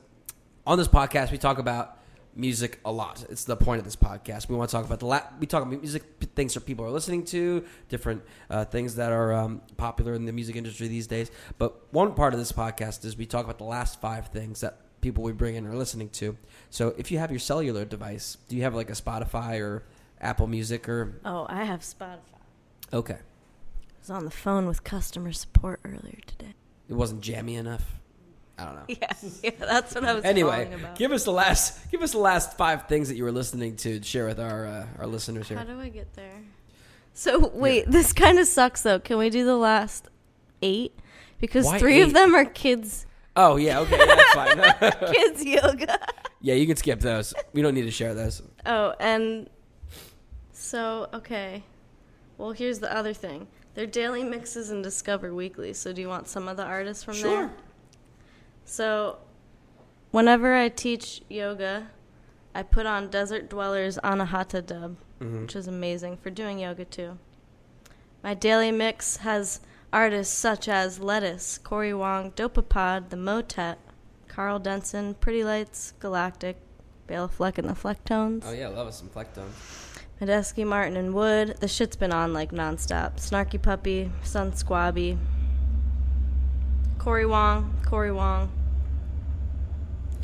[0.68, 1.96] on this podcast we talk about
[2.36, 3.24] music a lot.
[3.30, 4.48] It's the point of this podcast.
[4.48, 6.04] We want to talk about the la- we talk about music
[6.36, 10.32] things that people are listening to, different uh, things that are um, popular in the
[10.32, 11.30] music industry these days.
[11.58, 14.78] But one part of this podcast is we talk about the last five things that
[15.00, 16.36] people we bring in are listening to.
[16.70, 19.82] So if you have your cellular device, do you have like a Spotify or
[20.20, 22.18] Apple Music or Oh, I have Spotify.
[22.92, 23.14] okay?
[23.14, 26.54] I was on the phone with customer support earlier today.
[26.88, 27.97] It wasn't jammy enough.
[28.58, 28.84] I don't know.
[28.88, 29.12] Yeah,
[29.42, 32.88] yeah, that's what I was anyway, give us the last give us the last five
[32.88, 35.58] things that you were listening to to share with our uh, our listeners here.
[35.58, 36.40] How do I get there?
[37.14, 38.98] So wait, this kind of sucks though.
[38.98, 40.08] Can we do the last
[40.62, 40.98] eight?
[41.38, 43.06] Because Why three of them are kids
[43.40, 45.12] Oh yeah, okay, that's fine.
[45.12, 45.96] kids yoga.
[46.40, 47.32] yeah, you can skip those.
[47.52, 48.42] We don't need to share those.
[48.66, 49.48] Oh, and
[50.52, 51.62] so okay.
[52.36, 53.46] Well, here's the other thing.
[53.74, 55.72] They're daily mixes and Discover Weekly.
[55.72, 57.46] So do you want some of the artists from Sure.
[57.46, 57.50] there?
[58.68, 59.16] So
[60.10, 61.88] whenever I teach yoga,
[62.54, 65.42] I put on Desert Dwellers Anahata dub, Mhm.
[65.42, 67.18] which is amazing for doing yoga too.
[68.22, 73.78] My daily mix has artists such as Lettuce, Cory Wong, Dopapod, The Motet,
[74.28, 76.58] Karl Denson, Pretty Lights, Galactic,
[77.06, 78.42] Bela Fleck and the Flecktones.
[78.46, 79.48] Oh yeah, love us some Flecktone.
[80.20, 81.56] Medeski, Martin, and Wood.
[81.60, 83.16] The shit's been on like nonstop.
[83.16, 85.16] Snarky Puppy, Sun Squabby,
[86.98, 88.50] Cory Wong, Cory Wong,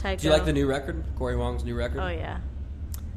[0.05, 0.21] Tycho.
[0.21, 1.03] Do you like the new record?
[1.17, 1.99] Cory Wong's new record.
[1.99, 2.41] Oh yeah.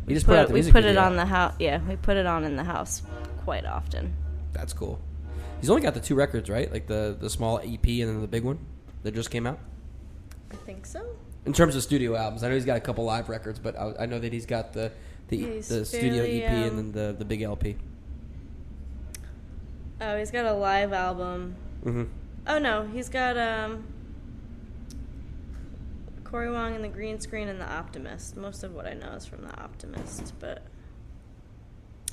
[0.08, 1.54] He just Put put, out it- the we music put it on the house.
[1.60, 3.02] Yeah, we put it on in the house
[3.44, 4.16] quite often.
[4.54, 4.98] That's cool.
[5.60, 6.72] He's only got the two records, right?
[6.72, 8.60] Like the the small EP and then the big one
[9.04, 9.60] that just came out.
[10.50, 11.06] I think so.
[11.46, 13.94] In terms of studio albums, I know he's got a couple live records, but I,
[14.02, 14.94] I know that he's got the
[15.28, 17.76] the, Yeah, he's the studio EP um, and then the the big LP.
[20.00, 21.56] Oh, he's got a live album.
[21.84, 22.04] Mm-hmm.
[22.48, 23.84] Oh no, he's got um
[26.30, 28.36] Cory Wong and the Green Screen and the Optimist.
[28.36, 30.62] Most of what I know is from the Optimist, but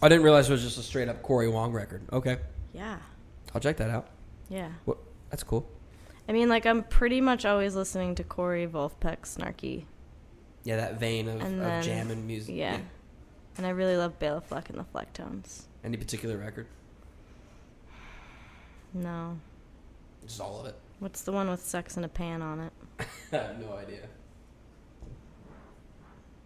[0.00, 2.02] I didn't realize it was just a straight up Cory Wong record.
[2.12, 2.38] Okay,
[2.72, 2.98] yeah,
[3.54, 4.08] I'll check that out.
[4.48, 4.68] yeah.
[4.84, 4.98] What?
[5.30, 5.68] That's cool.
[6.28, 9.84] I mean, like I'm pretty much always listening to Cory Vulfpeck Snarky.
[10.62, 12.54] Yeah, that vein of, And of then- jam and music.
[12.54, 12.78] Yeah.
[13.56, 15.62] And I really love Bela Fleck and the Flecktones.
[15.84, 16.66] Any particular record?
[18.92, 19.38] No.
[20.26, 20.74] Just all of it.
[21.00, 22.72] What's the one with sex in a pan on it?
[23.00, 23.04] I
[23.36, 24.00] have no idea.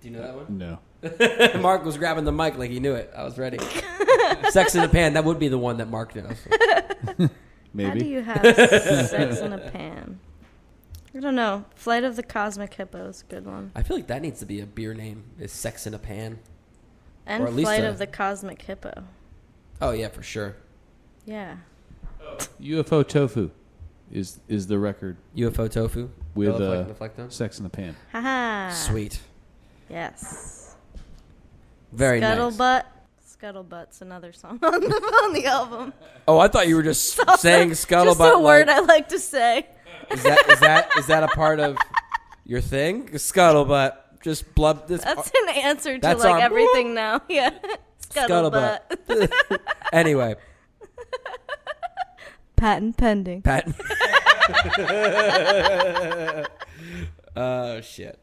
[0.00, 0.58] Do you know that one?
[0.58, 0.78] No.
[1.60, 3.12] Mark was grabbing the mic like he knew it.
[3.16, 3.58] I was ready.
[4.50, 5.14] Sex in a Pan.
[5.14, 6.36] That would be the one that Mark knows.
[7.74, 7.88] Maybe.
[7.88, 8.42] How do you have
[9.08, 10.18] sex in a pan?
[11.14, 11.64] I don't know.
[11.74, 13.70] Flight of the Cosmic Hippo is a good one.
[13.76, 15.24] I feel like that needs to be a beer name.
[15.38, 16.38] Is Sex in a Pan?
[17.26, 19.04] And Or at least Flight a- of the Cosmic Hippo.
[19.80, 20.56] Oh yeah, for sure.
[21.26, 21.56] Yeah.
[22.60, 23.50] UFO tofu
[24.12, 27.94] is is the record UFO tofu with Bela uh, Fleck- Sex in the Pan.
[28.12, 28.72] Haha.
[28.74, 29.20] Sweet.
[29.90, 30.76] Yes.
[31.92, 32.36] Very nice.
[32.38, 32.84] Scuttlebutt.
[33.40, 35.92] Scuttlebutt's another song on the, on the album.
[36.26, 38.18] Oh, I thought you were just saying scuttlebutt.
[38.18, 39.66] Just a word like- I like to say.
[40.10, 41.76] is that is that is that a part of
[42.44, 43.08] your thing?
[43.10, 43.96] Scuttlebutt.
[44.22, 45.02] Just blub this.
[45.04, 47.20] That's an answer to That's like our- everything now.
[47.28, 47.50] Yeah.
[48.10, 48.80] Scuttlebutt.
[49.92, 50.34] anyway,
[52.58, 53.42] Patent pending.
[53.42, 53.76] Patent.
[57.36, 58.18] oh shit.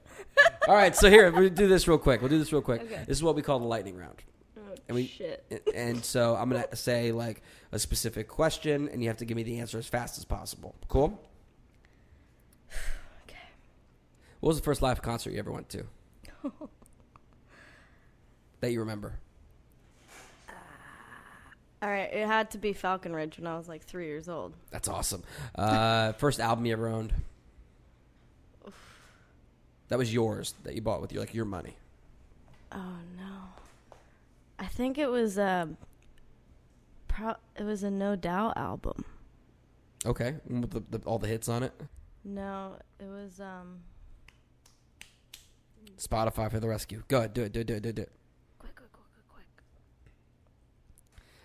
[0.67, 2.21] All right, so here we'll do this real quick.
[2.21, 2.81] We'll do this real quick.
[2.81, 3.03] Okay.
[3.07, 4.23] This is what we call the lightning round.
[4.57, 5.63] Oh, And we- shit.
[5.73, 7.41] And so I'm gonna say like
[7.71, 10.75] a specific question, and you have to give me the answer as fast as possible.
[10.87, 11.19] Cool.
[13.27, 13.37] Okay.
[14.39, 15.83] What was the first live concert you ever went to?
[18.59, 19.19] that you remember?
[21.85, 22.11] All right.
[22.11, 24.53] It had to be Falcon Ridge when I was like three years old.
[24.71, 25.21] That's awesome.
[25.53, 27.13] Uh, first album you ever owned?
[29.89, 31.75] That was yours that you bought with your like your money.
[32.71, 33.33] Oh no.
[34.57, 35.77] I think it was um.
[37.07, 39.05] Pro- it was a No Doubt album.
[40.03, 41.71] Okay, with the, the, all the hits on it.
[42.23, 43.81] No, it was um.
[45.99, 47.03] Spotify for the rescue.
[47.07, 47.95] Go ahead, do it, do it, do it, do it.
[47.95, 48.11] Do it.
[48.57, 49.45] Quick, quick, quick, quick, quick.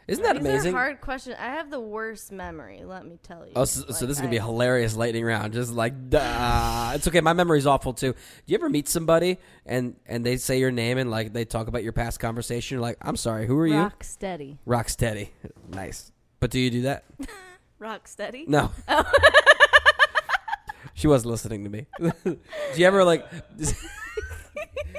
[0.09, 0.75] Isn't that These amazing?
[0.75, 1.37] Are hard question.
[1.39, 2.83] I have the worst memory.
[2.85, 3.53] Let me tell you.
[3.55, 5.53] Oh, so, so this is gonna be a I- hilarious lightning round.
[5.53, 6.93] Just like, duh.
[6.95, 7.21] it's okay.
[7.21, 8.13] My memory's awful too.
[8.13, 11.69] Do you ever meet somebody and and they say your name and like they talk
[11.69, 12.77] about your past conversation?
[12.77, 13.77] You're like, I'm sorry, who are you?
[13.77, 14.59] Rock steady.
[14.67, 15.33] Rock steady.
[15.69, 16.11] Nice.
[16.41, 17.05] But do you do that?
[17.79, 18.45] Rock steady.
[18.49, 18.73] No.
[18.89, 19.05] Oh.
[20.95, 21.87] she wasn't listening to me.
[22.25, 22.39] do
[22.77, 23.27] you ever like?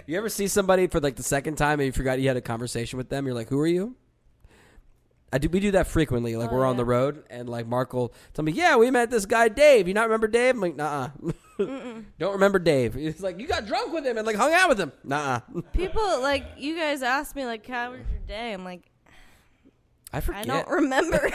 [0.07, 2.41] you ever see somebody for like the second time and you forgot you had a
[2.41, 3.25] conversation with them?
[3.25, 3.95] You're like, who are you?
[5.33, 5.47] I do.
[5.49, 6.35] We do that frequently.
[6.35, 6.77] Like Oh, we're on yeah.
[6.77, 9.87] the road and like Mark will tell me, "Yeah, we met this guy Dave.
[9.87, 11.09] You not remember Dave?" I'm like, "Nah,
[11.57, 14.79] don't remember Dave." He's like, "You got drunk with him and like hung out with
[14.79, 15.39] him." Nah,
[15.73, 18.81] People like you guys ask me like, "How was your day?" I'm like,
[20.11, 20.41] I forget.
[20.41, 21.21] I don't remember.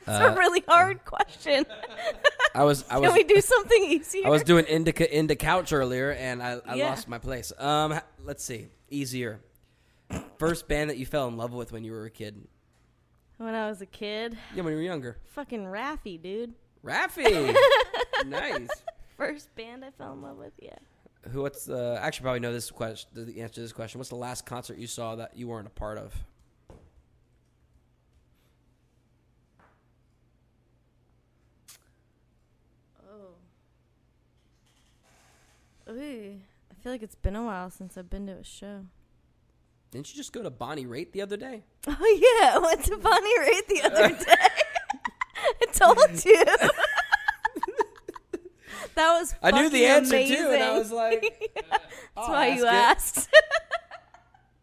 [0.00, 1.64] it's Uh, a really hard question.
[2.54, 2.84] I was.
[2.88, 3.12] I Can was.
[3.14, 4.26] we do something easier?
[4.26, 6.88] I was doing indica into couch earlier, and I, I Yeah.
[6.90, 7.52] lost my place.
[7.58, 9.40] Um, let's see, easier.
[10.38, 12.46] First band that you fell in love with when you were a kid?
[13.38, 14.36] when I was a kid.
[14.54, 15.18] Yeah, when you were younger.
[15.34, 16.54] Fucking Raffi, dude.
[16.84, 17.54] Raffi,
[18.26, 18.68] nice.
[19.16, 20.52] First band I fell in love with.
[20.60, 20.76] Yeah.
[21.30, 21.42] Who?
[21.42, 23.10] What's uh, actually probably know this question?
[23.14, 23.98] The answer to this question.
[23.98, 26.14] What's the last concert you saw that you weren't a part of?
[35.88, 35.90] Oh.
[35.90, 36.40] Ooh.
[36.70, 38.84] I feel like it's been a while since I've been to a show.
[39.94, 41.62] Didn't you just go to Bonnie Raitt the other day?
[41.86, 44.24] Oh yeah, I went to Bonnie Raitt the other day.
[45.62, 46.44] I told you.
[48.96, 49.34] that was.
[49.42, 50.36] I knew the answer amazing.
[50.36, 51.84] too, and I was like, That's
[52.16, 53.28] "I'll why you it." asked.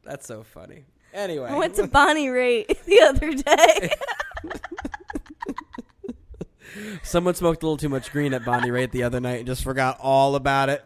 [0.03, 0.83] "That's so funny."
[1.13, 3.91] Anyway, I went to Bonnie Raitt the other day.
[7.03, 9.63] Someone smoked a little too much green at Bonnie Raitt the other night and just
[9.63, 10.83] forgot all about it.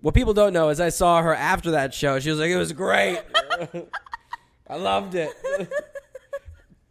[0.00, 2.18] What people don't know is I saw her after that show.
[2.20, 3.20] She was like, "It was great.
[4.68, 5.30] I loved it."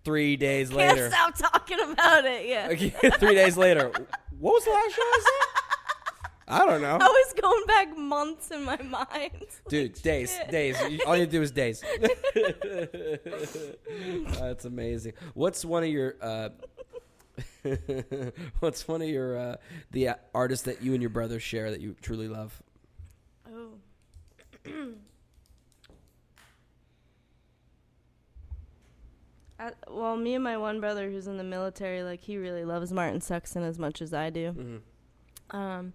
[0.06, 2.48] Three days Can't later, stop talking about it.
[2.48, 2.68] Yeah.
[3.18, 3.92] three days later,
[4.40, 6.62] what was the last show I saw?
[6.62, 9.46] I don't know, I was going back months in my mind.
[9.68, 9.94] dude.
[10.02, 10.50] Days, shit.
[10.50, 10.78] days.
[11.06, 11.84] All you do is days.
[14.40, 15.14] That's amazing.
[15.36, 16.16] What's one of your?
[16.22, 16.50] Uh,
[18.62, 19.56] what's one of your uh,
[19.92, 22.64] the artists that you and your brother share that you truly love?
[29.60, 32.94] I, well, me and my one brother who's in the military, like he really loves
[32.94, 34.52] Martin Sexton as much as I do.
[34.52, 35.58] Mm-hmm.
[35.58, 35.94] Um,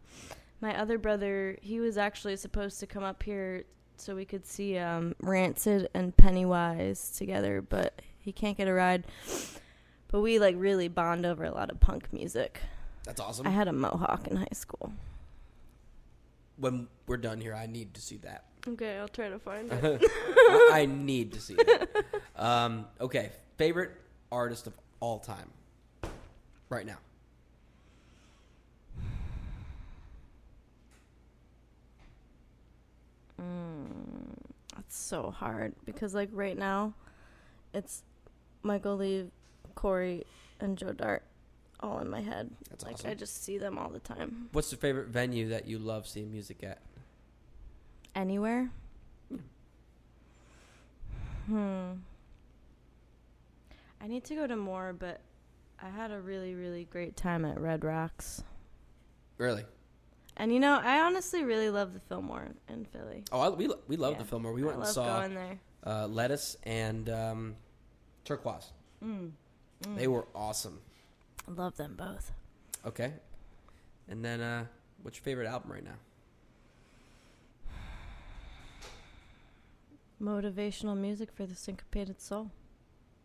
[0.61, 3.65] my other brother, he was actually supposed to come up here
[3.97, 9.05] so we could see um, Rancid and Pennywise together, but he can't get a ride.
[10.09, 12.61] But we like really bond over a lot of punk music.
[13.05, 13.47] That's awesome.
[13.47, 14.93] I had a mohawk in high school.
[16.57, 18.45] when we're done here, I need to see that.
[18.67, 20.03] Okay, I'll try to find it.
[20.11, 21.91] I, I need to see it.
[22.37, 23.93] Um, okay, favorite
[24.33, 25.49] artist of all time,
[26.69, 26.99] right now.
[34.75, 36.95] That's so hard because like right now,
[37.73, 38.03] it's
[38.63, 39.31] Michael Lee,
[39.75, 40.25] Cory,
[40.61, 41.23] and Joe Dart.
[41.81, 42.51] all in my head.
[42.71, 43.11] That's like awesome.
[43.11, 44.49] I just see them all the time.
[44.53, 46.81] What's your favorite venue that you love seeing music at?
[48.15, 48.71] Anywhere.
[51.47, 51.93] Hmm.
[54.01, 55.21] I need to go to more, but
[55.83, 58.43] I had a really, really great time at Red Rocks.
[59.39, 59.65] Really?
[60.37, 63.25] And you know, I honestly really love the Fillmore in Philly.
[63.31, 64.19] Oh, I, we we love Yeah.
[64.19, 64.53] the Fillmore.
[64.53, 65.29] We went I and saw
[65.87, 67.57] uh, Lettuce and um,
[68.25, 68.73] Turkuaz.
[69.05, 69.33] Mm.
[69.97, 70.81] They were awesome.
[71.47, 72.33] I love them both.
[72.87, 73.13] Okay.
[74.09, 74.65] And then, uh,
[75.03, 75.97] what's your favorite album right now?
[80.23, 82.51] Motivational music for the syncopated soul.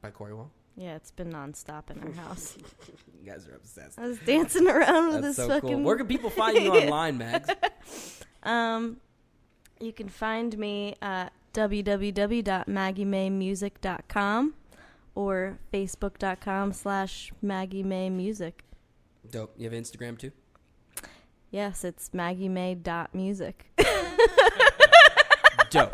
[0.01, 0.49] By Cory Wong.
[0.75, 2.57] Yeah, it's been nonstop in our house.
[3.21, 3.99] You guys are obsessed.
[3.99, 5.69] I was dancing around with That's this so fucking.
[5.69, 5.81] cool.
[5.83, 7.49] Where can people find you online, Mags?
[8.43, 8.95] Um,
[9.81, 14.53] you can find me at www.maggiemaemusic.com
[15.15, 18.63] or facebook.com slash Maggie Mae Music.
[19.29, 19.53] Dope.
[19.57, 20.31] You have Instagram too?
[21.51, 23.65] Yes, it's maggiemae.music.
[25.71, 25.93] Dope.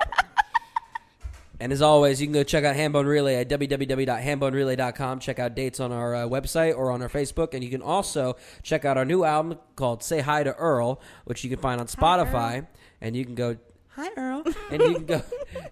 [1.60, 5.20] And as always, you can go check out Hambone Relay at www.hambonerelay.com.
[5.20, 7.54] Check out dates on our uh, website or on our Facebook.
[7.54, 11.44] And you can also check out our new album called Say Hi to Earl, which
[11.44, 12.68] you can find on Spotify.
[13.02, 13.58] And you can go,
[13.96, 14.44] Hi, Earl.
[14.72, 15.22] and you can go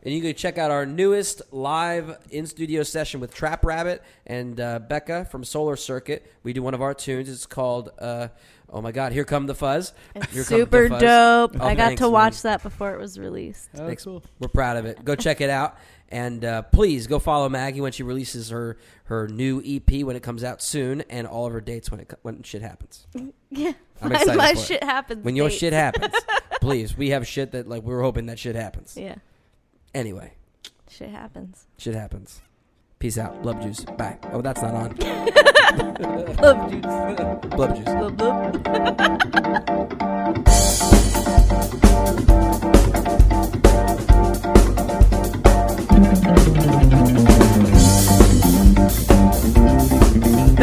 [0.02, 4.62] and you can check out our newest live in studio session with Trap Rabbit and
[4.62, 6.32] uh, Becca from Solar Circuit.
[6.42, 7.28] We do one of our tunes.
[7.28, 8.30] It's called, uh,
[8.74, 9.94] oh my God, Here Come the Fuzz.
[10.16, 11.02] It's Here super Fuzz.
[11.02, 11.56] dope.
[11.60, 12.12] Oh, I got thanks, to man.
[12.12, 13.70] watch that before it was released.
[13.78, 14.04] Oh, Thanks.
[14.04, 14.24] cool.
[14.40, 15.06] We're proud of it.
[15.06, 15.78] Go check it out,
[16.10, 20.24] and uh, please go follow Maggie when she releases her her new EP when it
[20.24, 23.08] comes out soon, and all of her dates when it when shit happens.
[23.56, 24.66] Yeah, I'm my, excited my for it.
[24.66, 25.24] shit happens.
[25.24, 25.60] When your dates.
[25.60, 26.16] shit happens,
[26.62, 26.98] please.
[26.98, 28.98] We have shit that like we were hoping that shit happens.
[29.00, 29.16] Yeah,
[29.94, 30.34] Anyway,
[30.90, 31.68] shit happens.
[31.78, 32.41] shit happens.
[32.98, 33.44] Peace out.
[33.45, 33.82] Love juice.
[33.84, 34.18] Bye.
[34.32, 34.98] Oh, that's not on.
[36.41, 36.86] Love juice.
[37.56, 37.86] Blub juice.
[37.86, 38.18] Blub,
[38.78, 38.84] blub.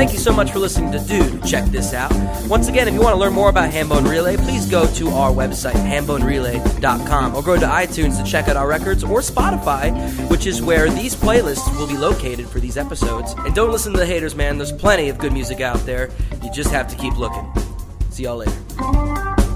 [0.01, 1.44] Thank you so much for listening to Dude.
[1.44, 2.10] Check this out.
[2.48, 5.31] Once again, if you want to learn more about Hambone Relay, please go to our
[5.31, 9.93] website, hambonerelay.com, or go to iTunes to check out our records, or Spotify,
[10.31, 13.35] which is where these playlists will be located for these episodes.
[13.40, 14.56] And don't listen to the haters, man.
[14.56, 16.09] There's plenty of good music out there.
[16.43, 17.47] You just have to keep looking.
[18.09, 19.49] See y'all later.